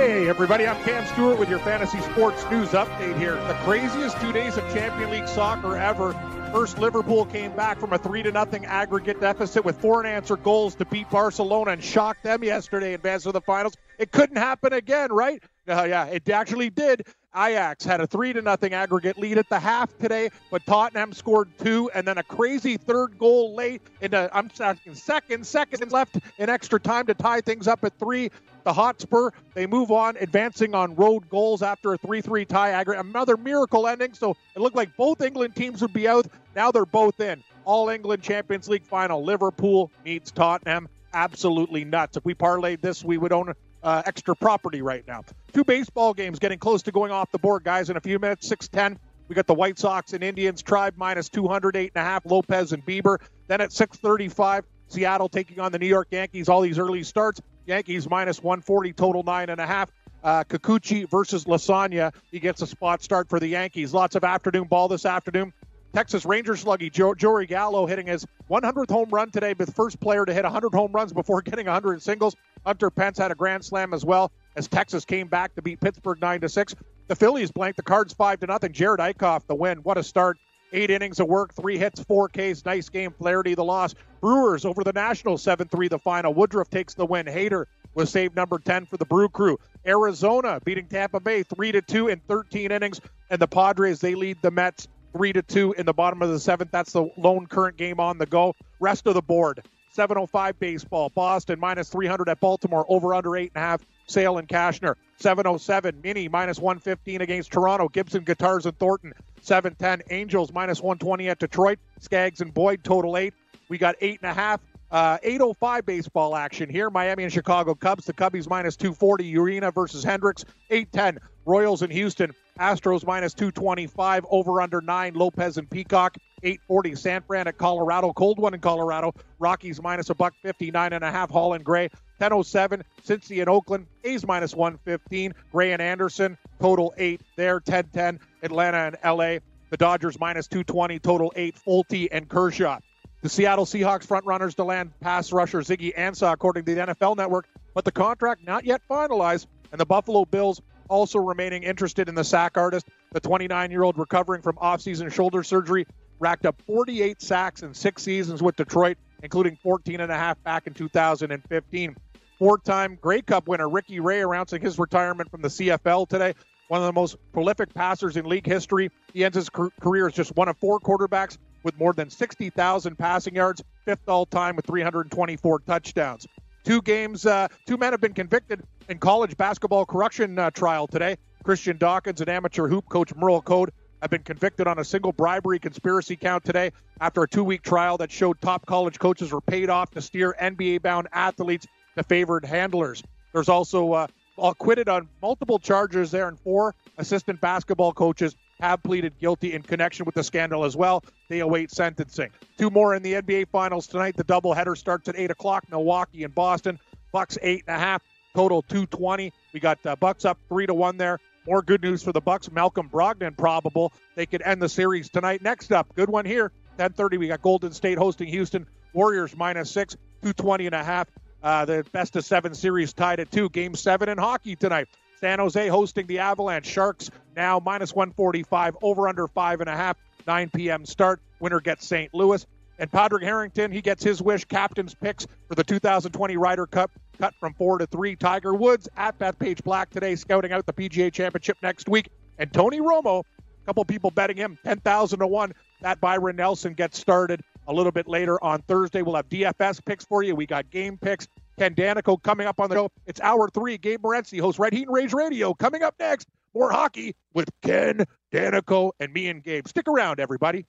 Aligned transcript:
Hey, 0.00 0.30
everybody, 0.30 0.66
I'm 0.66 0.82
Cam 0.82 1.04
Stewart 1.04 1.38
with 1.38 1.50
your 1.50 1.58
fantasy 1.58 2.00
sports 2.00 2.42
news 2.50 2.70
update 2.70 3.18
here. 3.18 3.34
The 3.34 3.54
craziest 3.64 4.18
two 4.18 4.32
days 4.32 4.56
of 4.56 4.64
Champion 4.72 5.10
League 5.10 5.28
soccer 5.28 5.76
ever. 5.76 6.14
First, 6.54 6.78
Liverpool 6.78 7.26
came 7.26 7.54
back 7.54 7.78
from 7.78 7.92
a 7.92 7.98
3 7.98 8.22
to 8.22 8.32
nothing 8.32 8.64
aggregate 8.64 9.20
deficit 9.20 9.62
with 9.62 9.78
four 9.78 10.00
unanswered 10.00 10.42
goals 10.42 10.74
to 10.76 10.86
beat 10.86 11.10
Barcelona 11.10 11.72
and 11.72 11.84
shock 11.84 12.16
them 12.22 12.42
yesterday, 12.42 12.94
advance 12.94 13.24
to 13.24 13.32
the 13.32 13.42
finals. 13.42 13.76
It 13.98 14.10
couldn't 14.10 14.38
happen 14.38 14.72
again, 14.72 15.12
right? 15.12 15.42
Uh, 15.68 15.84
yeah, 15.86 16.06
it 16.06 16.26
actually 16.30 16.70
did. 16.70 17.06
Ajax 17.36 17.84
had 17.84 18.00
a 18.00 18.06
three 18.06 18.32
to 18.32 18.42
nothing 18.42 18.72
aggregate 18.74 19.18
lead 19.18 19.38
at 19.38 19.48
the 19.48 19.60
half 19.60 19.96
today, 19.98 20.30
but 20.50 20.64
Tottenham 20.66 21.12
scored 21.12 21.48
two, 21.62 21.90
and 21.94 22.06
then 22.06 22.18
a 22.18 22.24
crazy 22.24 22.76
third 22.76 23.18
goal 23.18 23.54
late 23.54 23.82
in 24.00 24.10
the 24.10 24.30
I'm 24.32 24.50
second, 24.94 25.92
left 25.92 26.18
in 26.38 26.48
extra 26.48 26.80
time 26.80 27.06
to 27.06 27.14
tie 27.14 27.40
things 27.40 27.68
up 27.68 27.84
at 27.84 27.96
three. 27.98 28.30
The 28.64 28.72
Hotspur 28.72 29.30
they 29.54 29.66
move 29.66 29.90
on, 29.90 30.16
advancing 30.18 30.74
on 30.74 30.94
road 30.94 31.28
goals 31.28 31.62
after 31.62 31.94
a 31.94 31.98
three-three 31.98 32.44
tie 32.44 32.70
aggregate. 32.70 33.04
Another 33.04 33.36
miracle 33.36 33.86
ending, 33.86 34.14
so 34.14 34.36
it 34.54 34.60
looked 34.60 34.76
like 34.76 34.96
both 34.96 35.20
England 35.22 35.56
teams 35.56 35.82
would 35.82 35.92
be 35.92 36.06
out. 36.06 36.26
Now 36.54 36.70
they're 36.70 36.86
both 36.86 37.20
in. 37.20 37.42
All 37.64 37.88
England 37.88 38.22
Champions 38.22 38.68
League 38.68 38.84
final. 38.84 39.24
Liverpool 39.24 39.90
meets 40.04 40.30
Tottenham. 40.30 40.88
Absolutely 41.12 41.84
nuts. 41.84 42.16
If 42.16 42.24
we 42.24 42.34
parlayed 42.34 42.80
this, 42.80 43.04
we 43.04 43.18
would 43.18 43.32
own 43.32 43.54
uh, 43.82 44.02
extra 44.04 44.36
property 44.36 44.82
right 44.82 45.06
now. 45.06 45.22
Two 45.52 45.64
baseball 45.64 46.14
games 46.14 46.38
getting 46.38 46.58
close 46.58 46.82
to 46.82 46.92
going 46.92 47.12
off 47.12 47.30
the 47.32 47.38
board, 47.38 47.64
guys, 47.64 47.90
in 47.90 47.96
a 47.96 48.00
few 48.00 48.18
minutes. 48.18 48.46
610. 48.48 48.98
We 49.28 49.34
got 49.34 49.46
the 49.46 49.54
White 49.54 49.78
Sox 49.78 50.12
and 50.12 50.24
Indians, 50.24 50.60
Tribe 50.60 50.94
minus 50.96 51.28
200, 51.28 51.76
eight 51.76 51.92
and 51.94 52.02
a 52.02 52.04
half, 52.04 52.26
Lopez 52.26 52.72
and 52.72 52.84
Bieber. 52.84 53.18
Then 53.46 53.60
at 53.60 53.72
635, 53.72 54.64
Seattle 54.90 55.28
taking 55.28 55.60
on 55.60 55.72
the 55.72 55.78
New 55.78 55.86
York 55.86 56.08
Yankees. 56.10 56.48
All 56.48 56.60
these 56.60 56.78
early 56.78 57.02
starts. 57.02 57.40
Yankees 57.66 58.08
minus 58.10 58.42
140, 58.42 58.92
total 58.92 59.22
nine 59.22 59.48
and 59.48 59.60
a 59.60 59.66
half. 59.66 59.90
Uh, 60.22 60.44
Kikuchi 60.44 61.08
versus 61.08 61.44
Lasagna. 61.44 62.12
He 62.30 62.40
gets 62.40 62.60
a 62.60 62.66
spot 62.66 63.02
start 63.02 63.28
for 63.28 63.40
the 63.40 63.46
Yankees. 63.46 63.94
Lots 63.94 64.16
of 64.16 64.24
afternoon 64.24 64.64
ball 64.64 64.88
this 64.88 65.06
afternoon. 65.06 65.52
Texas 65.92 66.24
Rangers 66.24 66.64
sluggy 66.64 66.92
Joe, 66.92 67.14
Joey 67.14 67.46
Gallo 67.46 67.86
hitting 67.86 68.06
his 68.06 68.24
100th 68.48 68.90
home 68.90 69.08
run 69.10 69.30
today, 69.30 69.54
the 69.54 69.66
first 69.66 69.98
player 69.98 70.24
to 70.24 70.32
hit 70.32 70.44
100 70.44 70.72
home 70.72 70.92
runs 70.92 71.12
before 71.12 71.42
getting 71.42 71.66
100 71.66 72.02
singles. 72.02 72.36
Hunter 72.64 72.90
Pence 72.90 73.18
had 73.18 73.32
a 73.32 73.34
grand 73.34 73.64
slam 73.64 73.94
as 73.94 74.04
well 74.04 74.30
as 74.56 74.68
Texas 74.68 75.04
came 75.04 75.26
back 75.26 75.54
to 75.54 75.62
beat 75.62 75.80
Pittsburgh 75.80 76.20
9 76.20 76.42
to 76.42 76.48
6. 76.48 76.74
The 77.08 77.16
Phillies 77.16 77.50
blanked 77.50 77.76
the 77.76 77.82
Cards 77.82 78.12
5 78.12 78.40
to 78.40 78.46
nothing. 78.46 78.72
Jerad 78.72 78.98
Eickhoff 78.98 79.46
the 79.46 79.54
win. 79.54 79.78
What 79.78 79.98
a 79.98 80.02
start. 80.02 80.38
Eight 80.72 80.90
innings 80.90 81.18
of 81.18 81.26
work, 81.26 81.54
three 81.54 81.78
hits, 81.78 82.00
four 82.02 82.28
Ks. 82.28 82.64
Nice 82.64 82.88
game. 82.88 83.12
Flaherty 83.12 83.54
the 83.54 83.64
loss. 83.64 83.94
Brewers 84.20 84.64
over 84.64 84.84
the 84.84 84.92
Nationals 84.92 85.42
7 85.42 85.66
3 85.68 85.88
the 85.88 85.98
final. 85.98 86.32
Woodruff 86.32 86.70
takes 86.70 86.94
the 86.94 87.06
win. 87.06 87.26
Hader 87.26 87.64
was 87.94 88.10
saved 88.10 88.36
number 88.36 88.58
10 88.58 88.86
for 88.86 88.96
the 88.96 89.04
Brew 89.04 89.28
Crew. 89.28 89.58
Arizona 89.86 90.60
beating 90.64 90.86
Tampa 90.86 91.18
Bay 91.18 91.42
3 91.42 91.72
to 91.72 91.82
2 91.82 92.08
in 92.08 92.20
13 92.28 92.70
innings. 92.70 93.00
And 93.30 93.40
the 93.40 93.48
Padres, 93.48 94.00
they 94.00 94.14
lead 94.14 94.38
the 94.42 94.50
Mets 94.50 94.86
3 95.16 95.32
to 95.32 95.42
2 95.42 95.74
in 95.74 95.86
the 95.86 95.92
bottom 95.92 96.22
of 96.22 96.30
the 96.30 96.38
seventh. 96.38 96.70
That's 96.70 96.92
the 96.92 97.08
lone 97.16 97.46
current 97.46 97.76
game 97.76 97.98
on 97.98 98.18
the 98.18 98.26
go. 98.26 98.54
Rest 98.78 99.06
of 99.06 99.14
the 99.14 99.22
board 99.22 99.62
705 99.92 100.58
baseball. 100.60 101.10
Boston 101.10 101.58
minus 101.58 101.88
300 101.88 102.28
at 102.28 102.40
Baltimore. 102.40 102.86
Over 102.88 103.14
under 103.14 103.30
8.5. 103.30 103.80
Sale 104.10 104.38
and 104.38 104.48
Cashner. 104.48 104.94
707. 105.18 106.00
Mini 106.02 106.28
minus 106.28 106.58
115 106.58 107.20
against 107.22 107.52
Toronto. 107.52 107.88
Gibson, 107.88 108.24
Guitars, 108.24 108.66
and 108.66 108.78
Thornton. 108.78 109.12
710. 109.42 110.02
Angels 110.10 110.52
minus 110.52 110.80
120 110.80 111.28
at 111.28 111.38
Detroit. 111.38 111.78
Skaggs 112.00 112.40
and 112.40 112.52
Boyd 112.52 112.82
total 112.84 113.16
8. 113.16 113.32
We 113.68 113.78
got 113.78 113.98
8.5. 114.00 114.58
Uh, 114.90 115.18
805 115.22 115.86
baseball 115.86 116.34
action 116.34 116.68
here. 116.68 116.90
Miami 116.90 117.22
and 117.22 117.32
Chicago 117.32 117.74
Cubs. 117.74 118.04
The 118.06 118.12
Cubbies 118.12 118.48
minus 118.48 118.76
240. 118.76 119.32
Urena 119.32 119.72
versus 119.72 120.02
Hendricks. 120.02 120.44
810. 120.70 121.20
Royals 121.46 121.82
and 121.82 121.92
Houston. 121.92 122.32
Astros 122.58 123.06
minus 123.06 123.32
225. 123.34 124.26
Over 124.28 124.60
under 124.60 124.80
9. 124.80 125.14
Lopez 125.14 125.56
and 125.58 125.70
Peacock. 125.70 126.16
840. 126.42 126.94
San 126.94 127.22
Fran 127.22 127.48
at 127.48 127.58
Colorado. 127.58 128.12
Cold 128.12 128.38
one 128.38 128.54
in 128.54 128.60
Colorado. 128.60 129.14
Rockies 129.38 129.80
minus 129.82 130.10
a 130.10 130.14
buck 130.14 130.34
59 130.42 130.92
and 130.92 131.04
a 131.04 131.10
half. 131.10 131.30
Hall 131.30 131.54
and 131.54 131.64
Gray. 131.64 131.88
1007. 132.18 132.82
Cincy 133.06 133.40
and 133.40 133.48
Oakland. 133.48 133.86
A's 134.04 134.26
minus 134.26 134.54
115. 134.54 135.34
Gray 135.52 135.72
and 135.72 135.82
Anderson. 135.82 136.36
Total 136.60 136.92
8 136.96 137.20
there. 137.36 137.54
1010. 137.54 138.20
Atlanta 138.42 138.76
and 138.76 138.96
LA. 139.04 139.38
The 139.70 139.76
Dodgers 139.76 140.18
minus 140.18 140.46
220. 140.48 140.98
Total 140.98 141.32
8. 141.34 141.56
Folty 141.56 142.08
and 142.10 142.28
Kershaw. 142.28 142.78
The 143.22 143.28
Seattle 143.28 143.66
Seahawks 143.66 144.06
frontrunners 144.06 144.54
to 144.54 144.64
land 144.64 144.98
pass 145.00 145.30
rusher 145.30 145.60
Ziggy 145.60 145.94
Ansah, 145.94 146.32
according 146.32 146.64
to 146.64 146.74
the 146.74 146.80
NFL 146.80 147.18
Network, 147.18 147.46
but 147.74 147.84
the 147.84 147.92
contract 147.92 148.46
not 148.46 148.64
yet 148.64 148.80
finalized. 148.88 149.46
And 149.72 149.80
the 149.80 149.84
Buffalo 149.84 150.24
Bills 150.24 150.62
also 150.88 151.18
remaining 151.18 151.62
interested 151.62 152.08
in 152.08 152.14
the 152.14 152.24
sack 152.24 152.56
artist. 152.56 152.86
The 153.12 153.20
29 153.20 153.70
year 153.70 153.82
old 153.82 153.98
recovering 153.98 154.40
from 154.40 154.56
offseason 154.56 155.12
shoulder 155.12 155.42
surgery 155.42 155.86
racked 156.20 156.46
up 156.46 156.60
48 156.62 157.20
sacks 157.20 157.62
in 157.62 157.74
six 157.74 158.02
seasons 158.02 158.42
with 158.42 158.54
Detroit, 158.56 158.98
including 159.22 159.56
14 159.56 160.00
and 160.00 160.12
a 160.12 160.16
half 160.16 160.40
back 160.44 160.66
in 160.66 160.74
2015. 160.74 161.96
Four 162.38 162.58
time 162.58 162.98
Grey 163.00 163.22
Cup 163.22 163.48
winner 163.48 163.68
Ricky 163.68 164.00
Ray 164.00 164.22
announcing 164.22 164.62
his 164.62 164.78
retirement 164.78 165.30
from 165.30 165.42
the 165.42 165.48
CFL 165.48 166.08
today. 166.08 166.34
One 166.68 166.80
of 166.80 166.86
the 166.86 166.92
most 166.92 167.16
prolific 167.32 167.74
passers 167.74 168.16
in 168.16 168.26
league 168.26 168.46
history. 168.46 168.90
He 169.12 169.24
ends 169.24 169.34
his 169.34 169.50
career 169.50 170.06
as 170.06 170.14
just 170.14 170.36
one 170.36 170.48
of 170.48 170.56
four 170.58 170.78
quarterbacks 170.78 171.36
with 171.64 171.76
more 171.78 171.92
than 171.92 172.08
60,000 172.08 172.96
passing 172.96 173.34
yards, 173.34 173.62
fifth 173.84 174.08
all 174.08 174.24
time 174.24 174.56
with 174.56 174.66
324 174.66 175.58
touchdowns. 175.60 176.26
Two 176.64 176.80
games, 176.82 177.26
uh, 177.26 177.48
two 177.66 177.76
men 177.76 177.92
have 177.92 178.00
been 178.00 178.14
convicted 178.14 178.62
in 178.88 178.98
college 178.98 179.36
basketball 179.36 179.84
corruption 179.84 180.38
uh, 180.38 180.50
trial 180.50 180.86
today. 180.86 181.16
Christian 181.42 181.78
Dawkins 181.78 182.20
and 182.20 182.28
amateur 182.28 182.68
hoop 182.68 182.88
coach 182.88 183.14
Merl 183.14 183.42
Code 183.42 183.72
have 184.02 184.10
been 184.10 184.22
convicted 184.22 184.66
on 184.66 184.78
a 184.78 184.84
single 184.84 185.12
bribery 185.12 185.58
conspiracy 185.58 186.16
count 186.16 186.44
today 186.44 186.72
after 187.00 187.22
a 187.22 187.28
two 187.28 187.44
week 187.44 187.62
trial 187.62 187.98
that 187.98 188.10
showed 188.10 188.40
top 188.40 188.66
college 188.66 188.98
coaches 188.98 189.32
were 189.32 189.40
paid 189.40 189.70
off 189.70 189.90
to 189.90 190.00
steer 190.00 190.34
NBA 190.40 190.82
bound 190.82 191.08
athletes 191.12 191.66
to 191.96 192.02
favored 192.02 192.44
handlers. 192.44 193.02
There's 193.32 193.48
also 193.48 193.92
uh, 193.92 194.06
acquitted 194.38 194.88
on 194.88 195.08
multiple 195.22 195.58
charges 195.58 196.10
there, 196.10 196.28
and 196.28 196.38
four 196.38 196.74
assistant 196.98 197.40
basketball 197.40 197.92
coaches 197.92 198.34
have 198.60 198.82
pleaded 198.82 199.18
guilty 199.18 199.54
in 199.54 199.62
connection 199.62 200.04
with 200.04 200.14
the 200.14 200.24
scandal 200.24 200.64
as 200.64 200.76
well. 200.76 201.02
They 201.28 201.40
await 201.40 201.70
sentencing. 201.70 202.30
Two 202.58 202.70
more 202.70 202.94
in 202.94 203.02
the 203.02 203.14
NBA 203.14 203.48
Finals 203.48 203.86
tonight. 203.86 204.16
The 204.16 204.24
doubleheader 204.24 204.76
starts 204.76 205.08
at 205.08 205.16
eight 205.16 205.30
o'clock. 205.30 205.64
Milwaukee 205.70 206.24
and 206.24 206.34
Boston. 206.34 206.78
Bucks 207.12 207.38
eight 207.42 207.64
and 207.66 207.76
a 207.76 207.78
half. 207.78 208.02
Total 208.34 208.62
220. 208.62 209.32
We 209.52 209.60
got 209.60 209.84
uh, 209.84 209.96
Bucks 209.96 210.24
up 210.24 210.38
three 210.48 210.66
to 210.66 210.74
one 210.74 210.96
there. 210.96 211.18
More 211.50 211.62
good 211.62 211.82
news 211.82 212.04
for 212.04 212.12
the 212.12 212.20
Bucks. 212.20 212.48
Malcolm 212.48 212.88
Brogdon 212.88 213.36
probable. 213.36 213.92
They 214.14 214.24
could 214.24 214.40
end 214.40 214.62
the 214.62 214.68
series 214.68 215.10
tonight. 215.10 215.42
Next 215.42 215.72
up, 215.72 215.92
good 215.96 216.08
one 216.08 216.24
here. 216.24 216.52
10:30. 216.78 217.18
We 217.18 217.26
got 217.26 217.42
Golden 217.42 217.72
State 217.72 217.98
hosting 217.98 218.28
Houston. 218.28 218.68
Warriors 218.92 219.36
minus 219.36 219.68
six. 219.68 219.96
220 220.22 220.66
and 220.66 220.76
a 220.76 220.84
half. 220.84 221.08
Uh, 221.42 221.64
the 221.64 221.84
best 221.90 222.14
of 222.14 222.24
seven 222.24 222.54
series 222.54 222.92
tied 222.92 223.18
at 223.18 223.32
two. 223.32 223.48
Game 223.48 223.74
seven 223.74 224.08
in 224.08 224.16
hockey 224.16 224.54
tonight. 224.54 224.86
San 225.18 225.40
Jose 225.40 225.66
hosting 225.66 226.06
the 226.06 226.20
Avalanche. 226.20 226.66
Sharks 226.66 227.10
now 227.34 227.58
minus 227.58 227.92
145, 227.92 228.76
over 228.80 229.08
under 229.08 229.26
five 229.26 229.60
and 229.60 229.68
a 229.68 229.74
half. 229.74 229.96
9 230.28 230.50
p.m. 230.50 230.86
start. 230.86 231.20
Winner 231.40 231.58
gets 231.58 231.84
St. 231.84 232.14
Louis. 232.14 232.46
And 232.80 232.90
Padraig 232.90 233.22
Harrington, 233.22 233.70
he 233.70 233.82
gets 233.82 234.02
his 234.02 234.22
wish. 234.22 234.46
Captain's 234.46 234.94
picks 234.94 235.26
for 235.46 235.54
the 235.54 235.62
2020 235.62 236.38
Ryder 236.38 236.66
Cup 236.66 236.90
cut 237.18 237.34
from 237.38 237.52
four 237.52 237.76
to 237.76 237.86
three. 237.86 238.16
Tiger 238.16 238.54
Woods 238.54 238.88
at 238.96 239.18
Bethpage 239.18 239.62
Black 239.62 239.90
today, 239.90 240.16
scouting 240.16 240.50
out 240.50 240.64
the 240.64 240.72
PGA 240.72 241.12
Championship 241.12 241.58
next 241.62 241.90
week. 241.90 242.08
And 242.38 242.50
Tony 242.50 242.80
Romo, 242.80 243.20
a 243.20 243.66
couple 243.66 243.84
people 243.84 244.10
betting 244.10 244.38
him 244.38 244.58
10,000 244.64 245.18
to 245.18 245.26
1. 245.26 245.52
That 245.82 246.00
Byron 246.00 246.36
Nelson 246.36 246.72
gets 246.72 246.98
started 246.98 247.42
a 247.68 247.72
little 247.72 247.92
bit 247.92 248.08
later 248.08 248.42
on 248.42 248.62
Thursday. 248.62 249.02
We'll 249.02 249.16
have 249.16 249.28
DFS 249.28 249.84
picks 249.84 250.06
for 250.06 250.22
you. 250.22 250.34
We 250.34 250.46
got 250.46 250.70
game 250.70 250.96
picks. 250.96 251.28
Ken 251.58 251.74
Daneyko 251.74 252.22
coming 252.22 252.46
up 252.46 252.58
on 252.60 252.70
the 252.70 252.76
show. 252.76 252.90
It's 253.04 253.20
hour 253.20 253.50
three. 253.50 253.76
Gabe 253.76 254.00
Morency, 254.00 254.40
hosts 254.40 254.58
Red 254.58 254.72
Heat 254.72 254.86
and 254.86 254.94
Rage 254.94 255.12
Radio. 255.12 255.52
Coming 255.52 255.82
up 255.82 255.94
next, 256.00 256.28
more 256.54 256.72
hockey 256.72 257.14
with 257.34 257.50
Ken 257.60 258.06
Daneyko 258.32 258.92
and 258.98 259.12
me 259.12 259.28
and 259.28 259.44
Gabe. 259.44 259.68
Stick 259.68 259.86
around, 259.86 260.18
everybody. 260.18 260.64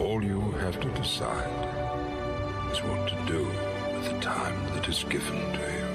All 0.00 0.24
you 0.24 0.40
have 0.62 0.80
to 0.80 0.88
decide 0.98 1.46
is 2.72 2.78
what 2.82 3.06
to 3.06 3.14
do 3.26 3.44
with 3.92 4.10
the 4.10 4.18
time 4.20 4.64
that 4.74 4.88
is 4.88 5.04
given 5.04 5.36
to 5.52 5.58
you. 5.76 5.88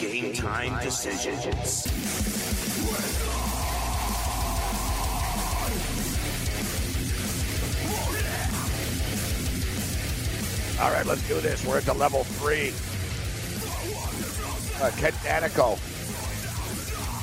Game 0.00 0.32
time 0.32 0.82
decisions. 0.82 1.86
All 10.80 10.90
right, 10.90 11.04
let's 11.04 11.28
do 11.28 11.40
this. 11.40 11.66
We're 11.66 11.76
at 11.76 11.84
the 11.84 11.92
level 11.92 12.24
three. 12.24 12.72
Uh, 14.82 14.90
Ken 14.96 15.12
Daneyko 15.22 15.76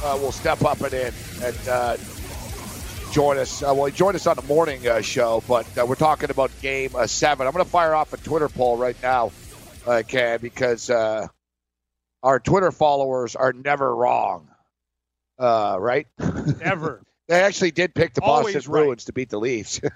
uh, 0.05 0.17
will 0.19 0.31
step 0.31 0.63
up 0.63 0.79
and 0.81 0.93
in 0.93 1.13
and 1.41 1.67
uh, 1.67 1.97
join 3.11 3.37
us. 3.37 3.61
Uh, 3.61 3.73
well, 3.75 3.85
he 3.85 3.91
joined 3.91 4.15
us 4.15 4.27
on 4.27 4.35
the 4.35 4.43
morning 4.43 4.87
uh, 4.87 5.01
show, 5.01 5.43
but 5.47 5.65
uh, 5.77 5.85
we're 5.85 5.95
talking 5.95 6.29
about 6.29 6.51
game 6.61 6.91
uh, 6.95 7.07
seven. 7.07 7.47
I'm 7.47 7.53
going 7.53 7.65
to 7.65 7.69
fire 7.69 7.93
off 7.95 8.13
a 8.13 8.17
Twitter 8.17 8.49
poll 8.49 8.77
right 8.77 8.95
now, 9.01 9.31
uh, 9.87 10.03
Ken, 10.07 10.39
because 10.41 10.89
uh, 10.89 11.27
our 12.23 12.39
Twitter 12.39 12.71
followers 12.71 13.35
are 13.35 13.53
never 13.53 13.95
wrong. 13.95 14.47
Uh, 15.37 15.77
right? 15.79 16.07
Never. 16.59 17.01
they 17.27 17.41
actually 17.41 17.71
did 17.71 17.95
pick 17.95 18.13
the 18.13 18.21
Always 18.21 18.53
Boston 18.55 18.71
right. 18.71 18.81
Bruins 18.81 19.05
to 19.05 19.13
beat 19.13 19.29
the 19.29 19.39
Leafs. 19.39 19.79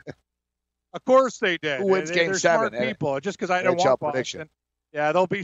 Of 0.94 1.04
course 1.06 1.40
they 1.40 1.58
did. 1.58 1.80
Who 1.80 1.88
wins 1.88 2.10
They- 2.10 2.16
game 2.16 2.26
they're 2.28 2.38
seven, 2.40 2.70
Smart 2.70 2.84
eh? 2.84 2.90
people. 2.90 3.20
Just 3.20 3.38
because 3.38 3.50
I 3.50 3.64
don't 3.64 3.78
want 3.78 4.00
Boston. 4.00 4.12
prediction. 4.12 4.50
Yeah, 4.94 5.12
they'll 5.12 5.26
be. 5.26 5.44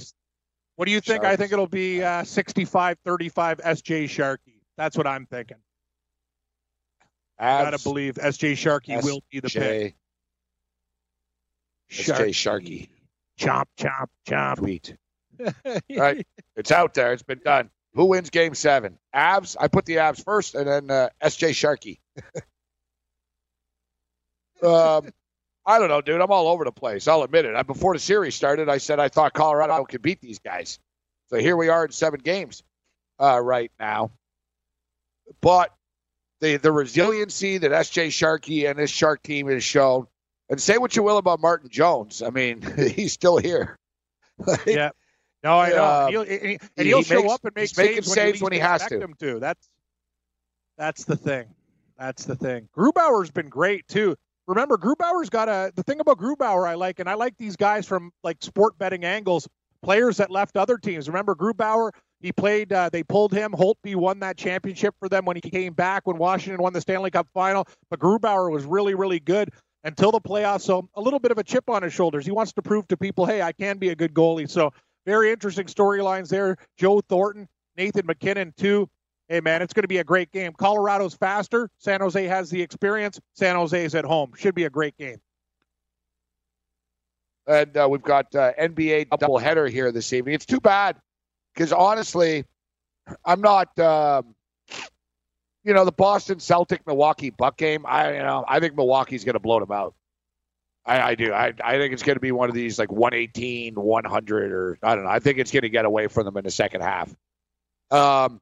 What 0.75 0.85
do 0.85 0.91
you 0.91 1.01
think? 1.01 1.23
I 1.23 1.35
think 1.35 1.51
it'll 1.51 1.67
be 1.67 2.03
uh, 2.03 2.21
65-35 2.21 2.95
SJ 3.03 4.03
Sharkie. 4.03 4.61
That's 4.77 4.95
what 4.95 5.07
I'm 5.07 5.25
thinking. 5.25 5.57
Gotta 7.39 7.79
believe 7.79 8.15
SJ 8.15 8.53
Sharkie 8.53 9.01
will 9.03 9.21
be 9.31 9.39
the 9.39 9.49
pick. 9.49 9.95
SJ, 11.91 12.13
SJ 12.13 12.29
Sharkie. 12.29 12.89
Chomp, 13.39 13.65
chomp, 13.77 14.07
chomp. 14.27 14.57
Tweet. 14.57 14.95
right. 15.97 16.27
It's 16.57 16.71
out 16.71 16.93
there. 16.93 17.13
It's 17.13 17.23
been 17.23 17.39
done. 17.43 17.69
Who 17.93 18.05
wins 18.05 18.29
game 18.29 18.53
seven? 18.53 18.97
Avs. 19.15 19.55
I 19.59 19.67
put 19.67 19.85
the 19.85 19.95
Avs 19.95 20.23
first 20.23 20.55
and 20.55 20.67
then 20.67 20.91
uh, 20.91 21.09
SJ 21.23 21.51
Sharkie. 21.51 21.99
um, 24.67 25.11
I 25.65 25.79
don't 25.79 25.87
know, 25.87 26.01
dude. 26.01 26.21
I'm 26.21 26.31
all 26.31 26.49
over 26.49 26.65
the 26.65 26.71
place. 26.71 27.07
I'll 27.07 27.23
admit 27.23 27.45
it. 27.45 27.55
I, 27.55 27.63
before 27.63 27.93
the 27.93 27.99
series 27.99 28.35
started, 28.35 28.69
I 28.69 28.77
said 28.77 28.99
I 28.99 29.07
thought 29.07 29.33
Colorado 29.33 29.85
could 29.85 30.01
beat 30.01 30.19
these 30.19 30.39
guys. 30.39 30.79
So 31.27 31.37
here 31.37 31.55
we 31.55 31.69
are 31.69 31.85
in 31.85 31.91
seven 31.91 32.19
games 32.19 32.63
uh, 33.19 33.39
right 33.39 33.71
now. 33.79 34.11
But 35.41 35.71
the 36.41 36.57
the 36.57 36.71
resiliency 36.71 37.57
that 37.57 37.71
SJ 37.71 38.07
Sharkie 38.07 38.69
and 38.69 38.77
this 38.79 38.89
Shark 38.91 39.21
team 39.23 39.47
has 39.47 39.63
shown, 39.63 40.07
and 40.49 40.61
say 40.61 40.77
what 40.77 40.95
you 40.95 41.03
will 41.03 41.17
about 41.17 41.39
Martin 41.39 41.69
Jones. 41.69 42.21
I 42.21 42.29
mean, 42.29 42.61
he's 42.95 43.13
still 43.13 43.37
here. 43.37 43.77
Like, 44.37 44.63
Yeah. 44.65 44.89
No, 45.43 45.57
I 45.57 45.69
know. 45.69 45.83
Uh, 45.83 46.07
he'll, 46.09 46.23
he- 46.23 46.37
and 46.39 46.59
he- 46.75 46.83
he'll 46.85 46.97
he 46.97 47.03
show 47.03 47.21
makes- 47.21 47.33
up 47.33 47.45
and 47.45 47.55
make 47.55 47.69
saves, 47.69 48.11
saves 48.11 48.41
when, 48.41 48.47
when 48.47 48.53
he 48.53 48.59
has 48.59 48.85
to. 48.87 48.99
him 48.99 49.13
to. 49.19 49.39
That's 49.39 49.69
that's 50.77 51.03
the 51.05 51.15
thing. 51.17 51.45
That's 51.97 52.25
the 52.25 52.35
thing. 52.35 52.69
Grubauer's 52.75 53.31
been 53.31 53.49
great 53.49 53.87
too. 53.87 54.15
Remember, 54.47 54.77
Grubauer's 54.77 55.29
got 55.29 55.47
a 55.49 55.71
the 55.75 55.83
thing 55.83 55.99
about 55.99 56.17
Grubauer 56.17 56.67
I 56.67 56.73
like, 56.75 56.99
and 56.99 57.09
I 57.09 57.13
like 57.13 57.37
these 57.37 57.55
guys 57.55 57.85
from 57.85 58.11
like 58.23 58.37
sport 58.41 58.77
betting 58.77 59.03
angles, 59.03 59.47
players 59.83 60.17
that 60.17 60.31
left 60.31 60.57
other 60.57 60.77
teams. 60.77 61.07
Remember 61.07 61.35
Grubauer? 61.35 61.91
He 62.21 62.31
played. 62.33 62.73
Uh, 62.73 62.89
they 62.89 63.03
pulled 63.03 63.31
him. 63.31 63.51
Holtby 63.51 63.95
won 63.95 64.19
that 64.19 64.37
championship 64.37 64.95
for 64.99 65.07
them 65.07 65.25
when 65.25 65.37
he 65.37 65.41
came 65.41 65.73
back 65.73 66.05
when 66.05 66.17
Washington 66.17 66.61
won 66.61 66.73
the 66.73 66.81
Stanley 66.81 67.11
Cup 67.11 67.27
final. 67.33 67.65
But 67.89 67.99
Grubauer 67.99 68.51
was 68.51 68.65
really, 68.65 68.93
really 68.93 69.19
good 69.19 69.49
until 69.83 70.11
the 70.11 70.19
playoffs. 70.19 70.61
So 70.61 70.89
a 70.95 71.01
little 71.01 71.19
bit 71.19 71.31
of 71.31 71.37
a 71.37 71.43
chip 71.43 71.69
on 71.69 71.83
his 71.83 71.93
shoulders. 71.93 72.25
He 72.25 72.31
wants 72.31 72.53
to 72.53 72.61
prove 72.61 72.87
to 72.89 72.97
people, 72.97 73.25
hey, 73.25 73.41
I 73.41 73.53
can 73.53 73.77
be 73.77 73.89
a 73.89 73.95
good 73.95 74.13
goalie. 74.13 74.49
So 74.49 74.73
very 75.05 75.31
interesting 75.31 75.65
storylines 75.67 76.27
there. 76.27 76.57
Joe 76.77 77.01
Thornton, 77.07 77.47
Nathan 77.77 78.05
MacKinnon, 78.05 78.53
too. 78.57 78.89
Hey, 79.29 79.39
man, 79.39 79.61
it's 79.61 79.73
going 79.73 79.83
to 79.83 79.87
be 79.87 79.99
a 79.99 80.03
great 80.03 80.31
game. 80.31 80.53
Colorado's 80.53 81.13
faster. 81.13 81.69
San 81.77 82.01
Jose 82.01 82.21
has 82.25 82.49
the 82.49 82.61
experience. 82.61 83.19
San 83.35 83.55
Jose's 83.55 83.95
at 83.95 84.03
home. 84.03 84.33
Should 84.35 84.55
be 84.55 84.65
a 84.65 84.69
great 84.69 84.97
game. 84.97 85.17
and 87.47 87.77
uh, 87.77 87.87
we've 87.89 88.01
got 88.01 88.35
uh, 88.35 88.53
NBA 88.59 89.07
doubleheader 89.09 89.69
here 89.69 89.91
this 89.91 90.11
evening. 90.13 90.35
It's 90.35 90.45
too 90.45 90.59
bad 90.59 90.97
because 91.53 91.73
honestly, 91.73 92.45
I'm 93.25 93.41
not. 93.41 93.77
Um, 93.79 94.35
you 95.63 95.73
know, 95.73 95.85
the 95.85 95.91
Boston 95.91 96.39
Celtic 96.39 96.85
Milwaukee 96.87 97.29
Buck 97.29 97.57
game. 97.57 97.85
I 97.85 98.13
you 98.13 98.19
know 98.19 98.45
I 98.47 98.59
think 98.59 98.75
Milwaukee's 98.75 99.23
going 99.23 99.33
to 99.33 99.39
blow 99.39 99.59
them 99.59 99.71
out. 99.71 99.93
I, 100.85 101.11
I 101.11 101.15
do. 101.15 101.31
I, 101.31 101.53
I 101.63 101.77
think 101.77 101.93
it's 101.93 102.01
going 102.03 102.15
to 102.15 102.21
be 102.21 102.31
one 102.31 102.49
of 102.49 102.55
these 102.55 102.79
like 102.79 102.91
118, 102.91 103.75
100, 103.75 104.51
or 104.51 104.79
I 104.81 104.95
don't 104.95 105.03
know. 105.03 105.09
I 105.09 105.19
think 105.19 105.37
it's 105.37 105.51
going 105.51 105.61
to 105.61 105.69
get 105.69 105.85
away 105.85 106.07
from 106.07 106.25
them 106.25 106.35
in 106.37 106.43
the 106.43 106.51
second 106.51 106.81
half. 106.81 107.13
Um, 107.91 108.41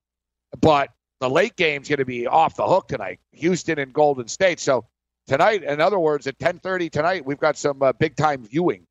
but 0.62 0.90
the 1.20 1.30
late 1.30 1.58
game's 1.58 1.90
going 1.90 2.00
to 2.00 2.06
be 2.06 2.26
off 2.26 2.56
the 2.56 2.66
hook 2.66 2.88
tonight. 2.88 3.20
Houston 3.34 3.80
and 3.80 3.92
Golden 3.92 4.30
State. 4.30 4.62
So 4.62 4.86
tonight, 5.28 5.64
in 5.64 5.82
other 5.82 6.00
words, 6.00 6.26
at 6.26 6.38
10:30 6.40 6.90
tonight, 6.90 7.26
we've 7.26 7.40
got 7.40 7.58
some 7.58 7.84
uh, 7.84 7.92
big 7.92 8.16
time 8.16 8.46
viewing. 8.46 8.87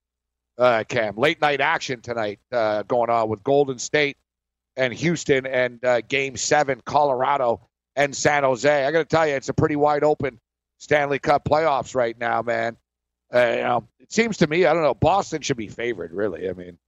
Uh, 0.58 0.84
Cam, 0.88 1.16
late 1.16 1.40
night 1.40 1.60
action 1.60 2.00
tonight 2.00 2.38
uh, 2.50 2.82
going 2.84 3.10
on 3.10 3.28
with 3.28 3.42
Golden 3.44 3.78
State 3.78 4.16
and 4.76 4.92
Houston 4.92 5.46
and 5.46 5.84
uh, 5.84 6.00
Game 6.00 6.36
Seven, 6.36 6.80
Colorado 6.84 7.60
and 7.94 8.16
San 8.16 8.42
Jose. 8.42 8.84
I 8.86 8.90
got 8.90 8.98
to 9.00 9.04
tell 9.04 9.26
you, 9.26 9.34
it's 9.34 9.50
a 9.50 9.54
pretty 9.54 9.76
wide 9.76 10.02
open 10.02 10.38
Stanley 10.78 11.18
Cup 11.18 11.44
playoffs 11.44 11.94
right 11.94 12.18
now, 12.18 12.40
man. 12.42 12.76
Uh, 13.34 13.38
you 13.38 13.56
know, 13.62 13.88
it 14.00 14.10
seems 14.12 14.38
to 14.38 14.46
me, 14.46 14.64
I 14.64 14.72
don't 14.72 14.82
know, 14.82 14.94
Boston 14.94 15.42
should 15.42 15.56
be 15.58 15.68
favored. 15.68 16.12
Really, 16.12 16.48
I 16.48 16.52
mean, 16.54 16.78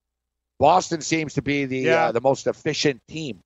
Boston 0.58 1.00
seems 1.02 1.34
to 1.34 1.42
be 1.42 1.66
the 1.66 1.78
Yeah. 1.78 2.04
uh, 2.06 2.12
the 2.12 2.20
most 2.22 2.46
efficient 2.46 3.02
team 3.08 3.40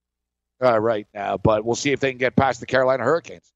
uh, 0.63 0.79
right 0.79 1.07
now, 1.13 1.37
but 1.37 1.65
we'll 1.65 1.75
see 1.75 1.91
if 1.91 1.99
they 1.99 2.11
can 2.13 2.19
get 2.19 2.37
past 2.37 2.61
the 2.61 2.67
Carolina 2.67 3.03
Hurricanes. 3.03 3.51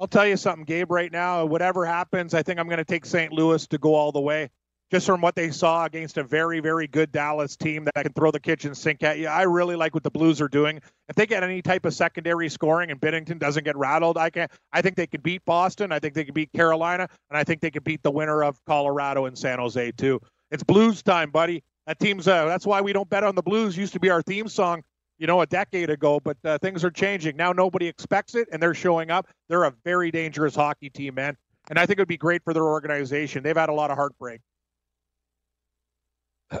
I'll 0.00 0.06
tell 0.06 0.26
you 0.26 0.36
something, 0.36 0.64
Gabe, 0.64 0.92
right 0.92 1.10
now. 1.10 1.44
Whatever 1.46 1.84
happens, 1.84 2.32
I 2.32 2.44
think 2.44 2.60
I'm 2.60 2.66
going 2.68 2.78
to 2.78 2.84
take 2.84 3.04
St. 3.04 3.32
Louis 3.32 3.66
to 3.68 3.78
go 3.78 3.94
all 3.96 4.12
the 4.12 4.20
way. 4.20 4.48
Just 4.90 5.04
from 5.04 5.20
what 5.20 5.34
they 5.34 5.50
saw 5.50 5.84
against 5.84 6.16
a 6.16 6.22
very, 6.22 6.60
very 6.60 6.86
good 6.86 7.12
Dallas 7.12 7.56
team 7.56 7.84
that 7.84 8.04
can 8.04 8.12
throw 8.14 8.30
the 8.30 8.40
kitchen 8.40 8.74
sink 8.74 9.02
at 9.02 9.18
you. 9.18 9.26
I 9.26 9.42
really 9.42 9.76
like 9.76 9.92
what 9.92 10.02
the 10.02 10.10
Blues 10.10 10.40
are 10.40 10.48
doing. 10.48 10.80
If 11.10 11.16
they 11.16 11.26
get 11.26 11.42
any 11.42 11.60
type 11.60 11.84
of 11.84 11.92
secondary 11.92 12.48
scoring 12.48 12.90
and 12.90 12.98
Binnington 12.98 13.38
doesn't 13.38 13.64
get 13.64 13.76
rattled, 13.76 14.16
I 14.16 14.30
can 14.30 14.48
I 14.72 14.80
think 14.80 14.96
they 14.96 15.06
could 15.06 15.22
beat 15.22 15.44
Boston. 15.44 15.92
I 15.92 15.98
think 15.98 16.14
they 16.14 16.24
could 16.24 16.34
beat 16.34 16.52
Carolina, 16.52 17.08
and 17.30 17.36
I 17.38 17.44
think 17.44 17.60
they 17.60 17.70
could 17.70 17.84
beat 17.84 18.02
the 18.02 18.10
winner 18.10 18.42
of 18.42 18.64
Colorado 18.64 19.26
and 19.26 19.36
San 19.36 19.58
Jose 19.58 19.92
too. 19.92 20.20
It's 20.50 20.62
Blues 20.62 21.02
time, 21.02 21.30
buddy. 21.30 21.62
That 21.86 21.98
team's 21.98 22.26
uh, 22.26 22.46
that's 22.46 22.66
why 22.66 22.80
we 22.80 22.94
don't 22.94 23.10
bet 23.10 23.24
on 23.24 23.34
the 23.34 23.42
Blues. 23.42 23.76
Used 23.76 23.92
to 23.92 24.00
be 24.00 24.08
our 24.08 24.22
theme 24.22 24.48
song 24.48 24.82
you 25.18 25.26
know, 25.26 25.40
a 25.40 25.46
decade 25.46 25.90
ago, 25.90 26.20
but 26.20 26.36
uh, 26.44 26.58
things 26.58 26.84
are 26.84 26.90
changing. 26.90 27.36
Now 27.36 27.52
nobody 27.52 27.88
expects 27.88 28.34
it, 28.34 28.48
and 28.52 28.62
they're 28.62 28.74
showing 28.74 29.10
up. 29.10 29.26
They're 29.48 29.64
a 29.64 29.74
very 29.84 30.10
dangerous 30.10 30.54
hockey 30.54 30.90
team, 30.90 31.14
man. 31.14 31.36
And 31.70 31.78
I 31.78 31.86
think 31.86 31.98
it 31.98 32.02
would 32.02 32.08
be 32.08 32.16
great 32.16 32.42
for 32.44 32.54
their 32.54 32.64
organization. 32.64 33.42
They've 33.42 33.56
had 33.56 33.68
a 33.68 33.74
lot 33.74 33.90
of 33.90 33.96
heartbreak. 33.96 34.40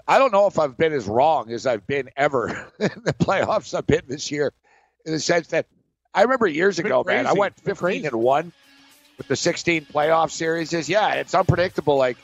I 0.06 0.18
don't 0.18 0.32
know 0.32 0.46
if 0.46 0.58
I've 0.58 0.76
been 0.76 0.92
as 0.92 1.06
wrong 1.06 1.50
as 1.50 1.66
I've 1.66 1.86
been 1.86 2.10
ever 2.16 2.48
in 2.78 2.90
the 3.04 3.14
playoffs 3.14 3.76
I've 3.76 3.86
been 3.86 4.02
this 4.06 4.30
year, 4.30 4.52
in 5.04 5.12
the 5.12 5.20
sense 5.20 5.48
that 5.48 5.66
I 6.14 6.22
remember 6.22 6.46
years 6.46 6.78
ago, 6.78 7.04
man, 7.06 7.26
I 7.26 7.32
went 7.32 7.58
15 7.60 8.06
and 8.06 8.14
one 8.14 8.52
with 9.16 9.28
the 9.28 9.36
16 9.36 9.86
playoff 9.86 10.30
series. 10.30 10.72
Is 10.72 10.88
yeah, 10.88 11.14
it's 11.14 11.34
unpredictable. 11.34 11.96
Like, 11.96 12.18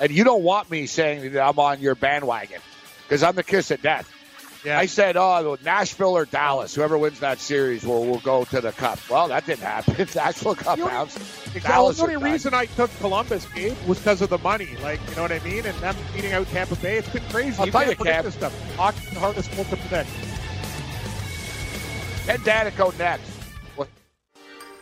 and 0.00 0.10
you 0.10 0.24
don't 0.24 0.42
want 0.42 0.70
me 0.70 0.86
saying 0.86 1.32
that 1.32 1.46
I'm 1.46 1.58
on 1.58 1.80
your 1.80 1.94
bandwagon 1.94 2.60
because 3.02 3.22
I'm 3.22 3.34
the 3.34 3.44
kiss 3.44 3.70
of 3.70 3.80
death. 3.82 4.12
Yeah. 4.64 4.78
I 4.78 4.86
said, 4.86 5.16
oh, 5.16 5.56
Nashville 5.64 6.16
or 6.16 6.24
Dallas, 6.24 6.74
whoever 6.74 6.98
wins 6.98 7.20
that 7.20 7.38
series 7.38 7.84
will 7.84 8.04
will 8.06 8.20
go 8.20 8.44
to 8.46 8.60
the 8.60 8.72
cup. 8.72 8.98
Well, 9.08 9.28
that 9.28 9.46
didn't 9.46 9.64
happen. 9.64 9.94
Nashville 10.14 10.54
cup 10.54 10.78
bounced. 10.78 11.16
Exactly. 11.18 11.60
Dallas 11.60 11.96
the 11.96 12.02
only 12.02 12.16
reason 12.16 12.54
I 12.54 12.66
took 12.66 12.90
Columbus, 12.98 13.46
Gabe, 13.54 13.76
was 13.86 13.98
because 13.98 14.22
of 14.22 14.30
the 14.30 14.38
money. 14.38 14.76
Like, 14.82 15.00
you 15.08 15.16
know 15.16 15.22
what 15.22 15.32
I 15.32 15.38
mean? 15.40 15.66
And 15.66 15.76
them 15.78 15.96
beating 16.14 16.32
out 16.32 16.46
Tampa 16.48 16.76
Bay. 16.76 16.98
It's 16.98 17.08
been 17.08 17.22
crazy. 17.30 17.58
I'll 17.58 17.66
you 17.66 17.72
tell 17.72 17.82
can't 17.82 17.90
you, 17.90 17.96
predict 17.96 18.16
Cam. 18.16 18.24
this 18.24 18.34
stuff. 18.34 18.76
Hockey's 18.76 19.10
the 19.10 19.20
hardest 19.20 19.52
sport 19.52 19.68
to 19.68 19.76
predict. 19.76 20.10
Ken 22.26 22.38
Daneyko 22.40 22.98
next. 22.98 23.35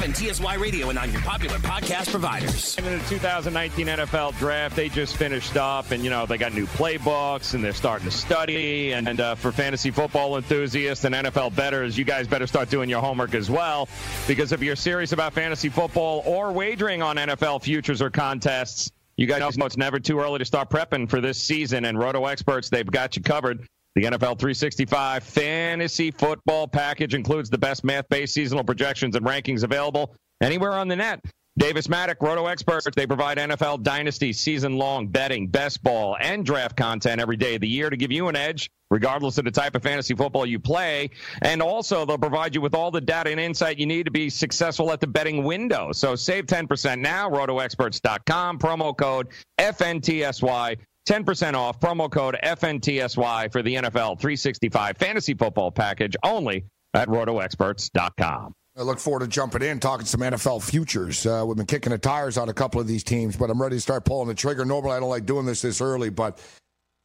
FNTSY 0.00 0.58
Radio 0.58 0.88
and 0.88 0.98
on 0.98 1.12
your 1.12 1.20
popular 1.20 1.58
podcast 1.58 2.10
providers. 2.10 2.74
In 2.78 2.84
the 2.84 3.04
2019 3.10 3.86
NFL 3.86 4.38
draft, 4.38 4.74
they 4.74 4.88
just 4.88 5.14
finished 5.14 5.58
up, 5.58 5.90
and 5.90 6.02
you 6.02 6.08
know 6.08 6.24
they 6.24 6.38
got 6.38 6.54
new 6.54 6.64
playbooks, 6.64 7.52
and 7.52 7.62
they're 7.62 7.74
starting 7.74 8.08
to 8.08 8.10
study. 8.10 8.94
And, 8.94 9.06
and 9.06 9.20
uh, 9.20 9.34
for 9.34 9.52
fantasy 9.52 9.90
football 9.90 10.38
enthusiasts 10.38 11.04
and 11.04 11.14
NFL 11.14 11.54
bettors, 11.54 11.98
you 11.98 12.06
guys 12.06 12.26
better 12.26 12.46
start 12.46 12.70
doing 12.70 12.88
your 12.88 13.02
homework 13.02 13.34
as 13.34 13.50
well, 13.50 13.90
because 14.26 14.52
if 14.52 14.62
you're 14.62 14.74
serious 14.74 15.12
about 15.12 15.34
fantasy 15.34 15.68
football 15.68 16.22
or 16.24 16.50
wagering 16.50 17.02
on 17.02 17.16
NFL 17.16 17.62
futures 17.62 18.00
or 18.00 18.08
contests, 18.08 18.90
you 19.18 19.26
guys 19.26 19.58
know 19.58 19.66
it's 19.66 19.76
never 19.76 20.00
too 20.00 20.18
early 20.18 20.38
to 20.38 20.46
start 20.46 20.70
prepping 20.70 21.10
for 21.10 21.20
this 21.20 21.36
season. 21.36 21.84
And 21.84 21.98
Roto 21.98 22.24
Experts, 22.24 22.70
they've 22.70 22.90
got 22.90 23.16
you 23.16 23.22
covered. 23.22 23.66
The 23.96 24.04
NFL 24.04 24.38
365 24.38 25.24
fantasy 25.24 26.10
football 26.12 26.68
package 26.68 27.14
includes 27.14 27.50
the 27.50 27.58
best 27.58 27.82
math 27.82 28.08
based 28.08 28.34
seasonal 28.34 28.62
projections 28.62 29.16
and 29.16 29.26
rankings 29.26 29.64
available 29.64 30.14
anywhere 30.40 30.72
on 30.72 30.88
the 30.88 30.96
net. 30.96 31.20
Davis 31.58 31.88
Mattek, 31.88 32.16
Roto 32.20 32.46
Experts. 32.46 32.86
They 32.94 33.06
provide 33.06 33.36
NFL 33.36 33.82
Dynasty 33.82 34.32
season 34.32 34.78
long 34.78 35.08
betting, 35.08 35.48
best 35.48 35.82
ball, 35.82 36.16
and 36.20 36.46
draft 36.46 36.76
content 36.76 37.20
every 37.20 37.36
day 37.36 37.56
of 37.56 37.60
the 37.60 37.68
year 37.68 37.90
to 37.90 37.96
give 37.96 38.12
you 38.12 38.28
an 38.28 38.36
edge, 38.36 38.70
regardless 38.90 39.36
of 39.36 39.44
the 39.44 39.50
type 39.50 39.74
of 39.74 39.82
fantasy 39.82 40.14
football 40.14 40.46
you 40.46 40.60
play. 40.60 41.10
And 41.42 41.60
also, 41.60 42.06
they'll 42.06 42.16
provide 42.16 42.54
you 42.54 42.60
with 42.60 42.74
all 42.74 42.92
the 42.92 43.00
data 43.00 43.30
and 43.30 43.40
insight 43.40 43.78
you 43.78 43.86
need 43.86 44.04
to 44.04 44.12
be 44.12 44.30
successful 44.30 44.92
at 44.92 45.00
the 45.00 45.08
betting 45.08 45.42
window. 45.42 45.90
So 45.92 46.14
save 46.14 46.46
10% 46.46 47.00
now, 47.00 47.28
rotoexperts.com, 47.28 48.58
promo 48.58 48.96
code 48.96 49.28
FNTSY. 49.58 50.78
10% 51.10 51.54
off, 51.54 51.80
promo 51.80 52.08
code 52.08 52.36
FNTSY 52.40 53.50
for 53.50 53.62
the 53.62 53.74
NFL 53.74 54.20
365 54.20 54.96
fantasy 54.96 55.34
football 55.34 55.72
package 55.72 56.16
only 56.22 56.64
at 56.94 57.08
rotoexperts.com. 57.08 58.52
I 58.78 58.82
look 58.82 59.00
forward 59.00 59.20
to 59.20 59.26
jumping 59.26 59.62
in, 59.62 59.80
talking 59.80 60.06
some 60.06 60.20
NFL 60.20 60.62
futures. 60.62 61.26
Uh, 61.26 61.42
we've 61.44 61.56
been 61.56 61.66
kicking 61.66 61.90
the 61.90 61.98
tires 61.98 62.38
on 62.38 62.48
a 62.48 62.54
couple 62.54 62.80
of 62.80 62.86
these 62.86 63.02
teams, 63.02 63.36
but 63.36 63.50
I'm 63.50 63.60
ready 63.60 63.74
to 63.74 63.80
start 63.80 64.04
pulling 64.04 64.28
the 64.28 64.34
trigger. 64.34 64.64
Normally, 64.64 64.96
I 64.96 65.00
don't 65.00 65.10
like 65.10 65.26
doing 65.26 65.46
this 65.46 65.62
this 65.62 65.80
early, 65.80 66.10
but 66.10 66.38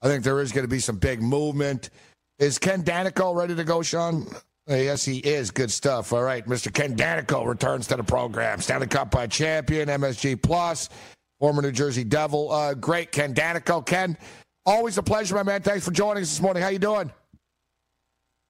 I 0.04 0.08
think 0.08 0.24
there 0.24 0.40
is 0.40 0.52
going 0.52 0.66
to 0.66 0.70
be 0.70 0.80
some 0.80 0.98
big 0.98 1.24
movement. 1.24 1.90
Is 2.38 2.60
Ken 2.60 2.84
Daneyko 2.84 3.36
ready 3.36 3.56
to 3.56 3.64
go, 3.64 3.82
Sean? 3.82 4.28
Uh, 4.70 4.76
yes, 4.76 5.04
he 5.04 5.18
is. 5.18 5.50
Good 5.50 5.72
stuff. 5.72 6.14
All 6.14 6.22
right, 6.22 6.46
Mr. 6.46 6.72
Ken 6.72 6.96
Daneyko 6.96 7.48
returns 7.48 7.88
to 7.88 7.96
the 7.96 8.04
program. 8.04 8.62
Stanley 8.62 8.86
Cup 8.86 9.10
by 9.10 9.26
champion, 9.26 9.90
MSG 9.90 10.40
Plus, 10.44 10.90
former 11.40 11.62
New 11.62 11.72
Jersey 11.72 12.04
Devil. 12.04 12.52
Uh, 12.52 12.74
great, 12.74 13.12
Ken 13.12 13.34
Daneyko. 13.34 13.86
Ken, 13.86 14.18
always 14.66 14.98
a 14.98 15.04
pleasure, 15.04 15.36
my 15.36 15.44
man. 15.44 15.62
Thanks 15.62 15.86
for 15.86 15.92
joining 15.92 16.24
us 16.24 16.30
this 16.30 16.42
morning. 16.42 16.64
How 16.64 16.70
you 16.70 16.80
doing? 16.80 17.12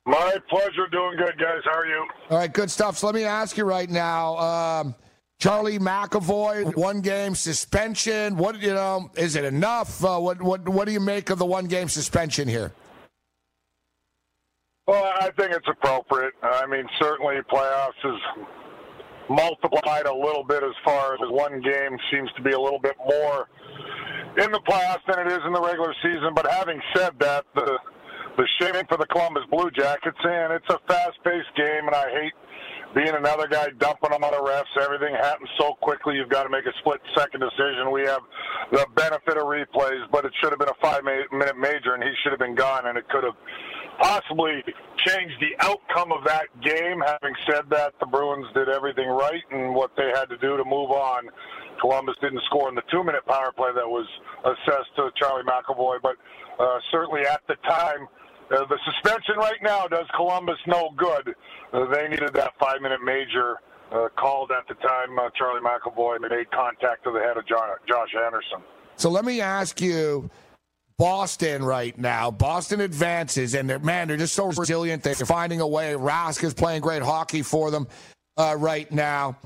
My 0.05 0.37
pleasure. 0.49 0.87
Doing 0.91 1.17
good, 1.17 1.37
guys. 1.39 1.61
How 1.65 1.79
are 1.79 1.87
you? 1.87 2.07
All 2.29 2.37
right, 2.37 2.51
good 2.51 2.69
stuff. 2.69 2.97
So 2.97 3.07
let 3.07 3.15
me 3.15 3.23
ask 3.23 3.57
you 3.57 3.63
right 3.63 3.89
now, 3.89 4.37
um, 4.37 4.95
Charlie 5.39 5.79
McAvoy, 5.79 6.75
one 6.75 7.01
game 7.01 7.35
suspension. 7.35 8.37
What 8.37 8.61
you 8.61 8.73
know? 8.73 9.09
Is 9.15 9.35
it 9.35 9.43
enough? 9.43 10.03
Uh, 10.03 10.19
what 10.19 10.41
what 10.41 10.67
what 10.69 10.85
do 10.85 10.91
you 10.91 10.99
make 10.99 11.29
of 11.31 11.39
the 11.39 11.45
one 11.45 11.65
game 11.65 11.89
suspension 11.89 12.47
here? 12.47 12.71
Well, 14.87 15.11
I 15.19 15.31
think 15.31 15.51
it's 15.51 15.67
appropriate. 15.67 16.33
I 16.43 16.67
mean, 16.67 16.85
certainly 17.01 17.37
playoffs 17.51 17.89
is 18.03 18.21
multiplied 19.29 20.05
a 20.05 20.13
little 20.13 20.43
bit 20.43 20.63
as 20.63 20.73
far 20.83 21.13
as 21.13 21.19
one 21.29 21.61
game 21.61 21.97
seems 22.11 22.29
to 22.37 22.41
be 22.41 22.51
a 22.51 22.59
little 22.59 22.79
bit 22.79 22.95
more 23.07 23.47
in 24.37 24.51
the 24.51 24.59
playoffs 24.67 25.01
than 25.07 25.25
it 25.25 25.31
is 25.31 25.39
in 25.45 25.53
the 25.53 25.61
regular 25.61 25.93
season. 26.03 26.33
But 26.35 26.49
having 26.51 26.81
said 26.95 27.13
that, 27.19 27.45
the 27.55 27.79
the 28.37 28.47
shame 28.59 28.83
for 28.89 28.97
the 28.97 29.05
Columbus 29.07 29.43
Blue 29.49 29.71
Jackets, 29.71 30.17
and 30.21 30.51
it's 30.51 30.67
a 30.69 30.77
fast-paced 30.87 31.55
game, 31.55 31.87
and 31.87 31.95
I 31.95 32.11
hate 32.11 32.33
being 32.93 33.15
another 33.15 33.47
guy 33.47 33.67
dumping 33.79 34.11
them 34.11 34.23
on 34.23 34.31
the 34.31 34.43
refs. 34.43 34.71
Everything 34.83 35.15
happens 35.15 35.49
so 35.57 35.73
quickly. 35.79 36.15
You've 36.15 36.29
got 36.29 36.43
to 36.43 36.49
make 36.49 36.65
a 36.65 36.75
split-second 36.79 37.39
decision. 37.39 37.91
We 37.91 38.03
have 38.03 38.19
the 38.71 38.85
benefit 38.95 39.37
of 39.37 39.47
replays, 39.47 40.03
but 40.11 40.25
it 40.25 40.33
should 40.41 40.51
have 40.51 40.59
been 40.59 40.67
a 40.71 40.79
five-minute 40.81 41.57
major, 41.57 41.95
and 41.95 42.03
he 42.03 42.11
should 42.23 42.31
have 42.31 42.39
been 42.39 42.55
gone, 42.55 42.87
and 42.87 42.97
it 42.97 43.07
could 43.07 43.23
have 43.23 43.35
possibly 43.99 44.63
change 45.05 45.31
the 45.39 45.55
outcome 45.59 46.11
of 46.11 46.23
that 46.25 46.47
game. 46.61 47.01
Having 47.05 47.35
said 47.49 47.63
that, 47.69 47.93
the 47.99 48.05
Bruins 48.05 48.47
did 48.53 48.69
everything 48.69 49.07
right 49.07 49.43
and 49.51 49.73
what 49.73 49.91
they 49.97 50.11
had 50.13 50.25
to 50.25 50.37
do 50.37 50.57
to 50.57 50.63
move 50.65 50.91
on. 50.91 51.29
Columbus 51.81 52.15
didn't 52.21 52.41
score 52.45 52.69
in 52.69 52.75
the 52.75 52.83
two-minute 52.89 53.25
power 53.25 53.51
play 53.51 53.69
that 53.75 53.87
was 53.87 54.07
assessed 54.45 54.95
to 54.95 55.09
Charlie 55.19 55.43
McAvoy, 55.43 55.97
but 56.01 56.15
uh, 56.59 56.79
certainly 56.91 57.21
at 57.25 57.41
the 57.47 57.55
time– 57.67 58.07
uh, 58.51 58.65
the 58.69 58.77
suspension 58.85 59.35
right 59.37 59.61
now 59.63 59.87
does 59.87 60.05
Columbus 60.15 60.57
no 60.67 60.91
good. 60.97 61.33
Uh, 61.73 61.85
they 61.91 62.07
needed 62.07 62.33
that 62.33 62.53
five 62.59 62.81
minute 62.81 62.99
major 63.03 63.55
uh, 63.91 64.07
called 64.15 64.51
at 64.51 64.67
the 64.67 64.75
time 64.75 65.17
uh, 65.17 65.29
Charlie 65.35 65.61
McAvoy 65.61 66.21
made 66.21 66.51
contact 66.51 67.03
to 67.05 67.11
the 67.11 67.19
head 67.19 67.37
of 67.37 67.47
John, 67.47 67.69
Josh 67.87 68.09
Anderson. 68.23 68.59
So 68.97 69.09
let 69.09 69.25
me 69.25 69.41
ask 69.41 69.81
you. 69.81 70.29
Boston 70.97 71.63
right 71.63 71.97
now. 71.97 72.31
Boston 72.31 72.81
advances, 72.81 73.53
and 73.53 73.69
they're 73.69 73.79
man, 73.79 74.07
they're 74.07 74.17
just 74.17 74.33
so 74.33 74.47
resilient. 74.47 75.03
They're 75.03 75.15
finding 75.15 75.61
a 75.61 75.67
way. 75.67 75.93
Rask 75.93 76.43
is 76.43 76.53
playing 76.53 76.81
great 76.81 77.01
hockey 77.01 77.41
for 77.41 77.71
them 77.71 77.87
uh, 78.37 78.55
right 78.57 78.89
now, 78.91 79.37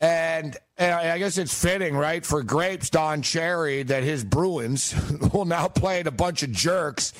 and, 0.00 0.56
and, 0.76 0.92
I 0.92 1.18
guess 1.18 1.38
it's 1.38 1.58
fitting, 1.58 1.96
right, 1.96 2.24
for 2.24 2.42
Grapes 2.42 2.90
Don 2.90 3.22
Cherry 3.22 3.82
that 3.84 4.02
his 4.02 4.24
Bruins 4.24 4.94
will 5.32 5.44
now 5.44 5.68
play 5.68 6.00
a 6.00 6.10
bunch 6.10 6.42
of 6.42 6.52
jerks 6.52 7.12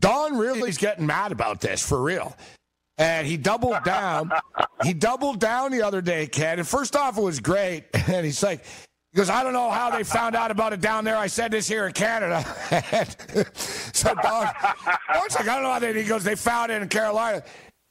Don 0.00 0.38
really 0.38 0.68
is 0.68 0.78
getting 0.78 1.06
mad 1.06 1.30
about 1.30 1.60
this 1.60 1.86
for 1.86 2.00
real. 2.00 2.34
And 2.98 3.26
he 3.26 3.36
doubled 3.36 3.82
down. 3.84 4.30
he 4.82 4.92
doubled 4.92 5.40
down 5.40 5.72
the 5.72 5.82
other 5.82 6.02
day, 6.02 6.26
Ken. 6.26 6.58
And 6.58 6.68
first 6.68 6.96
off, 6.96 7.16
it 7.16 7.22
was 7.22 7.40
great. 7.40 7.84
And 8.08 8.24
he's 8.24 8.42
like, 8.42 8.64
he 9.12 9.16
goes, 9.16 9.28
I 9.28 9.42
don't 9.42 9.52
know 9.52 9.70
how 9.70 9.90
they 9.90 10.04
found 10.04 10.36
out 10.36 10.50
about 10.50 10.72
it 10.72 10.80
down 10.80 11.04
there. 11.04 11.16
I 11.16 11.26
said 11.26 11.50
this 11.50 11.66
here 11.66 11.86
in 11.86 11.92
Canada. 11.92 12.44
so 13.54 14.14
Don, 14.14 14.48
Don's 15.12 15.34
like, 15.34 15.48
I 15.48 15.54
don't 15.54 15.62
know 15.64 15.72
how 15.72 15.78
they. 15.80 15.92
He 15.92 16.08
goes, 16.08 16.22
they 16.22 16.36
found 16.36 16.70
it 16.70 16.80
in 16.80 16.88
Carolina. 16.88 17.42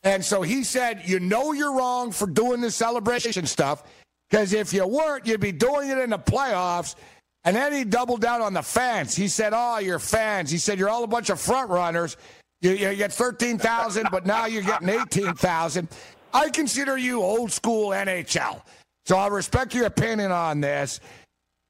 And 0.03 0.23
so 0.23 0.41
he 0.41 0.63
said, 0.63 1.01
you 1.05 1.19
know 1.19 1.51
you're 1.51 1.73
wrong 1.73 2.11
for 2.11 2.25
doing 2.25 2.61
the 2.61 2.71
celebration 2.71 3.45
stuff 3.45 3.83
because 4.29 4.53
if 4.53 4.71
you 4.71 4.88
weren't, 4.88 5.27
you'd 5.27 5.41
be 5.41 5.51
doing 5.51 5.89
it 5.89 5.97
in 5.97 6.11
the 6.11 6.19
playoffs. 6.19 6.95
And 7.43 7.55
then 7.55 7.73
he 7.73 7.83
doubled 7.83 8.21
down 8.21 8.41
on 8.41 8.53
the 8.53 8.61
fans. 8.61 9.15
He 9.15 9.27
said, 9.27 9.53
"Oh, 9.55 9.77
you're 9.77 9.99
fans." 9.99 10.51
He 10.51 10.57
said, 10.57 10.77
"You're 10.77 10.89
all 10.89 11.03
a 11.03 11.07
bunch 11.07 11.29
of 11.29 11.39
front 11.39 11.69
runners. 11.69 12.17
You, 12.61 12.71
you 12.71 12.95
get 12.95 13.13
thirteen 13.13 13.57
thousand, 13.57 14.09
but 14.11 14.25
now 14.25 14.45
you're 14.45 14.61
getting 14.61 14.89
eighteen 14.89 15.33
thousand. 15.33 15.88
I 16.33 16.49
consider 16.49 16.97
you 16.97 17.21
old 17.21 17.51
school 17.51 17.89
NHL, 17.89 18.61
so 19.09 19.17
I 19.17 19.25
respect 19.25 19.73
your 19.73 19.87
opinion 19.87 20.31
on 20.31 20.61
this. 20.61 20.99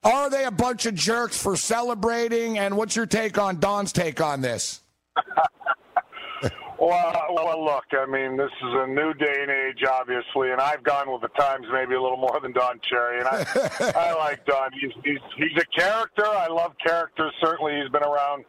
Are 0.02 0.28
they 0.28 0.44
a 0.44 0.50
bunch 0.50 0.84
of 0.84 0.94
jerks 0.94 1.42
for 1.42 1.56
celebrating? 1.56 2.58
And 2.58 2.76
what's 2.76 2.94
your 2.94 3.06
take 3.06 3.38
on 3.38 3.58
Don's 3.58 3.94
take 3.94 4.20
on 4.20 4.42
this? 4.42 4.82
Well, 6.82 7.26
well, 7.34 7.62
look, 7.62 7.84
I 7.92 8.06
mean, 8.06 8.38
this 8.38 8.48
is 8.48 8.72
a 8.72 8.86
new 8.86 9.12
day 9.12 9.36
and 9.42 9.50
age, 9.50 9.84
obviously, 9.86 10.50
and 10.50 10.62
I've 10.62 10.82
gone 10.82 11.12
with 11.12 11.20
the 11.20 11.28
times 11.38 11.66
maybe 11.70 11.92
a 11.92 12.00
little 12.00 12.16
more 12.32 12.40
than 12.40 12.52
Don 12.52 12.80
Cherry, 12.88 13.18
and 13.18 13.28
I, 13.28 13.92
I 13.94 14.14
like 14.14 14.46
Don. 14.46 14.70
He's, 14.72 14.90
he's 15.04 15.18
he's 15.36 15.62
a 15.62 15.78
character. 15.78 16.24
I 16.24 16.48
love 16.48 16.72
characters. 16.82 17.34
Certainly, 17.38 17.82
he's 17.82 17.92
been 17.92 18.02
around 18.02 18.46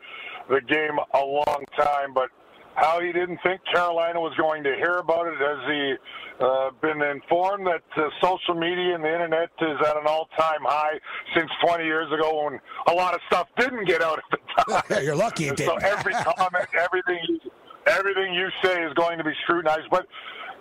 the 0.47 0.61
game 0.61 0.97
a 1.13 1.19
long 1.19 1.65
time, 1.77 2.13
but 2.13 2.29
how 2.75 2.99
he 3.01 3.11
didn't 3.11 3.39
think 3.43 3.61
Carolina 3.71 4.19
was 4.19 4.35
going 4.37 4.63
to 4.63 4.75
hear 4.75 4.97
about 4.97 5.27
it. 5.27 5.33
Has 5.37 5.59
he 5.67 5.95
uh, 6.39 6.71
been 6.81 7.01
informed 7.01 7.67
that 7.67 7.83
uh, 7.97 8.09
social 8.21 8.55
media 8.55 8.95
and 8.95 9.03
the 9.03 9.11
internet 9.11 9.49
is 9.61 9.77
at 9.85 9.97
an 9.97 10.07
all-time 10.07 10.61
high 10.63 10.99
since 11.35 11.49
20 11.65 11.83
years 11.83 12.11
ago 12.11 12.45
when 12.45 12.59
a 12.87 12.93
lot 12.93 13.13
of 13.13 13.19
stuff 13.27 13.47
didn't 13.57 13.85
get 13.85 14.01
out 14.01 14.19
at 14.19 14.25
the 14.31 14.37
time? 14.37 14.83
Yeah, 14.89 14.99
you're 14.99 15.15
lucky 15.15 15.45
it 15.45 15.57
so 15.59 15.65
didn't. 15.77 15.83
every 15.83 16.13
comment, 16.37 16.67
everything 16.77 17.39
everything 17.87 18.33
you 18.33 18.47
say 18.63 18.83
is 18.83 18.93
going 18.93 19.17
to 19.17 19.23
be 19.23 19.31
scrutinized. 19.43 19.89
But 19.89 20.05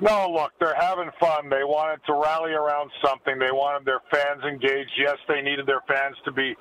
no, 0.01 0.31
look, 0.33 0.53
they're 0.59 0.75
having 0.79 1.11
fun. 1.21 1.49
They 1.51 1.65
wanted 1.65 2.01
to 2.07 2.15
rally 2.15 2.53
around 2.53 2.91
something. 3.05 3.39
They 3.39 3.53
wanted 3.53 3.87
their 3.87 4.01
fans 4.11 4.43
engaged. 4.45 4.93
Yes, 4.99 5.17
they 5.29 5.43
needed 5.43 5.67
their 5.67 5.83
fans 5.87 6.17
to 6.25 6.33
be 6.33 6.57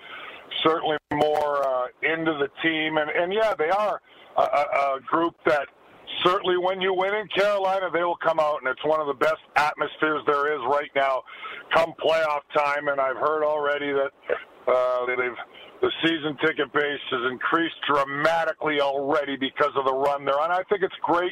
certainly 0.64 0.98
more 1.14 1.66
uh, 1.66 1.88
into 2.02 2.34
the 2.34 2.50
team. 2.62 2.98
And, 2.98 3.10
and 3.10 3.34
yeah, 3.34 3.54
they 3.58 3.70
are 3.70 4.02
a, 4.38 4.42
a, 4.42 5.00
group 5.06 5.36
that 5.46 5.68
certainly 6.24 6.58
when 6.58 6.82
you 6.82 6.94
win 6.94 7.14
in 7.14 7.28
Carolina, 7.28 7.90
they 7.92 8.04
will 8.04 8.18
come 8.18 8.40
out, 8.40 8.60
and 8.62 8.68
it's 8.68 8.84
one 8.86 9.00
of 9.00 9.08
the 9.08 9.14
best 9.14 9.42
atmospheres 9.56 10.22
there 10.26 10.54
is 10.54 10.62
right 10.68 10.90
now 10.96 11.24
come 11.74 11.94
playoff 12.04 12.42
time. 12.56 12.88
And 12.88 13.00
I've 13.00 13.18
heard 13.18 13.44
already 13.44 13.92
that 13.92 14.12
uh, 14.68 15.06
they've 15.06 15.38
the 15.82 15.92
season 16.04 16.36
ticket 16.44 16.72
base 16.74 17.00
has 17.10 17.32
increased 17.32 17.76
dramatically 17.88 18.82
already 18.82 19.38
because 19.38 19.72
of 19.78 19.86
the 19.86 19.94
run 19.94 20.26
they're 20.26 20.40
on. 20.40 20.52
I 20.52 20.62
think 20.70 20.84
it's 20.84 20.96
great 21.02 21.32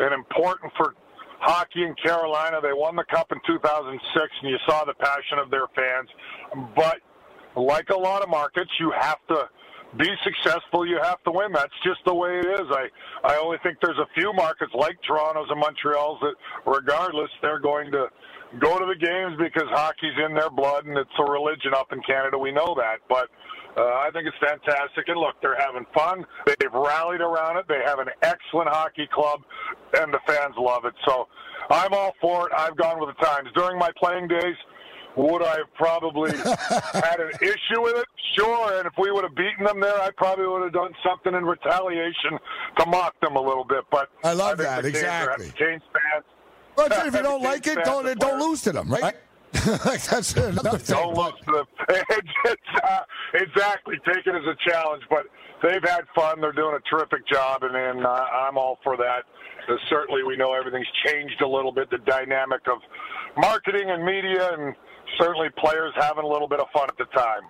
and 0.00 0.12
important 0.12 0.72
for 0.76 0.94
hockey 1.38 1.84
in 1.84 1.94
Carolina. 2.02 2.60
They 2.60 2.72
won 2.72 2.96
the 2.96 3.04
cup 3.04 3.30
in 3.30 3.38
2006, 3.46 4.28
and 4.42 4.50
you 4.50 4.56
saw 4.66 4.84
the 4.84 4.94
passion 4.94 5.38
of 5.38 5.50
their 5.50 5.66
fans. 5.76 6.08
But 6.74 6.98
like 7.56 7.90
a 7.90 7.96
lot 7.96 8.22
of 8.22 8.28
markets, 8.28 8.70
you 8.80 8.92
have 8.98 9.18
to 9.28 9.48
be 9.98 10.10
successful. 10.24 10.86
You 10.86 10.98
have 11.02 11.22
to 11.24 11.30
win. 11.30 11.52
That's 11.52 11.74
just 11.84 12.00
the 12.06 12.14
way 12.14 12.38
it 12.38 12.46
is. 12.46 12.66
I 12.70 12.88
I 13.24 13.36
only 13.36 13.58
think 13.62 13.78
there's 13.80 13.98
a 13.98 14.08
few 14.14 14.32
markets 14.32 14.72
like 14.74 14.98
Toronto's 15.06 15.48
and 15.50 15.60
Montreal's 15.60 16.20
that, 16.20 16.34
regardless, 16.66 17.30
they're 17.42 17.60
going 17.60 17.92
to 17.92 18.06
go 18.60 18.78
to 18.78 18.86
the 18.86 18.98
games 18.98 19.36
because 19.38 19.68
hockey's 19.70 20.16
in 20.24 20.34
their 20.34 20.50
blood 20.50 20.86
and 20.86 20.96
it's 20.96 21.10
a 21.18 21.24
religion 21.24 21.74
up 21.74 21.92
in 21.92 22.00
Canada. 22.02 22.38
We 22.38 22.52
know 22.52 22.74
that, 22.76 22.98
but 23.08 23.28
uh, 23.76 23.82
I 23.82 24.10
think 24.12 24.26
it's 24.26 24.36
fantastic. 24.38 25.08
And 25.08 25.18
look, 25.18 25.34
they're 25.42 25.58
having 25.58 25.86
fun. 25.94 26.24
They've 26.46 26.72
rallied 26.72 27.20
around 27.20 27.56
it. 27.56 27.66
They 27.68 27.82
have 27.84 27.98
an 27.98 28.08
excellent 28.22 28.68
hockey 28.68 29.08
club, 29.12 29.40
and 29.98 30.12
the 30.12 30.20
fans 30.26 30.54
love 30.58 30.84
it. 30.84 30.94
So 31.06 31.26
I'm 31.70 31.92
all 31.92 32.14
for 32.20 32.46
it. 32.48 32.52
I've 32.56 32.76
gone 32.76 33.00
with 33.00 33.14
the 33.16 33.24
times. 33.24 33.48
During 33.54 33.78
my 33.78 33.90
playing 33.98 34.28
days, 34.28 34.56
would 35.16 35.42
I 35.42 35.58
have 35.58 35.74
probably 35.74 36.36
had 36.36 37.20
an 37.20 37.30
issue 37.40 37.80
with 37.80 37.96
it? 37.96 38.06
Sure. 38.36 38.78
And 38.78 38.86
if 38.86 38.92
we 38.98 39.10
would 39.10 39.24
have 39.24 39.34
beaten 39.34 39.64
them 39.64 39.80
there, 39.80 40.00
I 40.00 40.10
probably 40.16 40.46
would 40.46 40.62
have 40.62 40.72
done 40.72 40.92
something 41.06 41.34
in 41.34 41.44
retaliation 41.44 42.38
to 42.78 42.86
mock 42.86 43.14
them 43.20 43.36
a 43.36 43.40
little 43.40 43.64
bit. 43.64 43.84
But 43.90 44.10
I 44.24 44.32
love 44.32 44.60
I 44.60 44.64
that 44.64 44.84
exactly. 44.84 45.52
Canes 45.56 45.82
fans. 45.92 46.24
But 46.76 46.92
if 47.06 47.14
you 47.14 47.22
don't 47.22 47.42
like 47.42 47.66
it, 47.66 47.84
don't 47.84 48.18
don't 48.18 48.40
lose 48.40 48.62
to 48.62 48.72
them, 48.72 48.88
right? 48.88 49.14
like 49.86 50.02
that's 50.02 50.34
another 50.34 50.78
thing. 50.78 50.96
Don't 50.96 51.14
look 51.14 51.38
to 51.42 51.64
the, 51.88 52.04
it's, 52.10 52.60
uh, 52.82 53.00
exactly. 53.34 53.94
Take 54.04 54.26
it 54.26 54.34
as 54.34 54.42
a 54.42 54.56
challenge, 54.68 55.04
but 55.08 55.26
they've 55.62 55.82
had 55.82 56.02
fun. 56.14 56.40
They're 56.40 56.52
doing 56.52 56.76
a 56.76 56.90
terrific 56.90 57.26
job, 57.28 57.62
and, 57.62 57.76
and 57.76 58.04
uh, 58.04 58.08
I'm 58.08 58.58
all 58.58 58.78
for 58.82 58.96
that. 58.96 59.22
Uh, 59.68 59.76
certainly, 59.88 60.24
we 60.24 60.36
know 60.36 60.54
everything's 60.54 60.90
changed 61.06 61.40
a 61.40 61.46
little 61.46 61.70
bit. 61.70 61.88
The 61.88 61.98
dynamic 61.98 62.62
of 62.66 62.78
marketing 63.36 63.90
and 63.90 64.04
media, 64.04 64.54
and 64.54 64.74
certainly 65.18 65.48
players 65.58 65.92
having 65.96 66.24
a 66.24 66.28
little 66.28 66.48
bit 66.48 66.60
of 66.60 66.66
fun 66.72 66.88
at 66.88 66.98
the 66.98 67.04
time. 67.06 67.42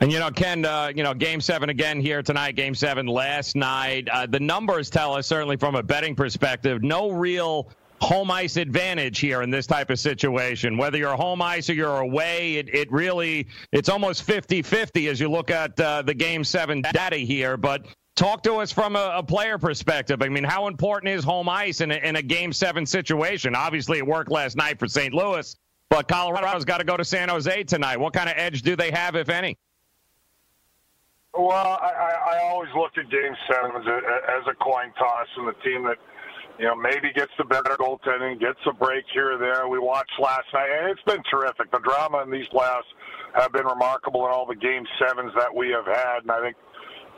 And 0.00 0.12
you 0.12 0.20
know, 0.20 0.30
Ken, 0.30 0.64
uh, 0.64 0.92
you 0.94 1.02
know, 1.02 1.14
Game 1.14 1.40
Seven 1.40 1.70
again 1.70 2.00
here 2.00 2.22
tonight. 2.22 2.52
Game 2.52 2.74
Seven 2.74 3.06
last 3.06 3.56
night. 3.56 4.08
Uh, 4.08 4.26
the 4.26 4.40
numbers 4.40 4.90
tell 4.90 5.14
us, 5.14 5.26
certainly 5.26 5.56
from 5.56 5.74
a 5.74 5.82
betting 5.82 6.14
perspective, 6.14 6.82
no 6.82 7.10
real 7.10 7.68
home 8.00 8.30
ice 8.30 8.56
advantage 8.56 9.18
here 9.18 9.42
in 9.42 9.50
this 9.50 9.66
type 9.66 9.90
of 9.90 9.98
situation. 9.98 10.76
Whether 10.76 10.98
you're 10.98 11.16
home 11.16 11.42
ice 11.42 11.68
or 11.68 11.74
you're 11.74 11.98
away, 11.98 12.56
it, 12.56 12.72
it 12.72 12.92
really 12.92 13.48
it's 13.72 13.88
almost 13.88 14.24
50-50 14.26 15.10
as 15.10 15.18
you 15.18 15.28
look 15.28 15.50
at 15.50 15.78
uh, 15.80 16.02
the 16.02 16.14
Game 16.14 16.44
Seven 16.44 16.82
data 16.82 17.16
here. 17.16 17.56
But 17.56 17.86
talk 18.18 18.42
to 18.42 18.54
us 18.54 18.72
from 18.72 18.96
a, 18.96 19.12
a, 19.16 19.22
player 19.22 19.58
perspective. 19.58 20.22
I 20.22 20.28
mean, 20.28 20.42
how 20.42 20.66
important 20.66 21.14
is 21.14 21.22
home 21.22 21.48
ice 21.48 21.80
in 21.80 21.92
a, 21.92 21.94
in 21.94 22.16
a 22.16 22.22
Game 22.22 22.52
Seven 22.52 22.84
situation? 22.84 23.54
Obviously, 23.54 23.98
it 23.98 24.06
worked 24.06 24.30
last 24.30 24.56
night 24.56 24.78
for 24.78 24.88
St. 24.88 25.14
Louis, 25.14 25.56
but 25.88 26.08
Colorado's 26.08 26.64
got 26.64 26.78
to 26.78 26.84
go 26.84 26.96
to 26.96 27.04
San 27.04 27.28
Jose 27.28 27.62
tonight. 27.64 27.98
What 27.98 28.12
kind 28.12 28.28
of 28.28 28.34
edge 28.36 28.62
do 28.62 28.74
they 28.74 28.90
have, 28.90 29.14
if 29.14 29.28
any? 29.28 29.56
Well, 31.32 31.78
I, 31.80 32.34
I 32.34 32.40
always 32.42 32.70
look 32.76 32.90
at 32.98 33.08
Game 33.10 33.36
Seven 33.48 33.70
as 33.80 33.86
a, 33.86 33.96
as 34.38 34.46
a 34.50 34.54
coin 34.54 34.92
toss, 34.98 35.28
and 35.36 35.46
the 35.46 35.52
team 35.62 35.84
that 35.84 35.98
you 36.58 36.64
know 36.64 36.74
maybe 36.74 37.12
gets 37.14 37.30
the 37.38 37.44
better 37.44 37.76
goaltending, 37.78 38.40
gets 38.40 38.58
a 38.66 38.72
break 38.72 39.04
here 39.14 39.34
or 39.34 39.38
there. 39.38 39.68
We 39.68 39.78
watched 39.78 40.18
last 40.18 40.46
night, 40.52 40.68
and 40.70 40.90
it's 40.90 41.02
been 41.02 41.22
terrific. 41.30 41.70
The 41.70 41.78
drama 41.78 42.22
in 42.22 42.32
these 42.32 42.48
playoffs 42.48 42.90
have 43.34 43.52
been 43.52 43.66
remarkable 43.66 44.26
in 44.26 44.32
all 44.32 44.46
the 44.46 44.56
Game 44.56 44.84
Sevens 44.98 45.32
that 45.36 45.54
we 45.54 45.68
have 45.68 45.86
had, 45.86 46.22
and 46.22 46.32
I 46.32 46.40
think 46.40 46.56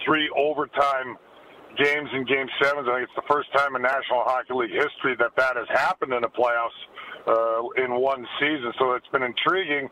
three 0.05 0.31
overtime 0.37 1.17
games 1.79 2.09
in 2.15 2.25
Game 2.25 2.47
Sevens. 2.63 2.89
I 2.91 2.99
think 2.99 3.09
it's 3.09 3.17
the 3.17 3.31
first 3.31 3.53
time 3.57 3.77
in 3.77 3.83
National 3.83 4.25
Hockey 4.25 4.55
League 4.55 4.71
history 4.71 5.15
that 5.19 5.33
that 5.37 5.57
has 5.57 5.69
happened 5.71 6.13
in 6.13 6.23
the 6.23 6.29
playoffs 6.29 6.81
uh, 7.27 7.85
in 7.85 7.95
one 7.95 8.27
season. 8.41 8.73
So 8.79 8.93
it's 8.93 9.07
been 9.13 9.23
intriguing. 9.23 9.89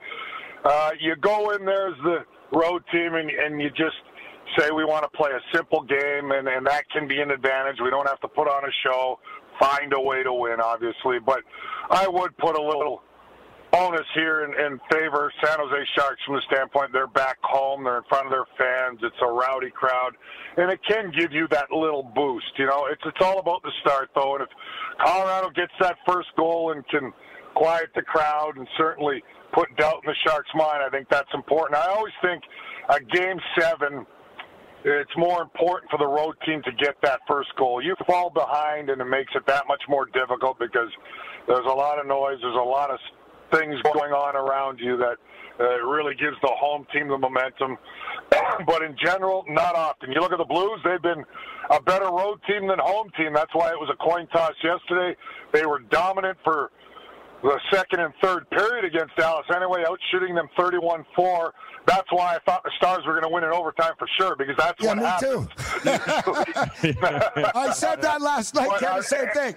Uh, 0.65 0.91
you 1.01 1.15
go 1.17 1.51
in 1.51 1.65
there 1.65 1.89
as 1.89 1.99
the 2.03 2.19
road 2.53 2.83
team, 2.91 3.15
and, 3.15 3.31
and 3.31 3.61
you 3.61 3.71
just 3.71 3.97
say 4.57 4.71
we 4.71 4.85
want 4.85 5.05
to 5.05 5.17
play 5.17 5.31
a 5.31 5.57
simple 5.57 5.83
game, 5.83 6.33
and, 6.33 6.49
and 6.49 6.67
that 6.67 6.89
can 6.91 7.07
be 7.07 7.21
an 7.21 7.31
advantage. 7.31 7.77
We 7.83 7.91
don't 7.91 8.09
have 8.09 8.21
to 8.21 8.29
put 8.29 8.49
on 8.49 8.65
a 8.65 8.73
show, 8.85 9.19
find 9.61 9.93
a 9.93 10.01
way 10.01 10.23
to 10.23 10.33
win, 10.33 10.61
obviously. 10.61 11.19
But 11.25 11.41
I 11.91 12.09
would 12.09 12.37
put 12.39 12.57
a 12.59 12.63
little 12.63 13.03
onus 13.73 14.07
here 14.15 14.45
in, 14.45 14.51
in 14.55 14.81
favor 14.91 15.33
San 15.45 15.59
Jose 15.59 15.87
Sharks 15.97 16.21
from 16.25 16.37
the 16.37 16.43
standpoint 16.51 16.93
they're 16.93 17.07
back 17.07 17.39
home, 17.43 17.85
they're 17.85 17.99
in 17.99 18.05
front 18.09 18.27
of 18.27 18.33
their 18.33 18.47
fans, 18.57 19.01
it's 19.03 19.17
a 19.23 19.27
rowdy 19.27 19.71
crowd, 19.71 20.13
and 20.57 20.71
it 20.71 20.81
can 20.89 21.13
give 21.17 21.33
you 21.33 21.47
that 21.51 21.71
little 21.71 22.03
boost. 22.03 22.53
You 22.57 22.67
know, 22.67 22.87
it's 22.91 23.03
it's 23.05 23.21
all 23.21 23.39
about 23.39 23.63
the 23.63 23.73
start 23.81 24.11
though, 24.15 24.35
and 24.35 24.43
if 24.43 24.49
Colorado 25.05 25.51
gets 25.51 25.73
that 25.81 25.97
first 26.07 26.29
goal 26.37 26.73
and 26.73 26.87
can 26.89 27.13
quiet 27.55 27.91
the 27.95 28.03
crowd 28.03 28.57
and 28.57 28.67
certainly 28.77 29.23
put 29.53 29.75
doubt 29.77 30.01
in 30.05 30.11
the 30.11 30.17
Sharks' 30.27 30.51
mind, 30.55 30.83
I 30.83 30.89
think 30.91 31.09
that's 31.09 31.33
important. 31.35 31.79
I 31.79 31.87
always 31.89 32.15
think 32.23 32.43
a 32.89 33.01
game 33.01 33.39
seven 33.59 34.07
it's 34.85 35.17
more 35.17 35.43
important 35.43 35.91
for 35.91 35.99
the 35.99 36.07
road 36.07 36.37
team 36.47 36.63
to 36.63 36.73
get 36.73 36.95
that 37.03 37.21
first 37.27 37.51
goal. 37.59 37.83
You 37.83 37.97
fall 38.07 38.31
behind, 38.31 38.91
and 38.91 39.01
it 39.01 39.07
makes 39.07 39.33
it 39.35 39.45
that 39.47 39.67
much 39.67 39.83
more 39.89 40.07
difficult 40.07 40.59
because 40.59 40.89
there's 41.49 41.67
a 41.67 41.75
lot 41.75 41.99
of 41.99 42.07
noise, 42.07 42.39
there's 42.41 42.55
a 42.55 42.59
lot 42.59 42.91
of 42.91 42.99
things 43.51 43.81
going 43.83 44.13
on 44.13 44.37
around 44.37 44.79
you 44.81 44.97
that 44.97 45.17
uh, 45.61 45.83
really 45.85 46.15
gives 46.15 46.37
the 46.43 46.51
home 46.55 46.87
team 46.93 47.09
the 47.09 47.19
momentum. 47.19 47.77
but 48.67 48.83
in 48.83 48.97
general, 49.03 49.45
not 49.49 49.75
often. 49.75 50.13
You 50.13 50.21
look 50.21 50.33
at 50.33 50.39
the 50.39 50.45
Blues; 50.45 50.81
they've 50.85 51.03
been 51.03 51.25
a 51.71 51.83
better 51.83 52.07
road 52.07 52.41
team 52.47 52.69
than 52.69 52.79
home 52.79 53.11
team. 53.17 53.33
That's 53.33 53.55
why 53.55 53.71
it 53.71 53.79
was 53.79 53.91
a 53.93 53.97
coin 53.97 54.27
toss 54.29 54.55
yesterday. 54.63 55.17
They 55.53 55.67
were 55.67 55.81
dominant 55.91 56.39
for 56.45 56.71
the 57.43 57.59
second 57.73 58.01
and 58.01 58.13
third 58.23 58.49
period 58.51 58.85
against 58.85 59.17
Dallas 59.17 59.47
anyway, 59.55 59.85
out 59.87 59.99
shooting 60.11 60.35
them 60.35 60.49
31 60.57 61.05
4. 61.15 61.55
That's 61.87 62.11
why 62.11 62.35
I 62.35 62.39
thought 62.45 62.63
the 62.65 62.73
Stars 62.77 63.07
were 63.07 63.13
going 63.13 63.23
to 63.23 63.29
win 63.29 63.45
in 63.45 63.51
overtime 63.51 63.93
for 63.99 64.09
sure, 64.19 64.37
because 64.37 64.57
that's 64.59 64.83
yeah, 64.83 64.89
what 64.89 64.99
me 64.99 65.05
happens. 65.05 65.49
Too. 65.83 66.95
I 67.55 67.73
said 67.73 68.03
that 68.03 68.21
last 68.21 68.55
night, 68.55 68.69
Kevin, 68.79 68.97
the 68.97 69.03
same 69.03 69.29
thing. 69.29 69.55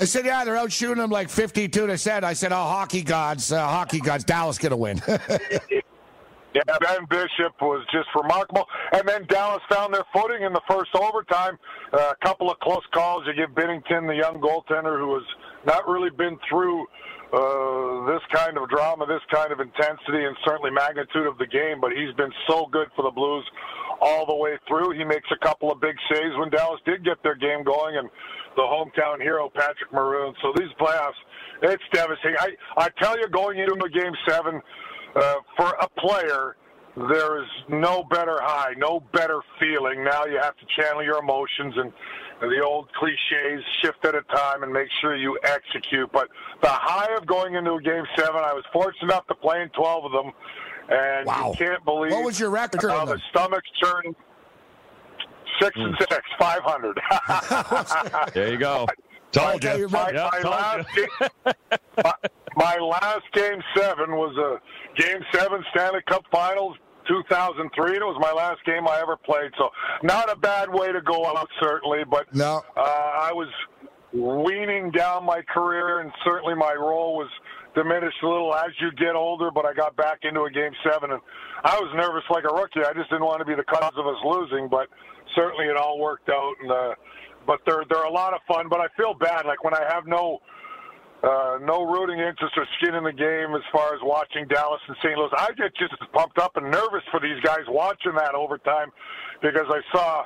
I 0.00 0.04
said, 0.04 0.24
yeah, 0.24 0.44
they're 0.44 0.56
out 0.56 0.72
shooting 0.72 0.98
them 0.98 1.10
like 1.10 1.28
52 1.28 1.86
to 1.86 1.98
7. 1.98 2.24
I 2.24 2.32
said, 2.32 2.52
oh, 2.52 2.56
hockey 2.56 3.02
gods, 3.02 3.52
uh, 3.52 3.66
hockey 3.66 4.00
gods, 4.00 4.24
Dallas 4.24 4.58
going 4.58 4.70
to 4.70 4.76
win. 4.76 5.00
Yeah, 6.54 6.62
Ben 6.80 7.06
Bishop 7.08 7.56
was 7.62 7.86
just 7.90 8.08
remarkable. 8.14 8.66
And 8.92 9.08
then 9.08 9.24
Dallas 9.28 9.62
found 9.70 9.94
their 9.94 10.04
footing 10.12 10.42
in 10.42 10.52
the 10.52 10.60
first 10.68 10.90
overtime. 10.94 11.58
Uh, 11.92 12.12
a 12.12 12.26
couple 12.26 12.50
of 12.50 12.58
close 12.60 12.84
calls. 12.92 13.24
You 13.26 13.32
give 13.32 13.54
Binnington, 13.54 14.06
the 14.06 14.16
young 14.16 14.36
goaltender 14.36 14.98
who 14.98 15.14
has 15.14 15.24
not 15.64 15.88
really 15.88 16.10
been 16.10 16.38
through 16.50 16.86
uh, 17.32 18.04
this 18.12 18.20
kind 18.32 18.58
of 18.58 18.68
drama, 18.68 19.06
this 19.06 19.24
kind 19.32 19.50
of 19.52 19.60
intensity, 19.60 20.24
and 20.24 20.36
certainly 20.44 20.70
magnitude 20.70 21.26
of 21.26 21.38
the 21.38 21.46
game. 21.46 21.80
But 21.80 21.92
he's 21.92 22.14
been 22.16 22.32
so 22.46 22.68
good 22.70 22.88
for 22.94 23.02
the 23.02 23.10
Blues 23.10 23.48
all 24.02 24.26
the 24.26 24.36
way 24.36 24.58
through. 24.68 24.92
He 24.92 25.04
makes 25.04 25.28
a 25.32 25.38
couple 25.40 25.72
of 25.72 25.80
big 25.80 25.96
saves 26.10 26.36
when 26.36 26.50
Dallas 26.50 26.80
did 26.84 27.02
get 27.02 27.22
their 27.22 27.36
game 27.36 27.64
going, 27.64 27.96
and 27.96 28.10
the 28.56 28.62
hometown 28.62 29.20
hero 29.20 29.50
Patrick 29.54 29.92
Maroon. 29.92 30.34
So 30.42 30.52
these 30.56 30.72
playoffs, 30.80 31.18
it's 31.62 31.82
devastating. 31.92 32.36
I 32.38 32.50
I 32.76 32.88
tell 33.00 33.18
you, 33.18 33.28
going 33.28 33.58
into 33.58 33.74
a 33.74 33.90
game 33.90 34.12
seven 34.28 34.60
uh, 35.16 35.34
for 35.56 35.76
a 35.80 35.88
player. 36.00 36.56
There 36.94 37.42
is 37.42 37.48
no 37.70 38.04
better 38.04 38.38
high, 38.42 38.74
no 38.76 39.00
better 39.14 39.40
feeling. 39.58 40.04
Now 40.04 40.26
you 40.26 40.38
have 40.42 40.54
to 40.58 40.66
channel 40.76 41.02
your 41.02 41.20
emotions 41.20 41.72
and 41.78 41.90
the 42.42 42.60
old 42.64 42.92
cliches 42.92 43.64
shift 43.80 44.04
at 44.04 44.14
a 44.14 44.22
time 44.22 44.62
and 44.62 44.72
make 44.72 44.88
sure 45.00 45.16
you 45.16 45.38
execute. 45.44 46.10
But 46.12 46.28
the 46.62 46.68
high 46.68 47.14
of 47.16 47.26
going 47.26 47.54
into 47.54 47.72
a 47.74 47.80
game 47.82 48.04
seven, 48.16 48.36
I 48.36 48.52
was 48.52 48.64
fortunate 48.72 49.04
enough 49.04 49.26
to 49.28 49.34
play 49.34 49.62
in 49.62 49.68
12 49.70 50.04
of 50.04 50.12
them. 50.12 50.32
And 50.88 51.26
wow. 51.26 51.50
you 51.50 51.66
can't 51.66 51.84
believe 51.84 52.12
what 52.12 52.24
was 52.24 52.40
your 52.40 52.50
record? 52.50 52.82
How 52.82 53.04
the 53.04 53.20
stomach's 53.30 53.70
turning. 53.80 54.14
Six 55.62 55.76
and 55.76 55.94
six, 56.00 56.20
five 56.40 56.60
hundred. 56.64 56.98
there 58.34 58.50
you 58.50 58.58
go. 58.58 58.86
Told 59.32 59.62
you. 59.64 59.88
My, 59.88 60.10
yep, 60.10 60.30
my, 60.30 60.40
told 60.40 60.54
last 60.54 60.88
you. 60.94 61.08
game, 61.18 61.54
my, 62.04 62.12
my 62.54 62.76
last 62.76 63.22
game 63.32 63.62
seven 63.74 64.10
was 64.10 64.36
a 64.36 65.00
game 65.00 65.20
seven 65.32 65.64
Stanley 65.74 66.00
Cup 66.06 66.22
Finals 66.30 66.76
2003. 67.08 67.86
and 67.86 67.96
It 67.96 68.04
was 68.04 68.18
my 68.20 68.30
last 68.30 68.62
game 68.66 68.86
I 68.86 69.00
ever 69.00 69.16
played, 69.16 69.50
so 69.56 69.70
not 70.02 70.30
a 70.30 70.36
bad 70.36 70.68
way 70.70 70.92
to 70.92 71.00
go 71.00 71.24
out, 71.24 71.48
certainly. 71.62 72.00
But 72.04 72.34
no, 72.34 72.62
uh, 72.76 72.80
I 72.80 73.32
was 73.32 73.48
weaning 74.12 74.90
down 74.90 75.24
my 75.24 75.40
career, 75.48 76.00
and 76.00 76.12
certainly 76.24 76.54
my 76.54 76.74
role 76.74 77.16
was 77.16 77.30
diminished 77.74 78.22
a 78.22 78.28
little 78.28 78.54
as 78.54 78.70
you 78.80 78.92
get 78.92 79.14
older. 79.14 79.50
But 79.50 79.64
I 79.64 79.72
got 79.72 79.96
back 79.96 80.18
into 80.24 80.42
a 80.42 80.50
game 80.50 80.72
seven, 80.84 81.12
and 81.12 81.20
I 81.64 81.80
was 81.80 81.90
nervous 81.96 82.24
like 82.28 82.44
a 82.44 82.52
rookie. 82.52 82.84
I 82.84 82.92
just 82.92 83.08
didn't 83.08 83.24
want 83.24 83.38
to 83.38 83.46
be 83.46 83.54
the 83.54 83.64
cause 83.64 83.94
of 83.96 84.06
us 84.06 84.20
losing, 84.26 84.68
but 84.68 84.88
certainly 85.34 85.66
it 85.66 85.76
all 85.76 85.98
worked 85.98 86.28
out. 86.28 86.54
And 86.60 86.70
uh, 86.70 86.94
but 87.46 87.60
they're 87.66 87.84
they're 87.88 88.04
a 88.04 88.12
lot 88.12 88.34
of 88.34 88.40
fun. 88.46 88.68
But 88.68 88.80
I 88.80 88.86
feel 88.96 89.14
bad, 89.14 89.46
like 89.46 89.64
when 89.64 89.74
I 89.74 89.84
have 89.92 90.06
no 90.06 90.40
uh, 91.22 91.58
no 91.62 91.84
rooting 91.84 92.18
interest 92.18 92.54
or 92.56 92.66
skin 92.78 92.94
in 92.94 93.04
the 93.04 93.12
game 93.12 93.54
as 93.54 93.62
far 93.70 93.94
as 93.94 94.00
watching 94.02 94.46
Dallas 94.48 94.80
and 94.88 94.96
St. 95.02 95.16
Louis. 95.16 95.30
I 95.36 95.52
get 95.56 95.74
just 95.76 95.94
pumped 96.12 96.38
up 96.38 96.56
and 96.56 96.70
nervous 96.70 97.02
for 97.10 97.20
these 97.20 97.38
guys 97.42 97.62
watching 97.68 98.14
that 98.16 98.34
overtime 98.34 98.90
because 99.40 99.66
I 99.70 99.80
saw 99.94 100.24